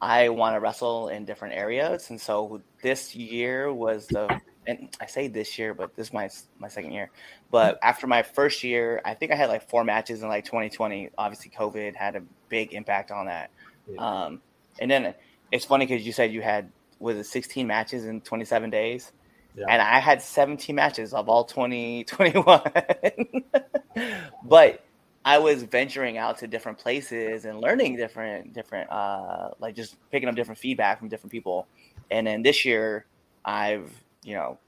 I 0.00 0.28
want 0.28 0.54
to 0.56 0.60
wrestle 0.60 1.08
in 1.08 1.24
different 1.24 1.54
areas, 1.54 2.10
and 2.10 2.20
so 2.20 2.60
this 2.82 3.14
year 3.14 3.72
was 3.72 4.06
the. 4.08 4.40
And 4.68 4.88
I 5.00 5.06
say 5.06 5.28
this 5.28 5.58
year, 5.60 5.74
but 5.74 5.94
this 5.94 6.08
is 6.08 6.12
my 6.12 6.28
my 6.58 6.66
second 6.68 6.90
year. 6.92 7.10
But 7.52 7.78
after 7.82 8.06
my 8.08 8.22
first 8.22 8.64
year, 8.64 9.00
I 9.04 9.14
think 9.14 9.30
I 9.30 9.36
had 9.36 9.48
like 9.48 9.68
four 9.68 9.84
matches 9.84 10.22
in 10.22 10.28
like 10.28 10.44
2020. 10.44 11.10
Obviously, 11.16 11.52
COVID 11.56 11.94
had 11.94 12.16
a 12.16 12.22
big 12.48 12.72
impact 12.74 13.12
on 13.12 13.26
that. 13.26 13.50
Yeah. 13.88 14.24
Um, 14.24 14.42
and 14.80 14.90
then 14.90 15.14
it's 15.52 15.64
funny 15.64 15.86
because 15.86 16.04
you 16.04 16.12
said 16.12 16.32
you 16.32 16.42
had 16.42 16.72
was 16.98 17.16
it 17.16 17.24
16 17.24 17.66
matches 17.66 18.06
in 18.06 18.20
27 18.22 18.70
days, 18.70 19.12
Yeah. 19.54 19.66
and 19.68 19.80
I 19.80 20.00
had 20.00 20.20
17 20.20 20.74
matches 20.74 21.14
of 21.14 21.28
all 21.28 21.44
2021. 21.44 22.60
but 24.42 24.84
I 25.26 25.38
was 25.38 25.64
venturing 25.64 26.18
out 26.18 26.38
to 26.38 26.46
different 26.46 26.78
places 26.78 27.46
and 27.46 27.60
learning 27.60 27.96
different 27.96 28.54
different 28.54 28.88
uh 28.92 29.50
like 29.58 29.74
just 29.74 29.96
picking 30.12 30.28
up 30.28 30.36
different 30.36 30.58
feedback 30.58 31.00
from 31.00 31.08
different 31.08 31.32
people. 31.32 31.66
And 32.12 32.28
then 32.28 32.42
this 32.42 32.64
year 32.64 33.06
I've, 33.44 33.90
you 34.22 34.34
know, 34.36 34.58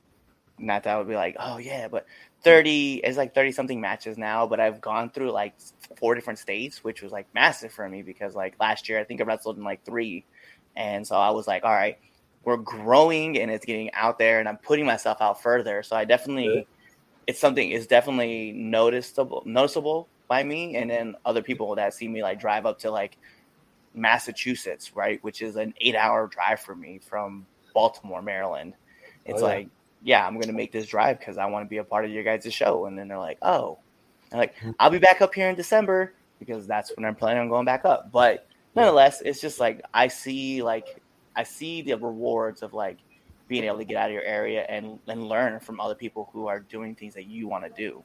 not 0.58 0.82
that 0.82 0.96
I 0.96 0.98
would 0.98 1.06
be 1.06 1.14
like, 1.14 1.36
oh 1.38 1.58
yeah, 1.58 1.86
but 1.86 2.06
30 2.42 3.02
is 3.04 3.16
like 3.16 3.36
30 3.36 3.52
something 3.52 3.80
matches 3.80 4.18
now, 4.18 4.48
but 4.48 4.58
I've 4.58 4.80
gone 4.80 5.10
through 5.10 5.30
like 5.30 5.54
four 5.96 6.16
different 6.16 6.40
states, 6.40 6.82
which 6.82 7.02
was 7.02 7.12
like 7.12 7.28
massive 7.34 7.72
for 7.72 7.88
me 7.88 8.02
because 8.02 8.34
like 8.34 8.54
last 8.58 8.88
year 8.88 8.98
I 8.98 9.04
think 9.04 9.20
I 9.20 9.24
wrestled 9.24 9.58
in 9.58 9.64
like 9.64 9.84
three. 9.84 10.24
And 10.76 11.06
so 11.06 11.14
I 11.14 11.30
was 11.30 11.46
like, 11.46 11.62
all 11.62 11.72
right, 11.72 11.98
we're 12.42 12.56
growing 12.56 13.38
and 13.38 13.48
it's 13.48 13.64
getting 13.64 13.94
out 13.94 14.18
there 14.18 14.40
and 14.40 14.48
I'm 14.48 14.56
putting 14.56 14.86
myself 14.86 15.18
out 15.20 15.40
further. 15.40 15.84
So 15.84 15.94
I 15.94 16.04
definitely 16.04 16.66
it's 17.28 17.38
something 17.38 17.70
it's 17.70 17.86
definitely 17.86 18.50
noticeable 18.50 19.44
noticeable 19.46 20.08
by 20.28 20.42
me 20.44 20.76
and 20.76 20.90
then 20.90 21.14
other 21.24 21.42
people 21.42 21.74
that 21.74 21.94
see 21.94 22.06
me 22.06 22.22
like 22.22 22.38
drive 22.38 22.66
up 22.66 22.78
to 22.80 22.90
like 22.90 23.16
Massachusetts, 23.94 24.94
right, 24.94 25.22
which 25.24 25.42
is 25.42 25.56
an 25.56 25.74
8-hour 25.84 26.28
drive 26.28 26.60
for 26.60 26.76
me 26.76 26.98
from 26.98 27.46
Baltimore, 27.74 28.22
Maryland. 28.22 28.74
It's 29.24 29.42
Oh, 29.42 29.46
yeah. 29.46 29.52
like, 29.54 29.68
yeah, 30.02 30.26
I'm 30.26 30.34
going 30.34 30.46
to 30.48 30.52
make 30.52 30.70
this 30.70 30.86
drive 30.86 31.18
cuz 31.20 31.38
I 31.38 31.46
want 31.46 31.64
to 31.64 31.68
be 31.68 31.78
a 31.78 31.84
part 31.84 32.04
of 32.04 32.10
your 32.10 32.22
guys' 32.22 32.52
show 32.52 32.86
and 32.86 32.98
then 32.98 33.08
they're 33.08 33.18
like, 33.18 33.38
"Oh." 33.42 33.78
I'm 34.30 34.38
like, 34.38 34.54
Mhm. 34.56 34.74
"I'll 34.78 34.90
be 34.90 34.98
back 34.98 35.22
up 35.22 35.34
here 35.34 35.48
in 35.48 35.56
December 35.56 36.12
because 36.38 36.66
that's 36.66 36.94
when 36.96 37.06
I'm 37.06 37.14
planning 37.14 37.40
on 37.40 37.48
going 37.48 37.64
back 37.64 37.84
up." 37.86 38.12
But 38.12 38.46
nonetheless, 38.74 39.22
it's 39.22 39.40
just 39.40 39.58
like 39.58 39.82
I 39.94 40.08
see 40.08 40.62
like 40.62 40.86
I 41.34 41.42
see 41.44 41.82
the 41.82 41.96
rewards 41.96 42.62
of 42.62 42.74
like 42.74 42.98
being 43.48 43.64
able 43.64 43.78
to 43.78 43.84
get 43.84 43.96
out 43.96 44.10
of 44.10 44.12
your 44.12 44.22
area 44.22 44.66
and 44.68 44.98
and 45.08 45.28
learn 45.28 45.58
from 45.60 45.80
other 45.80 45.94
people 45.94 46.28
who 46.32 46.46
are 46.46 46.60
doing 46.60 46.94
things 46.94 47.14
that 47.14 47.24
you 47.24 47.48
want 47.48 47.64
to 47.64 47.70
do. 47.70 48.04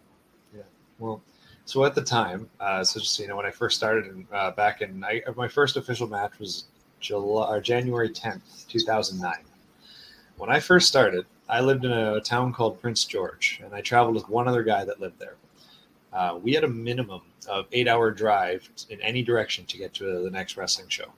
Yeah. 0.55 0.63
Well, 0.97 1.21
so 1.65 1.85
at 1.85 1.95
the 1.95 2.01
time, 2.01 2.49
uh, 2.59 2.83
so 2.83 2.99
just 2.99 3.17
you 3.19 3.27
know, 3.27 3.35
when 3.35 3.45
I 3.45 3.51
first 3.51 3.77
started 3.77 4.07
in, 4.07 4.27
uh, 4.33 4.51
back 4.51 4.81
in, 4.81 5.03
I, 5.03 5.21
my 5.35 5.47
first 5.47 5.77
official 5.77 6.07
match 6.07 6.37
was 6.39 6.65
July, 6.99 7.49
or 7.49 7.61
January 7.61 8.09
10th, 8.09 8.67
2009. 8.67 9.33
When 10.37 10.49
I 10.49 10.59
first 10.59 10.87
started, 10.87 11.25
I 11.47 11.61
lived 11.61 11.85
in 11.85 11.91
a 11.91 12.19
town 12.21 12.53
called 12.53 12.81
Prince 12.81 13.05
George, 13.05 13.61
and 13.63 13.73
I 13.73 13.81
traveled 13.81 14.15
with 14.15 14.27
one 14.29 14.47
other 14.47 14.63
guy 14.63 14.83
that 14.85 14.99
lived 14.99 15.19
there. 15.19 15.35
Uh, 16.11 16.39
we 16.41 16.53
had 16.53 16.63
a 16.63 16.67
minimum 16.67 17.21
of 17.49 17.65
eight 17.71 17.87
hour 17.87 18.11
drive 18.11 18.69
in 18.89 19.01
any 19.01 19.23
direction 19.23 19.65
to 19.65 19.77
get 19.77 19.93
to 19.95 20.23
the 20.23 20.29
next 20.29 20.57
wrestling 20.57 20.87
show. 20.89 21.11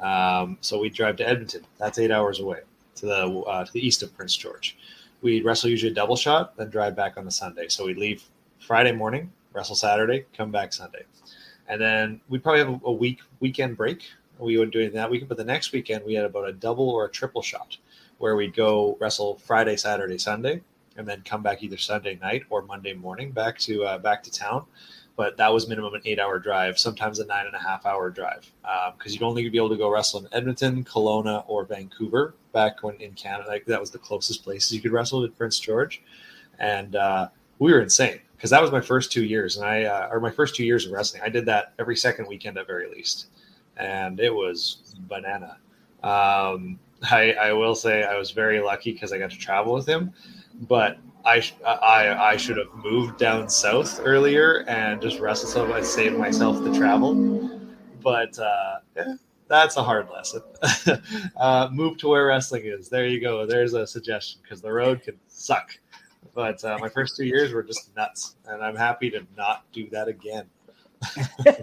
Um, 0.00 0.58
so 0.60 0.80
we'd 0.80 0.94
drive 0.94 1.16
to 1.16 1.28
Edmonton. 1.28 1.64
That's 1.78 1.98
eight 1.98 2.10
hours 2.10 2.40
away 2.40 2.60
to 2.96 3.06
the 3.06 3.26
uh, 3.28 3.64
to 3.64 3.72
the 3.72 3.86
east 3.86 4.02
of 4.02 4.14
Prince 4.16 4.36
George. 4.36 4.76
We'd 5.22 5.44
wrestle 5.44 5.70
usually 5.70 5.92
a 5.92 5.94
double 5.94 6.16
shot, 6.16 6.56
then 6.56 6.68
drive 6.68 6.96
back 6.96 7.16
on 7.16 7.24
the 7.24 7.30
Sunday. 7.30 7.68
So 7.68 7.86
we'd 7.86 7.96
leave 7.96 8.24
Friday 8.58 8.92
morning, 8.92 9.32
wrestle 9.54 9.76
Saturday, 9.76 10.26
come 10.36 10.50
back 10.50 10.74
Sunday, 10.74 11.04
and 11.68 11.80
then 11.80 12.20
we'd 12.28 12.42
probably 12.42 12.60
have 12.60 12.80
a, 12.84 12.92
week 12.92 13.20
weekend 13.40 13.76
break. 13.76 14.02
We 14.38 14.58
wouldn't 14.58 14.72
do 14.72 14.80
anything 14.80 14.96
that 14.96 15.10
weekend, 15.10 15.28
but 15.28 15.38
the 15.38 15.44
next 15.44 15.72
weekend 15.72 16.04
we 16.04 16.14
had 16.14 16.24
about 16.24 16.48
a 16.48 16.52
double 16.52 16.90
or 16.90 17.06
a 17.06 17.08
triple 17.08 17.40
shot, 17.40 17.78
where 18.18 18.36
we'd 18.36 18.54
go 18.54 18.98
wrestle 19.00 19.38
Friday, 19.38 19.76
Saturday, 19.76 20.18
Sunday, 20.18 20.60
and 20.96 21.06
then 21.06 21.22
come 21.24 21.42
back 21.42 21.62
either 21.62 21.78
Sunday 21.78 22.18
night 22.20 22.42
or 22.50 22.62
Monday 22.62 22.92
morning 22.92 23.30
back 23.30 23.58
to 23.60 23.84
uh, 23.84 23.98
back 23.98 24.22
to 24.24 24.30
town. 24.30 24.64
But 25.16 25.36
that 25.36 25.52
was 25.52 25.68
minimum 25.68 25.94
an 25.94 26.02
eight-hour 26.04 26.40
drive, 26.40 26.76
sometimes 26.76 27.20
a 27.20 27.26
nine 27.26 27.46
and 27.46 27.54
a 27.54 27.58
half-hour 27.60 28.10
drive, 28.10 28.50
because 28.98 29.14
you'd 29.14 29.22
only 29.22 29.48
be 29.48 29.56
able 29.56 29.68
to 29.68 29.76
go 29.76 29.88
wrestle 29.88 30.18
in 30.18 30.28
Edmonton, 30.32 30.82
Kelowna, 30.82 31.44
or 31.46 31.64
Vancouver 31.64 32.34
back 32.52 32.82
when 32.82 32.96
in 32.96 33.12
Canada. 33.12 33.48
Like 33.48 33.64
that 33.66 33.78
was 33.78 33.92
the 33.92 33.98
closest 33.98 34.42
places 34.42 34.72
you 34.72 34.80
could 34.80 34.90
wrestle 34.90 35.22
at 35.22 35.38
Prince 35.38 35.60
George, 35.60 36.02
and 36.58 36.96
uh, 36.96 37.28
we 37.60 37.72
were 37.72 37.80
insane 37.80 38.18
because 38.44 38.50
that 38.50 38.60
was 38.60 38.70
my 38.70 38.80
first 38.82 39.10
two 39.10 39.24
years, 39.24 39.56
and 39.56 39.64
I 39.64 39.84
uh, 39.84 40.08
or 40.12 40.20
my 40.20 40.30
first 40.30 40.54
two 40.54 40.66
years 40.66 40.84
of 40.84 40.92
wrestling. 40.92 41.22
I 41.24 41.30
did 41.30 41.46
that 41.46 41.72
every 41.78 41.96
second 41.96 42.28
weekend 42.28 42.58
at 42.58 42.66
very 42.66 42.90
least, 42.90 43.28
and 43.78 44.20
it 44.20 44.28
was 44.28 44.94
banana. 45.08 45.56
Um, 46.02 46.78
I, 47.10 47.32
I 47.40 47.52
will 47.54 47.74
say 47.74 48.04
I 48.04 48.18
was 48.18 48.32
very 48.32 48.60
lucky 48.60 48.92
because 48.92 49.14
I 49.14 49.18
got 49.18 49.30
to 49.30 49.38
travel 49.38 49.72
with 49.72 49.88
him, 49.88 50.12
but 50.68 50.98
I, 51.24 51.42
I 51.66 52.32
I 52.32 52.36
should 52.36 52.58
have 52.58 52.68
moved 52.74 53.16
down 53.16 53.48
south 53.48 54.02
earlier 54.04 54.66
and 54.68 55.00
just 55.00 55.20
wrestled 55.20 55.50
so 55.50 55.72
I 55.72 55.80
saved 55.80 56.18
myself 56.18 56.62
the 56.62 56.74
travel. 56.76 57.50
But 58.02 58.38
uh, 58.38 58.80
yeah, 58.94 59.14
that's 59.48 59.78
a 59.78 59.82
hard 59.82 60.10
lesson. 60.10 60.42
uh, 61.38 61.70
move 61.72 61.96
to 61.96 62.08
where 62.08 62.26
wrestling 62.26 62.66
is. 62.66 62.90
There 62.90 63.06
you 63.06 63.22
go. 63.22 63.46
There's 63.46 63.72
a 63.72 63.86
suggestion 63.86 64.40
because 64.42 64.60
the 64.60 64.70
road 64.70 65.02
can 65.02 65.18
suck. 65.28 65.78
But 66.34 66.64
uh, 66.64 66.78
my 66.80 66.88
first 66.88 67.16
two 67.16 67.24
years 67.24 67.52
were 67.52 67.62
just 67.62 67.94
nuts, 67.96 68.34
and 68.46 68.62
I'm 68.62 68.74
happy 68.76 69.08
to 69.10 69.24
not 69.36 69.64
do 69.72 69.88
that 69.90 70.08
again. 70.08 70.46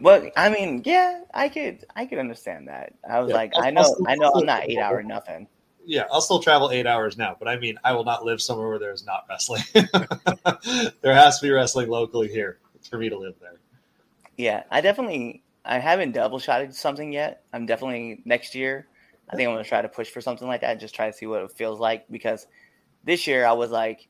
but 0.00 0.32
I 0.36 0.48
mean, 0.48 0.82
yeah, 0.84 1.22
I 1.34 1.48
could 1.48 1.84
I 1.94 2.06
could 2.06 2.18
understand 2.18 2.68
that. 2.68 2.94
I 3.08 3.20
was 3.20 3.28
Yeah, 3.30 3.34
like, 3.36 3.52
I'll- 3.54 3.64
I 3.64 3.70
know 3.70 3.80
I'll- 3.82 3.96
I 4.06 4.14
know 4.14 4.32
I'm 4.34 4.46
not 4.46 4.64
eight 4.68 4.78
hour 4.78 5.02
nothing. 5.02 5.46
Yeah, 5.84 6.04
I'll 6.12 6.20
still 6.20 6.40
travel 6.40 6.70
eight 6.70 6.86
hours 6.86 7.16
now, 7.16 7.34
but 7.38 7.48
I 7.48 7.56
mean, 7.58 7.78
I 7.82 7.92
will 7.92 8.04
not 8.04 8.24
live 8.24 8.42
somewhere 8.42 8.68
where 8.68 8.78
there's 8.78 9.06
not 9.06 9.24
wrestling. 9.28 9.62
there 11.02 11.14
has 11.14 11.38
to 11.40 11.46
be 11.46 11.50
wrestling 11.50 11.88
locally 11.88 12.28
here 12.28 12.58
for 12.90 12.98
me 12.98 13.08
to 13.08 13.16
live 13.16 13.34
there. 13.40 13.54
Yeah, 14.36 14.64
I 14.70 14.80
definitely 14.82 15.42
I 15.64 15.78
haven't 15.78 16.12
double 16.12 16.38
shotted 16.38 16.74
something 16.74 17.12
yet. 17.12 17.44
I'm 17.52 17.64
definitely 17.66 18.20
next 18.24 18.54
year. 18.54 18.86
I 19.30 19.36
think 19.36 19.48
I'm 19.48 19.54
gonna 19.54 19.64
try 19.64 19.80
to 19.82 19.88
push 19.88 20.10
for 20.10 20.20
something 20.20 20.46
like 20.48 20.60
that, 20.62 20.78
just 20.80 20.94
try 20.94 21.06
to 21.06 21.12
see 21.12 21.26
what 21.26 21.42
it 21.42 21.52
feels 21.52 21.80
like. 21.80 22.06
Because 22.10 22.46
this 23.08 23.26
year 23.26 23.46
I 23.46 23.52
was 23.52 23.70
like 23.70 24.06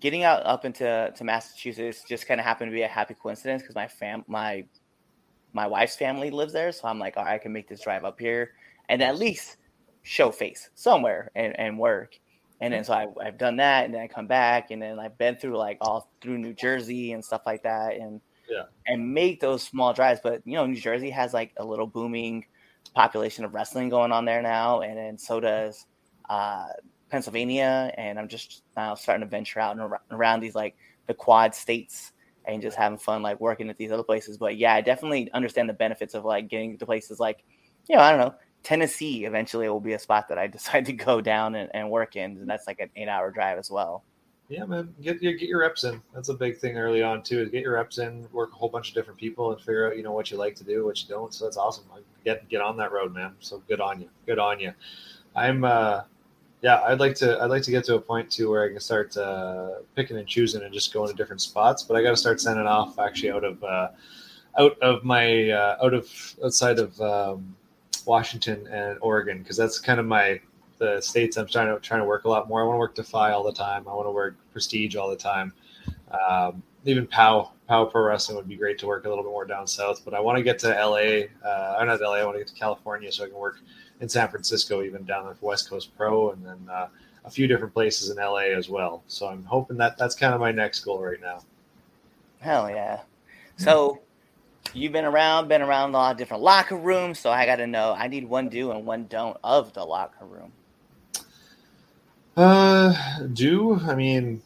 getting 0.00 0.24
out 0.24 0.44
up 0.46 0.64
into 0.64 1.12
to 1.14 1.24
Massachusetts 1.24 2.02
just 2.08 2.26
kind 2.26 2.40
of 2.40 2.46
happened 2.46 2.70
to 2.70 2.74
be 2.74 2.80
a 2.80 2.88
happy 2.88 3.14
coincidence 3.14 3.60
because 3.62 3.74
my 3.74 3.86
fam 3.86 4.24
my 4.26 4.64
my 5.52 5.66
wife's 5.66 5.96
family 5.96 6.30
lives 6.30 6.54
there, 6.54 6.72
so 6.72 6.88
I'm 6.88 6.98
like, 6.98 7.18
all 7.18 7.24
right, 7.24 7.34
I 7.34 7.38
can 7.38 7.52
make 7.52 7.68
this 7.68 7.82
drive 7.82 8.04
up 8.06 8.18
here 8.18 8.52
and 8.88 9.02
at 9.02 9.18
least 9.18 9.58
show 10.00 10.30
face 10.30 10.70
somewhere 10.74 11.30
and, 11.34 11.58
and 11.60 11.78
work. 11.78 12.18
And 12.62 12.72
then 12.72 12.84
so 12.84 12.94
I, 12.94 13.06
I've 13.22 13.36
done 13.36 13.56
that, 13.56 13.84
and 13.84 13.92
then 13.92 14.00
I 14.00 14.06
come 14.06 14.26
back, 14.26 14.70
and 14.70 14.80
then 14.80 14.98
I've 14.98 15.18
been 15.18 15.36
through 15.36 15.58
like 15.58 15.76
all 15.82 16.10
through 16.22 16.38
New 16.38 16.54
Jersey 16.54 17.12
and 17.12 17.22
stuff 17.22 17.42
like 17.44 17.62
that, 17.64 17.96
and 17.96 18.20
Yeah. 18.48 18.64
and 18.86 19.12
make 19.12 19.40
those 19.40 19.62
small 19.62 19.92
drives. 19.92 20.20
But 20.22 20.40
you 20.46 20.54
know, 20.54 20.64
New 20.64 20.80
Jersey 20.80 21.10
has 21.10 21.34
like 21.34 21.52
a 21.58 21.64
little 21.64 21.86
booming 21.86 22.46
population 22.94 23.44
of 23.44 23.52
wrestling 23.52 23.90
going 23.90 24.10
on 24.10 24.24
there 24.24 24.40
now, 24.40 24.80
and 24.80 24.96
then 24.96 25.18
so 25.18 25.38
does 25.38 25.84
uh, 26.30 26.68
Pennsylvania. 27.12 27.92
And 27.98 28.18
I'm 28.18 28.26
just 28.26 28.62
now 28.76 28.94
starting 28.94 29.20
to 29.20 29.30
venture 29.30 29.60
out 29.60 29.72
and 29.72 29.82
ar- 29.82 30.00
around 30.10 30.40
these 30.40 30.54
like 30.54 30.74
the 31.06 31.14
quad 31.14 31.54
states 31.54 32.12
and 32.46 32.60
just 32.60 32.76
having 32.76 32.98
fun, 32.98 33.22
like 33.22 33.38
working 33.38 33.68
at 33.68 33.76
these 33.76 33.92
other 33.92 34.02
places. 34.02 34.38
But 34.38 34.56
yeah, 34.56 34.74
I 34.74 34.80
definitely 34.80 35.30
understand 35.32 35.68
the 35.68 35.74
benefits 35.74 36.14
of 36.14 36.24
like 36.24 36.48
getting 36.48 36.78
to 36.78 36.86
places 36.86 37.20
like, 37.20 37.44
you 37.86 37.96
know, 37.96 38.02
I 38.02 38.10
don't 38.10 38.20
know, 38.20 38.34
Tennessee. 38.62 39.26
Eventually, 39.26 39.68
will 39.68 39.78
be 39.78 39.92
a 39.92 39.98
spot 39.98 40.26
that 40.28 40.38
I 40.38 40.46
decide 40.58 40.86
to 40.86 40.92
go 40.94 41.20
down 41.20 41.54
and, 41.54 41.70
and 41.74 41.90
work 41.90 42.16
in, 42.16 42.38
and 42.38 42.48
that's 42.48 42.66
like 42.66 42.80
an 42.80 42.88
eight-hour 42.96 43.30
drive 43.30 43.58
as 43.58 43.70
well. 43.70 44.02
Yeah, 44.48 44.64
man, 44.64 44.94
get 45.02 45.22
your 45.22 45.34
get 45.34 45.48
your 45.48 45.60
reps 45.60 45.84
in. 45.84 46.00
That's 46.14 46.28
a 46.30 46.34
big 46.34 46.58
thing 46.58 46.76
early 46.76 47.02
on 47.02 47.22
too. 47.22 47.40
Is 47.40 47.50
get 47.50 47.62
your 47.62 47.74
reps 47.74 47.98
in, 47.98 48.26
work 48.32 48.52
a 48.52 48.56
whole 48.56 48.68
bunch 48.68 48.88
of 48.88 48.94
different 48.94 49.18
people, 49.18 49.52
and 49.52 49.60
figure 49.60 49.86
out 49.86 49.96
you 49.96 50.02
know 50.02 50.12
what 50.12 50.30
you 50.30 50.36
like 50.38 50.54
to 50.56 50.64
do, 50.64 50.84
what 50.84 51.02
you 51.02 51.08
don't. 51.08 51.32
So 51.32 51.44
that's 51.44 51.56
awesome. 51.58 51.84
Get 52.24 52.48
get 52.48 52.62
on 52.62 52.76
that 52.78 52.92
road, 52.92 53.12
man. 53.12 53.34
So 53.40 53.62
good 53.68 53.80
on 53.80 54.00
you. 54.00 54.08
Good 54.26 54.38
on 54.38 54.60
you. 54.60 54.72
I'm 55.34 55.64
uh, 55.64 56.02
yeah, 56.62 56.80
I'd 56.82 57.00
like 57.00 57.16
to 57.16 57.40
I'd 57.42 57.50
like 57.50 57.62
to 57.62 57.72
get 57.72 57.84
to 57.86 57.96
a 57.96 58.00
point 58.00 58.30
too 58.30 58.48
where 58.48 58.64
I 58.64 58.68
can 58.68 58.80
start 58.80 59.16
uh, 59.16 59.80
picking 59.96 60.16
and 60.16 60.26
choosing 60.26 60.62
and 60.62 60.72
just 60.72 60.92
going 60.94 61.10
to 61.10 61.14
different 61.14 61.42
spots. 61.42 61.82
But 61.82 61.96
I 61.96 62.02
got 62.02 62.10
to 62.10 62.16
start 62.16 62.40
sending 62.40 62.66
off 62.66 62.98
actually 63.00 63.32
out 63.32 63.42
of 63.42 63.62
uh, 63.64 63.88
out 64.58 64.78
of 64.80 65.02
my 65.02 65.50
uh, 65.50 65.76
out 65.82 65.92
of 65.92 66.08
outside 66.44 66.78
of 66.78 66.98
um, 67.00 67.56
Washington 68.06 68.66
and 68.68 68.96
Oregon 69.02 69.38
because 69.38 69.56
that's 69.56 69.80
kind 69.80 69.98
of 69.98 70.06
my 70.06 70.40
the 70.78 71.00
states 71.00 71.36
I'm 71.36 71.48
trying 71.48 71.66
to 71.66 71.80
trying 71.80 72.00
to 72.00 72.06
work 72.06 72.24
a 72.24 72.28
lot 72.28 72.48
more. 72.48 72.62
I 72.62 72.64
want 72.64 72.76
to 72.76 72.80
work 72.80 72.94
Defy 72.94 73.32
all 73.32 73.42
the 73.42 73.52
time. 73.52 73.88
I 73.88 73.94
want 73.94 74.06
to 74.06 74.12
work 74.12 74.36
Prestige 74.52 74.94
all 74.94 75.10
the 75.10 75.16
time. 75.16 75.52
Um, 76.12 76.62
even 76.84 77.08
POW 77.08 77.50
POW 77.66 77.86
Pro 77.86 78.04
Wrestling 78.04 78.36
would 78.36 78.48
be 78.48 78.56
great 78.56 78.78
to 78.78 78.86
work 78.86 79.04
a 79.04 79.08
little 79.08 79.24
bit 79.24 79.30
more 79.30 79.44
down 79.44 79.66
south. 79.66 80.02
But 80.04 80.14
I 80.14 80.20
want 80.20 80.38
to 80.38 80.44
get 80.44 80.60
to 80.60 80.68
LA. 80.68 81.26
Uh, 81.44 81.76
I'm 81.78 81.88
not 81.88 82.00
LA. 82.00 82.14
I 82.14 82.24
want 82.24 82.36
to 82.36 82.40
get 82.40 82.48
to 82.48 82.54
California 82.54 83.10
so 83.10 83.24
I 83.24 83.28
can 83.28 83.36
work 83.36 83.58
in 84.02 84.10
San 84.10 84.28
Francisco, 84.28 84.82
even 84.82 85.04
down 85.04 85.34
for 85.34 85.46
West 85.46 85.70
Coast 85.70 85.96
Pro, 85.96 86.32
and 86.32 86.44
then 86.44 86.58
uh, 86.70 86.88
a 87.24 87.30
few 87.30 87.46
different 87.46 87.72
places 87.72 88.10
in 88.10 88.18
LA 88.18 88.52
as 88.56 88.68
well. 88.68 89.02
So 89.06 89.28
I'm 89.28 89.44
hoping 89.44 89.78
that 89.78 89.96
that's 89.96 90.14
kind 90.14 90.34
of 90.34 90.40
my 90.40 90.52
next 90.52 90.80
goal 90.80 91.02
right 91.02 91.20
now. 91.20 91.42
Hell 92.40 92.68
yeah! 92.68 93.00
So 93.56 94.02
You've 94.74 94.92
been 94.92 95.04
around, 95.04 95.48
been 95.48 95.60
around 95.60 95.90
a 95.90 95.92
lot 95.92 96.12
of 96.12 96.16
different 96.16 96.42
locker 96.42 96.76
rooms, 96.76 97.18
so 97.18 97.30
I 97.30 97.44
got 97.44 97.56
to 97.56 97.66
know. 97.66 97.92
I 97.92 98.08
need 98.08 98.24
one 98.24 98.48
do 98.48 98.70
and 98.70 98.86
one 98.86 99.06
don't 99.06 99.36
of 99.44 99.72
the 99.74 99.84
locker 99.84 100.24
room. 100.24 100.52
Uh, 102.36 102.94
do 103.34 103.78
I 103.86 103.94
mean? 103.94 104.40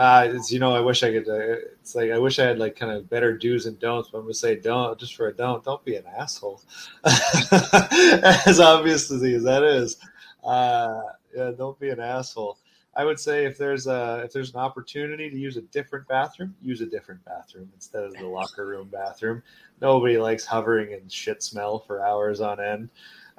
Uh, 0.00 0.26
it's 0.34 0.50
you 0.50 0.58
know 0.58 0.74
I 0.74 0.80
wish 0.80 1.02
I 1.02 1.12
could. 1.12 1.28
Uh, 1.28 1.60
it's 1.78 1.94
like 1.94 2.10
I 2.10 2.16
wish 2.16 2.38
I 2.38 2.44
had 2.44 2.58
like 2.58 2.74
kind 2.74 2.90
of 2.90 3.10
better 3.10 3.36
do's 3.36 3.66
and 3.66 3.78
don'ts. 3.78 4.08
But 4.08 4.16
I'm 4.16 4.24
gonna 4.24 4.32
say 4.32 4.56
don't 4.56 4.98
just 4.98 5.14
for 5.14 5.28
a 5.28 5.32
don't. 5.32 5.62
Don't 5.62 5.84
be 5.84 5.96
an 5.96 6.06
asshole. 6.06 6.62
as 7.04 8.60
obvious 8.60 9.10
as 9.10 9.20
that 9.20 9.62
is, 9.62 9.98
uh, 10.42 11.02
yeah, 11.36 11.50
don't 11.50 11.78
be 11.78 11.90
an 11.90 12.00
asshole. 12.00 12.56
I 12.96 13.04
would 13.04 13.20
say 13.20 13.44
if 13.44 13.58
there's 13.58 13.88
a 13.88 14.22
if 14.24 14.32
there's 14.32 14.54
an 14.54 14.60
opportunity 14.60 15.28
to 15.28 15.36
use 15.36 15.58
a 15.58 15.62
different 15.62 16.08
bathroom, 16.08 16.54
use 16.62 16.80
a 16.80 16.86
different 16.86 17.22
bathroom 17.26 17.70
instead 17.74 18.02
of 18.02 18.14
the 18.14 18.26
locker 18.26 18.66
room 18.66 18.88
bathroom. 18.90 19.42
Nobody 19.82 20.16
likes 20.16 20.46
hovering 20.46 20.92
in 20.92 21.10
shit 21.10 21.42
smell 21.42 21.78
for 21.78 22.02
hours 22.02 22.40
on 22.40 22.58
end. 22.58 22.88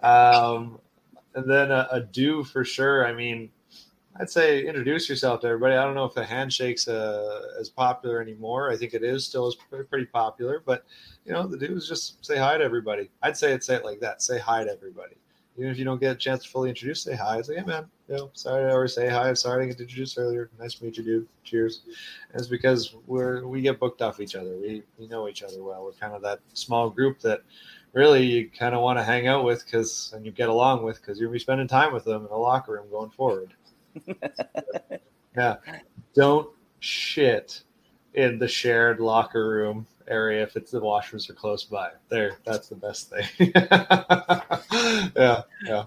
Um, 0.04 0.80
and 1.34 1.50
then 1.50 1.72
a, 1.72 1.88
a 1.90 2.02
do 2.02 2.44
for 2.44 2.64
sure. 2.64 3.08
I 3.08 3.14
mean, 3.14 3.50
I'd 4.20 4.30
say 4.30 4.66
introduce 4.66 5.08
yourself 5.08 5.42
to 5.42 5.48
everybody. 5.48 5.76
I 5.76 5.84
don't 5.84 5.96
know 5.96 6.06
if 6.06 6.14
the 6.14 6.26
handshake's 6.26 6.88
uh, 6.88 7.54
as 7.60 7.70
popular 7.70 8.22
anymore. 8.22 8.70
I 8.70 8.76
think 8.76 8.94
it 8.94 9.04
is 9.04 9.26
still 9.26 9.48
is 9.48 9.58
pretty 9.90 10.06
popular, 10.06 10.62
but 10.66 10.86
you 11.26 11.32
know, 11.32 11.48
the 11.48 11.58
do 11.58 11.76
is 11.76 11.88
just 11.88 12.24
say 12.26 12.38
hi 12.38 12.58
to 12.58 12.64
everybody. 12.64 13.10
I'd 13.22 13.38
say 13.38 13.54
it 13.54 13.64
say 13.64 13.76
it 13.76 13.86
like 13.86 14.00
that. 14.02 14.22
Say 14.22 14.38
hi 14.38 14.64
to 14.64 14.72
everybody. 14.72 15.16
Even 15.58 15.72
if 15.72 15.78
you 15.78 15.86
don't 15.86 16.00
get 16.00 16.14
a 16.14 16.20
chance 16.20 16.44
to 16.44 16.50
fully 16.50 16.70
introduce, 16.70 17.04
say 17.04 17.16
hi. 17.16 17.38
It's 17.38 17.50
like, 17.50 17.60
hey 17.60 17.66
man, 17.66 17.86
you 18.10 18.16
know, 18.16 18.32
sorry 18.34 18.64
to 18.64 18.74
always 18.74 18.94
say 18.94 19.10
hi. 19.10 19.30
I'm 19.30 19.36
sorry 19.36 19.64
I 19.64 19.66
didn't 19.66 19.78
get 19.78 19.84
introduced 19.84 20.18
earlier. 20.18 20.50
Nice 20.60 20.76
to 20.76 20.86
meet 20.86 20.98
you, 20.98 21.04
dude. 21.04 21.28
Cheers. 21.44 21.82
And 22.32 22.40
it's 22.40 22.50
because 22.50 22.96
we're 23.08 23.48
we 23.48 23.62
get 23.62 23.80
booked 23.80 24.02
off 24.02 24.20
each 24.20 24.36
other. 24.36 24.58
We 24.58 24.84
we 24.98 25.08
know 25.08 25.30
each 25.30 25.44
other 25.44 25.64
well. 25.64 25.84
We're 25.86 25.94
kind 25.94 26.14
of 26.14 26.22
that 26.24 26.40
small 26.54 26.90
group 26.90 27.22
that 27.22 27.42
really 27.94 28.26
you 28.26 28.50
kind 28.50 28.76
of 28.76 28.82
want 28.82 29.00
to 29.00 29.04
hang 29.04 29.28
out 29.28 29.44
with 29.44 29.66
because 29.66 30.12
and 30.16 30.26
you 30.26 30.32
get 30.32 30.50
along 30.50 30.84
with 30.84 31.02
because 31.02 31.20
you'll 31.20 31.32
be 31.32 31.40
spending 31.40 31.68
time 31.68 31.94
with 31.94 32.06
them 32.06 32.24
in 32.24 32.30
the 32.30 32.38
locker 32.38 32.74
room 32.74 32.90
going 32.90 33.10
forward. 33.10 33.54
yeah, 35.38 35.56
don't 36.16 36.50
shit 36.80 37.64
in 38.14 38.40
the 38.40 38.48
shared 38.48 39.00
locker 39.00 39.48
room 39.48 39.88
area 40.08 40.44
if 40.44 40.56
it's 40.56 40.72
the 40.72 40.82
washrooms 40.82 41.30
are 41.30 41.34
close 41.34 41.64
by. 41.64 41.90
There, 42.10 42.38
that's 42.46 42.70
the 42.70 42.76
best 42.76 43.10
thing. 43.10 43.52
yeah, 45.16 45.42
yeah. 45.66 45.84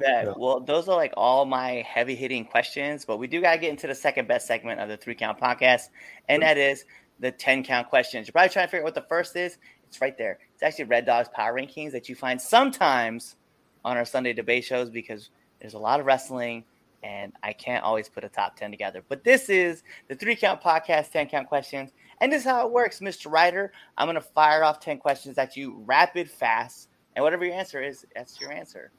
Yeah, 0.00 0.32
well, 0.36 0.60
those 0.60 0.88
are 0.88 0.96
like 0.96 1.12
all 1.16 1.44
my 1.44 1.84
heavy 1.86 2.14
hitting 2.14 2.44
questions, 2.44 3.04
but 3.04 3.18
we 3.18 3.26
do 3.26 3.40
got 3.42 3.52
to 3.52 3.58
get 3.58 3.70
into 3.70 3.86
the 3.86 3.94
second 3.94 4.26
best 4.26 4.46
segment 4.46 4.80
of 4.80 4.88
the 4.88 4.96
three 4.96 5.14
count 5.14 5.38
podcast, 5.38 5.88
and 6.28 6.42
that 6.42 6.56
is 6.56 6.84
the 7.20 7.30
10 7.30 7.64
count 7.64 7.88
questions. 7.88 8.26
You're 8.26 8.32
probably 8.32 8.50
trying 8.50 8.66
to 8.66 8.70
figure 8.70 8.82
out 8.82 8.84
what 8.84 8.94
the 8.94 9.06
first 9.08 9.36
is. 9.36 9.58
It's 9.86 10.00
right 10.00 10.16
there. 10.16 10.38
It's 10.54 10.62
actually 10.62 10.84
Red 10.84 11.06
Dog's 11.06 11.28
Power 11.28 11.54
Rankings 11.54 11.92
that 11.92 12.08
you 12.08 12.14
find 12.14 12.40
sometimes 12.40 13.36
on 13.84 13.96
our 13.96 14.04
Sunday 14.04 14.32
debate 14.32 14.64
shows 14.64 14.90
because 14.90 15.30
there's 15.60 15.74
a 15.74 15.78
lot 15.78 16.00
of 16.00 16.06
wrestling 16.06 16.64
and 17.02 17.32
I 17.42 17.52
can't 17.52 17.84
always 17.84 18.08
put 18.08 18.24
a 18.24 18.28
top 18.28 18.56
10 18.56 18.70
together. 18.70 19.02
But 19.08 19.24
this 19.24 19.48
is 19.48 19.82
the 20.08 20.14
three 20.14 20.36
count 20.36 20.60
podcast, 20.60 21.10
10 21.12 21.28
count 21.28 21.48
questions. 21.48 21.92
And 22.20 22.32
this 22.32 22.42
is 22.42 22.48
how 22.48 22.66
it 22.66 22.72
works, 22.72 23.00
Mr. 23.00 23.30
Ryder. 23.30 23.72
I'm 23.96 24.06
going 24.06 24.16
to 24.16 24.20
fire 24.20 24.64
off 24.64 24.80
10 24.80 24.98
questions 24.98 25.38
at 25.38 25.56
you 25.56 25.82
rapid, 25.86 26.30
fast. 26.30 26.88
And 27.14 27.22
whatever 27.22 27.44
your 27.44 27.54
answer 27.54 27.82
is, 27.82 28.06
that's 28.14 28.40
your 28.40 28.52
answer. 28.52 28.90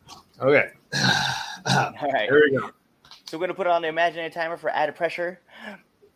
Okay. 0.42 0.70
All 1.66 1.94
right. 2.02 2.30
Here 2.30 2.42
we 2.50 2.58
go. 2.58 2.70
So 3.26 3.38
we're 3.38 3.42
going 3.42 3.50
to 3.50 3.54
put 3.54 3.68
it 3.68 3.72
on 3.72 3.82
the 3.82 3.88
imaginary 3.88 4.30
timer 4.30 4.58
for 4.58 4.70
added 4.70 4.96
pressure. 4.96 5.42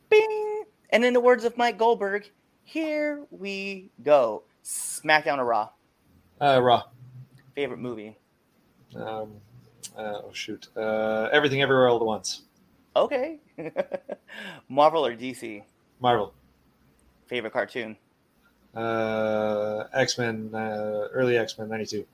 Bing. 0.10 0.64
And 0.92 1.04
in 1.04 1.14
the 1.14 1.20
words 1.20 1.44
of 1.44 1.58
Mike 1.58 1.78
Goldberg, 1.78 2.30
here 2.64 3.26
we 3.30 3.90
go. 4.04 4.44
SmackDown 4.64 5.38
or 5.38 5.46
Raw? 5.46 5.70
Uh, 6.40 6.62
Raw. 6.62 6.84
Favorite 7.56 7.80
movie? 7.80 8.18
Um, 8.96 9.34
oh 9.98 10.32
shoot! 10.34 10.68
Uh, 10.76 11.30
Everything, 11.32 11.62
Everywhere, 11.62 11.88
All 11.88 11.98
at 11.98 12.06
Once. 12.06 12.44
Okay. 12.96 13.40
Marvel 14.70 15.06
or 15.06 15.16
DC? 15.16 15.64
Marvel. 16.00 16.34
Favorite 17.28 17.54
cartoon? 17.54 17.98
Uh, 18.76 19.86
X 19.94 20.18
Men, 20.18 20.50
uh, 20.54 21.08
early 21.12 21.38
X 21.38 21.58
Men, 21.58 21.70
ninety 21.70 21.86
two. 21.86 22.06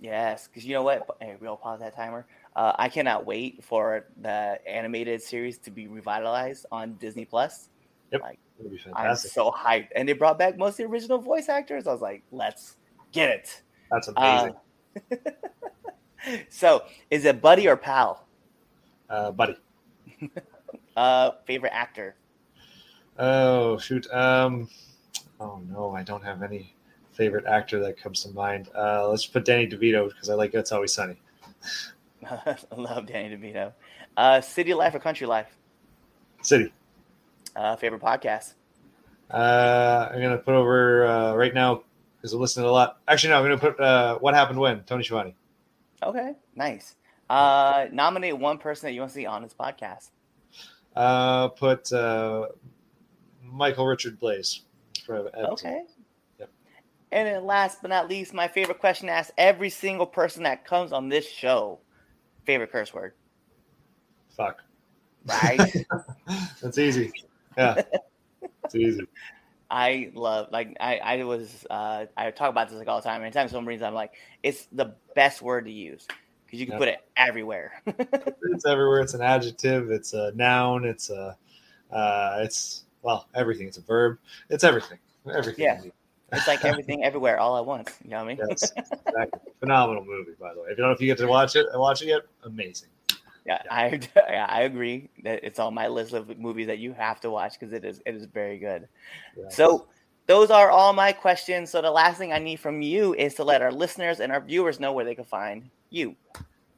Yes, 0.00 0.48
because 0.48 0.64
you 0.64 0.72
know 0.74 0.82
what? 0.82 1.06
Hey, 1.20 1.36
we'll 1.40 1.56
pause 1.56 1.80
that 1.80 1.94
timer. 1.94 2.26
Uh, 2.56 2.72
I 2.78 2.88
cannot 2.88 3.26
wait 3.26 3.62
for 3.62 4.06
the 4.20 4.58
animated 4.66 5.22
series 5.22 5.58
to 5.58 5.70
be 5.70 5.86
revitalized 5.88 6.66
on 6.72 6.94
Disney 6.94 7.24
Plus. 7.26 7.68
Yep, 8.10 8.22
Like, 8.22 8.38
that'd 8.58 8.72
be 8.72 8.80
I'm 8.94 9.14
so 9.14 9.50
hyped, 9.52 9.88
and 9.94 10.08
they 10.08 10.14
brought 10.14 10.38
back 10.38 10.56
most 10.56 10.72
of 10.72 10.76
the 10.78 10.84
original 10.86 11.18
voice 11.18 11.48
actors. 11.48 11.86
I 11.86 11.92
was 11.92 12.00
like, 12.00 12.22
let's 12.32 12.76
get 13.12 13.28
it. 13.28 13.62
That's 13.90 14.08
amazing, 14.08 14.54
Uh, 15.12 15.16
so, 16.48 16.82
is 17.10 17.24
it 17.24 17.40
Buddy 17.40 17.68
or 17.68 17.76
Pal? 17.76 18.26
uh, 19.08 19.30
buddy. 19.32 19.56
Uh, 20.96 21.30
favorite 21.46 21.72
actor? 21.72 22.16
Oh 23.18 23.78
shoot! 23.78 24.06
Um, 24.12 24.68
oh 25.38 25.60
no, 25.68 25.94
I 25.94 26.02
don't 26.02 26.22
have 26.22 26.42
any 26.42 26.74
favorite 27.12 27.46
actor 27.46 27.80
that 27.80 27.96
comes 27.96 28.22
to 28.24 28.30
mind. 28.30 28.68
Uh, 28.76 29.08
let's 29.08 29.24
put 29.24 29.44
Danny 29.44 29.66
DeVito 29.66 30.08
because 30.08 30.28
I 30.28 30.34
like 30.34 30.52
It's 30.52 30.72
Always 30.72 30.92
Sunny. 30.92 31.16
I 32.30 32.56
love 32.76 33.06
Danny 33.06 33.34
DeVito. 33.34 33.72
Uh, 34.16 34.40
city 34.40 34.74
life 34.74 34.94
or 34.94 34.98
country 34.98 35.26
life? 35.26 35.56
City. 36.42 36.72
Uh, 37.54 37.76
favorite 37.76 38.02
podcast? 38.02 38.54
Uh, 39.30 40.08
I'm 40.12 40.20
gonna 40.20 40.38
put 40.38 40.54
over 40.54 41.06
uh, 41.06 41.34
right 41.34 41.54
now 41.54 41.82
because 42.16 42.32
I'm 42.32 42.40
listening 42.40 42.66
a 42.66 42.72
lot. 42.72 42.98
Actually, 43.08 43.30
no, 43.30 43.36
I'm 43.38 43.44
gonna 43.44 43.58
put 43.58 43.80
uh, 43.80 44.18
What 44.18 44.34
Happened 44.34 44.58
When 44.58 44.82
Tony 44.82 45.04
Schiavone. 45.04 45.34
Okay, 46.02 46.34
nice. 46.54 46.96
Uh, 47.28 47.86
nominate 47.92 48.36
one 48.38 48.58
person 48.58 48.88
that 48.88 48.92
you 48.92 49.00
want 49.00 49.12
to 49.12 49.14
see 49.14 49.26
on 49.26 49.42
this 49.42 49.54
podcast. 49.54 50.10
Uh, 50.96 51.48
put 51.48 51.92
uh, 51.92 52.48
Michael 53.42 53.86
Richard 53.86 54.18
Blaze. 54.18 54.62
Okay. 55.08 55.82
Yep. 56.38 56.50
And 57.12 57.28
then 57.28 57.44
last 57.44 57.78
but 57.82 57.88
not 57.88 58.08
least, 58.08 58.34
my 58.34 58.48
favorite 58.48 58.78
question 58.78 59.06
to 59.06 59.12
ask 59.12 59.30
every 59.38 59.70
single 59.70 60.06
person 60.06 60.42
that 60.44 60.64
comes 60.64 60.92
on 60.92 61.08
this 61.08 61.28
show. 61.28 61.80
Favorite 62.44 62.72
curse 62.72 62.92
word, 62.94 63.12
Fuck. 64.36 64.62
right? 65.26 65.60
That's 66.62 66.78
easy. 66.78 67.12
Yeah, 67.56 67.82
it's 68.64 68.74
easy. 68.74 69.06
I 69.70 70.10
love 70.14 70.48
like 70.50 70.76
I 70.80 70.98
I 70.98 71.24
was 71.24 71.66
uh 71.70 72.06
I 72.16 72.30
talk 72.30 72.50
about 72.50 72.68
this 72.68 72.78
like 72.78 72.88
all 72.88 73.00
the 73.00 73.08
time. 73.08 73.22
Anytime 73.22 73.48
someone 73.48 73.66
brings 73.66 73.82
it, 73.82 73.84
I'm 73.84 73.94
like, 73.94 74.12
it's 74.42 74.66
the 74.72 74.94
best 75.14 75.42
word 75.42 75.66
to 75.66 75.70
use 75.70 76.06
because 76.46 76.58
you 76.60 76.66
can 76.66 76.72
Yep. 76.72 76.78
put 76.80 76.88
it 76.88 76.98
everywhere. 77.16 77.82
It's 78.52 78.66
everywhere. 78.66 79.00
It's 79.00 79.14
an 79.14 79.22
adjective. 79.22 79.90
It's 79.90 80.12
a 80.12 80.32
noun. 80.34 80.84
It's 80.84 81.08
a. 81.08 81.36
Uh, 81.90 82.38
it's 82.40 82.84
well 83.02 83.26
everything. 83.34 83.68
It's 83.68 83.78
a 83.78 83.82
verb. 83.82 84.18
It's 84.48 84.64
everything. 84.64 84.98
Everything. 85.32 85.64
Yeah. 85.64 85.80
it's 86.32 86.46
like 86.46 86.64
everything 86.64 87.04
everywhere 87.04 87.38
all 87.38 87.56
at 87.56 87.64
once. 87.64 87.96
You 88.04 88.10
know 88.10 88.16
what 88.18 88.24
I 88.24 88.28
mean? 88.28 88.38
Yes, 88.48 88.72
exactly. 88.76 89.40
Phenomenal 89.60 90.04
movie, 90.04 90.32
by 90.40 90.52
the 90.52 90.60
way. 90.60 90.66
If 90.66 90.78
you 90.78 90.82
don't 90.82 90.88
know 90.90 90.94
if 90.94 91.00
you 91.00 91.06
get 91.06 91.18
to 91.18 91.26
watch 91.26 91.56
it, 91.56 91.66
watch 91.74 92.02
it 92.02 92.06
yet, 92.08 92.22
amazing. 92.44 92.88
Yeah, 93.46 93.62
I 93.70 94.00
yeah, 94.16 94.46
I 94.48 94.62
agree 94.62 95.08
that 95.24 95.44
it's 95.44 95.58
on 95.58 95.74
my 95.74 95.88
list 95.88 96.12
of 96.12 96.38
movies 96.38 96.66
that 96.66 96.78
you 96.78 96.92
have 96.92 97.20
to 97.20 97.30
watch 97.30 97.58
because 97.58 97.72
it 97.72 97.84
is 97.84 98.02
it 98.06 98.14
is 98.14 98.26
very 98.26 98.58
good. 98.58 98.88
Yeah. 99.36 99.48
So 99.48 99.86
those 100.26 100.50
are 100.50 100.70
all 100.70 100.92
my 100.92 101.12
questions. 101.12 101.70
So 101.70 101.82
the 101.82 101.90
last 101.90 102.18
thing 102.18 102.32
I 102.32 102.38
need 102.38 102.60
from 102.60 102.82
you 102.82 103.14
is 103.14 103.34
to 103.34 103.44
let 103.44 103.62
our 103.62 103.72
listeners 103.72 104.20
and 104.20 104.30
our 104.30 104.40
viewers 104.40 104.78
know 104.78 104.92
where 104.92 105.04
they 105.04 105.14
can 105.14 105.24
find 105.24 105.68
you. 105.90 106.14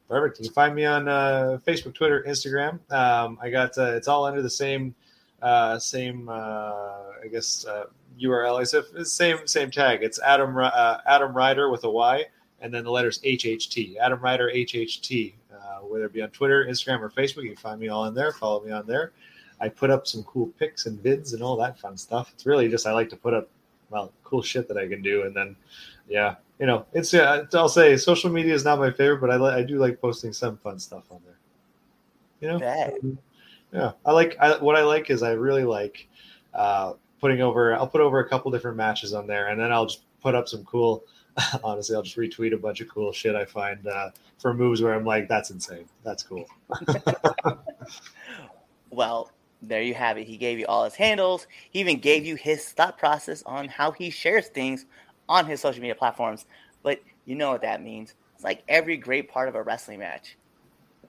Perfect. 0.09 0.39
You 0.39 0.47
can 0.47 0.55
find 0.55 0.75
me 0.75 0.85
on 0.85 1.09
uh, 1.09 1.59
Facebook, 1.67 1.95
Twitter, 1.95 2.25
Instagram. 2.27 2.79
Um, 2.93 3.39
I 3.41 3.51
got 3.51 3.77
uh, 3.77 3.93
it's 3.95 4.09
all 4.09 4.25
under 4.25 4.43
the 4.43 4.51
same 4.51 4.95
uh, 5.43 5.79
same 5.79 6.29
uh, 6.29 6.33
I 7.23 7.29
guess 7.31 7.67
uh, 7.67 7.85
URL. 8.21 8.61
It's 8.61 8.73
the 8.73 9.05
same 9.05 9.47
same 9.47 9.71
tag. 9.71 10.03
It's 10.03 10.21
Adam 10.21 10.57
uh, 10.57 10.99
Adam 11.07 11.33
Ryder 11.33 11.71
with 11.71 11.85
a 11.85 11.91
Y, 11.91 12.25
and 12.61 12.73
then 12.73 12.85
the 12.85 12.91
letters 12.91 13.21
HHT. 13.21 13.97
Adam 13.99 14.21
Ryder 14.21 14.51
HHT. 14.55 15.35
Whether 15.93 16.07
it 16.07 16.13
be 16.13 16.23
on 16.23 16.31
Twitter, 16.31 16.65
Instagram, 16.65 17.01
or 17.01 17.11
Facebook, 17.11 17.43
you 17.43 17.51
can 17.51 17.57
find 17.57 17.79
me 17.79 17.89
all 17.89 18.07
in 18.07 18.15
there. 18.15 18.33
Follow 18.33 18.65
me 18.65 18.73
on 18.73 18.87
there. 18.87 19.13
I 19.61 19.69
put 19.69 19.91
up 19.91 20.07
some 20.07 20.25
cool 20.25 20.49
pics 20.59 20.87
and 20.87 20.99
vids 21.03 21.35
and 21.35 21.43
all 21.43 21.57
that 21.59 21.79
fun 21.79 21.97
stuff. 21.97 22.31
It's 22.35 22.47
really 22.47 22.69
just 22.69 22.87
I 22.87 22.93
like 22.93 23.09
to 23.11 23.17
put 23.17 23.35
up 23.35 23.49
well 23.91 24.13
cool 24.25 24.43
shit 24.43 24.67
that 24.69 24.79
I 24.79 24.89
can 24.89 25.03
do, 25.03 25.23
and 25.23 25.37
then 25.37 25.55
yeah, 26.09 26.37
you 26.59 26.67
know, 26.67 26.87
it's 26.93 27.13
uh, 27.15 27.45
I'll 27.55 27.69
say 27.69 27.97
social 27.97 28.31
media 28.31 28.55
is 28.55 28.65
not 28.65 28.79
my 28.79 28.91
favorite, 28.91 29.21
but 29.21 29.31
I 29.31 29.37
li- 29.37 29.55
I 29.55 29.63
do 29.63 29.79
like 29.79 30.01
posting 30.01 30.33
some 30.33 30.57
fun 30.57 30.79
stuff 30.79 31.05
on 31.11 31.21
there. 31.25 31.39
You 32.41 32.49
know, 32.49 32.59
Bet. 32.59 32.95
yeah, 33.73 33.93
I 34.05 34.13
like 34.13 34.37
I, 34.41 34.57
what 34.59 34.77
I 34.77 34.83
like 34.83 35.11
is 35.11 35.23
I 35.23 35.33
really 35.33 35.65
like 35.65 36.09
uh, 36.55 36.95
putting 37.21 37.41
over. 37.43 37.75
I'll 37.75 37.87
put 37.87 38.01
over 38.01 38.19
a 38.19 38.29
couple 38.29 38.51
different 38.51 38.77
matches 38.77 39.13
on 39.13 39.27
there, 39.27 39.49
and 39.49 39.61
then 39.61 39.71
I'll 39.71 39.87
just 39.87 40.03
put 40.21 40.35
up 40.35 40.49
some 40.49 40.65
cool. 40.65 41.05
Honestly, 41.65 41.97
I'll 41.97 42.03
just 42.03 42.17
retweet 42.17 42.53
a 42.55 42.59
bunch 42.59 42.81
of 42.81 42.89
cool 42.89 43.13
shit 43.13 43.35
I 43.35 43.45
find 43.45 43.87
uh, 43.87 44.11
for 44.39 44.53
moves 44.53 44.83
where 44.83 44.95
I'm 44.95 45.05
like, 45.05 45.29
that's 45.29 45.51
insane, 45.51 45.87
that's 46.05 46.23
cool. 46.23 46.47
Well, 48.93 49.31
there 49.63 49.81
you 49.81 49.95
have 49.95 50.19
it. 50.19 50.27
He 50.27 50.37
gave 50.37 50.59
you 50.59 50.67
all 50.67 50.85
his 50.85 50.95
handles. 50.95 51.47
He 51.71 51.81
even 51.81 51.99
gave 51.99 52.27
you 52.27 52.37
his 52.37 52.63
thought 52.69 52.99
process 52.99 53.43
on 53.45 53.69
how 53.69 53.91
he 53.91 54.11
shares 54.11 54.49
things 54.49 54.85
on 55.31 55.47
his 55.47 55.61
social 55.61 55.81
media 55.81 55.95
platforms. 55.95 56.45
But 56.83 57.01
you 57.25 57.35
know 57.35 57.51
what 57.51 57.63
that 57.63 57.83
means. 57.83 58.15
It's 58.35 58.45
like 58.45 58.63
every 58.69 58.99
great 58.99 59.31
part 59.31 59.49
of 59.49 59.55
a 59.55 59.63
wrestling 59.63 60.01
match. 60.01 60.37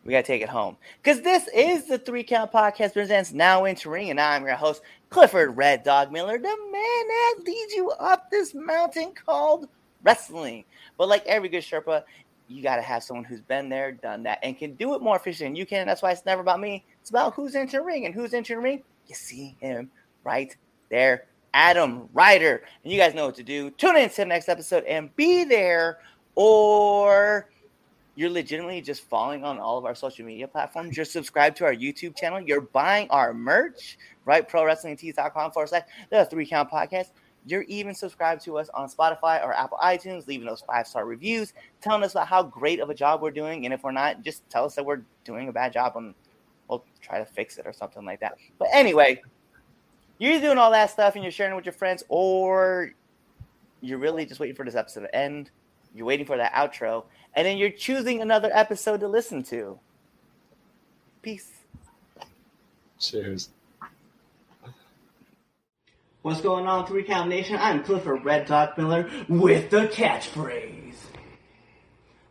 We 0.06 0.12
got 0.12 0.22
to 0.22 0.28
take 0.28 0.42
it 0.42 0.50
home. 0.50 0.78
Because 1.02 1.22
this 1.22 1.50
is 1.54 1.86
the 1.86 1.98
Three 1.98 2.24
Count 2.24 2.54
Podcast 2.54 2.94
presents 2.94 3.34
Now 3.34 3.66
Entering, 3.66 4.10
and 4.10 4.20
I'm 4.20 4.46
your 4.46 4.56
host, 4.56 4.82
Clifford 5.10 5.58
Red 5.58 5.84
Dog 5.84 6.12
Miller, 6.12 6.38
the 6.38 6.44
man 6.44 7.08
that 7.08 7.36
leads 7.46 7.74
you 7.74 7.90
up 7.92 8.30
this 8.30 8.54
mountain 8.54 9.14
called 9.14 9.68
wrestling. 10.04 10.66
But 10.98 11.10
like 11.10 11.26
every 11.26 11.50
good 11.50 11.64
Sherpa, 11.64 12.04
you 12.48 12.62
got 12.62 12.76
to 12.76 12.82
have 12.82 13.04
someone 13.04 13.26
who's 13.26 13.42
been 13.42 13.70
there, 13.70 13.92
done 13.92 14.24
that, 14.24 14.40
and 14.44 14.58
can 14.58 14.76
do 14.76 14.94
it 14.96 15.02
more 15.02 15.16
efficiently 15.16 15.48
than 15.48 15.56
you 15.56 15.66
can. 15.66 15.88
That's 15.88 16.02
why 16.02 16.12
it's 16.12 16.26
never 16.26 16.42
about 16.42 16.60
me. 16.60 16.86
It's 17.02 17.10
about 17.10 17.34
who's 17.34 17.56
entering 17.56 17.84
the 17.84 17.86
ring 17.86 18.06
and 18.06 18.14
who's 18.14 18.34
entering. 18.34 18.60
The 18.60 18.64
ring. 18.64 18.84
You 19.08 19.16
see 19.16 19.56
him 19.60 19.90
right 20.24 20.56
there, 20.90 21.26
Adam 21.54 22.08
Ryder. 22.14 22.64
And 22.84 22.94
you 22.94 23.00
guys 23.00 23.14
know 23.14 23.26
what 23.26 23.36
to 23.36 23.44
do. 23.44 23.72
Tune 23.72 23.98
in 23.98 24.10
to 24.10 24.16
the 24.18 24.26
next 24.26 24.50
episode 24.50 24.84
and 24.86 25.14
be 25.16 25.44
there, 25.44 26.00
or 26.36 27.50
you're 28.16 28.30
legitimately 28.30 28.82
just 28.82 29.04
following 29.04 29.44
on 29.44 29.60
all 29.60 29.78
of 29.78 29.86
our 29.86 29.96
social 29.96 30.26
media 30.26 30.48
platforms. 30.48 30.96
You're 30.96 31.06
subscribed 31.06 31.58
to 31.58 31.66
our 31.66 31.74
YouTube 31.74 32.16
channel. 32.16 32.40
You're 32.40 32.62
buying 32.62 33.10
our 33.10 33.34
merch, 33.34 33.98
right? 34.26 34.48
ProWrestlingTees.com 34.48 35.52
forward 35.52 35.70
slash 35.70 35.84
the 36.12 36.26
Three 36.26 36.46
Count 36.46 36.70
Podcast. 36.70 37.08
You're 37.46 37.64
even 37.64 37.94
subscribed 37.94 38.44
to 38.46 38.58
us 38.58 38.70
on 38.74 38.90
Spotify 38.90 39.44
or 39.44 39.54
Apple 39.54 39.78
iTunes, 39.84 40.28
leaving 40.28 40.48
those 40.48 40.62
five 40.62 40.88
star 40.88 41.06
reviews, 41.06 41.54
telling 41.82 42.04
us 42.04 42.12
about 42.12 42.28
how 42.28 42.44
great 42.44 42.80
of 42.80 42.90
a 42.90 42.94
job 42.94 43.22
we're 43.22 43.32
doing. 43.32 43.66
And 43.66 43.74
if 43.74 43.84
we're 43.84 43.92
not, 43.92 44.22
just 44.22 44.50
tell 44.50 44.66
us 44.66 44.76
that 44.76 44.86
we're 44.86 45.02
doing 45.26 45.50
a 45.50 45.52
bad 45.52 45.74
job 45.74 45.98
and 45.98 46.14
we'll 46.68 46.84
try 47.02 47.20
to 47.20 47.26
fix 47.26 47.58
it 47.58 47.68
or 47.68 47.74
something 47.74 48.06
like 48.06 48.20
that. 48.22 48.38
But 48.58 48.70
anyway, 48.72 49.22
you're 50.18 50.40
doing 50.40 50.58
all 50.58 50.72
that 50.72 50.90
stuff 50.90 51.16
and 51.16 51.24
you're 51.24 51.32
sharing 51.32 51.54
it 51.54 51.56
with 51.56 51.66
your 51.66 51.74
friends, 51.74 52.04
or 52.08 52.94
you're 53.82 54.00
really 54.00 54.26
just 54.26 54.40
waiting 54.40 54.56
for 54.56 54.64
this 54.64 54.76
episode 54.76 55.02
to 55.02 55.16
end. 55.16 55.50
You're 55.94 56.06
waiting 56.06 56.26
for 56.26 56.38
that 56.38 56.54
outro, 56.54 57.04
and 57.36 57.46
then 57.46 57.58
you're 57.58 57.70
choosing 57.70 58.22
another 58.22 58.50
episode 58.54 59.00
to 59.02 59.08
listen 59.08 59.44
to. 59.44 59.78
Peace. 61.22 61.52
Cheers. 63.00 63.50
What's 66.24 66.40
going 66.40 66.68
on, 66.68 66.88
Three 66.88 67.04
Count 67.04 67.28
Nation? 67.28 67.58
I'm 67.60 67.84
Clifford 67.84 68.24
Red 68.24 68.46
Dog 68.46 68.78
Miller 68.78 69.12
with 69.28 69.70
the 69.70 69.90
catchphrase. 69.90 70.96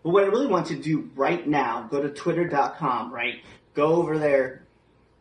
But 0.02 0.08
what 0.08 0.24
I 0.24 0.28
really 0.28 0.46
want 0.46 0.68
to 0.68 0.76
do 0.76 1.10
right 1.14 1.46
now, 1.46 1.88
go 1.90 2.00
to 2.00 2.08
twitter.com, 2.08 3.12
right? 3.12 3.42
Go 3.74 3.96
over 3.96 4.18
there, 4.18 4.64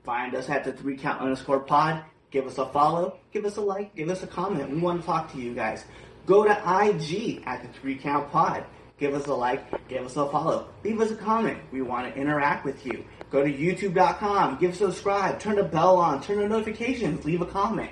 find 0.06 0.34
us 0.36 0.50
at 0.50 0.64
the 0.64 0.72
three 0.72 0.96
count 0.96 1.20
underscore 1.20 1.60
pod, 1.60 2.06
give 2.32 2.48
us 2.48 2.60
a 2.60 2.66
follow, 2.68 3.18
give 3.34 3.44
us 3.44 3.58
a 3.58 3.62
like, 3.62 3.94
give 3.94 4.08
us 4.08 4.24
a 4.24 4.28
comment. 4.28 4.72
We 4.72 4.78
want 4.78 5.02
to 5.02 5.06
talk 5.06 5.30
to 5.34 5.38
you 5.38 5.54
guys. 5.54 5.84
Go 6.26 6.46
to 6.46 6.52
IG 6.52 7.44
at 7.46 7.64
the 7.64 7.68
three 7.78 7.98
count 7.98 8.32
pod. 8.32 8.64
Give 8.98 9.14
us 9.14 9.28
a 9.28 9.34
like, 9.34 9.90
give 9.90 10.06
us 10.06 10.16
a 10.16 10.30
follow, 10.30 10.70
leave 10.86 11.02
us 11.02 11.12
a 11.12 11.16
comment. 11.18 11.58
We 11.74 11.82
want 11.82 12.08
to 12.08 12.18
interact 12.18 12.64
with 12.64 12.86
you. 12.86 13.04
Go 13.32 13.44
to 13.44 13.52
youtube.com, 13.52 14.60
give 14.60 14.72
us 14.72 14.78
subscribe, 14.78 15.42
turn 15.42 15.58
the 15.58 15.64
bell 15.64 15.98
on, 15.98 16.22
turn 16.22 16.38
the 16.38 16.48
notifications, 16.48 17.26
leave 17.26 17.42
a 17.42 17.46
comment. 17.46 17.92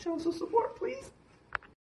show 0.00 0.18
some 0.18 0.32
support, 0.32 0.76
please. 0.76 1.10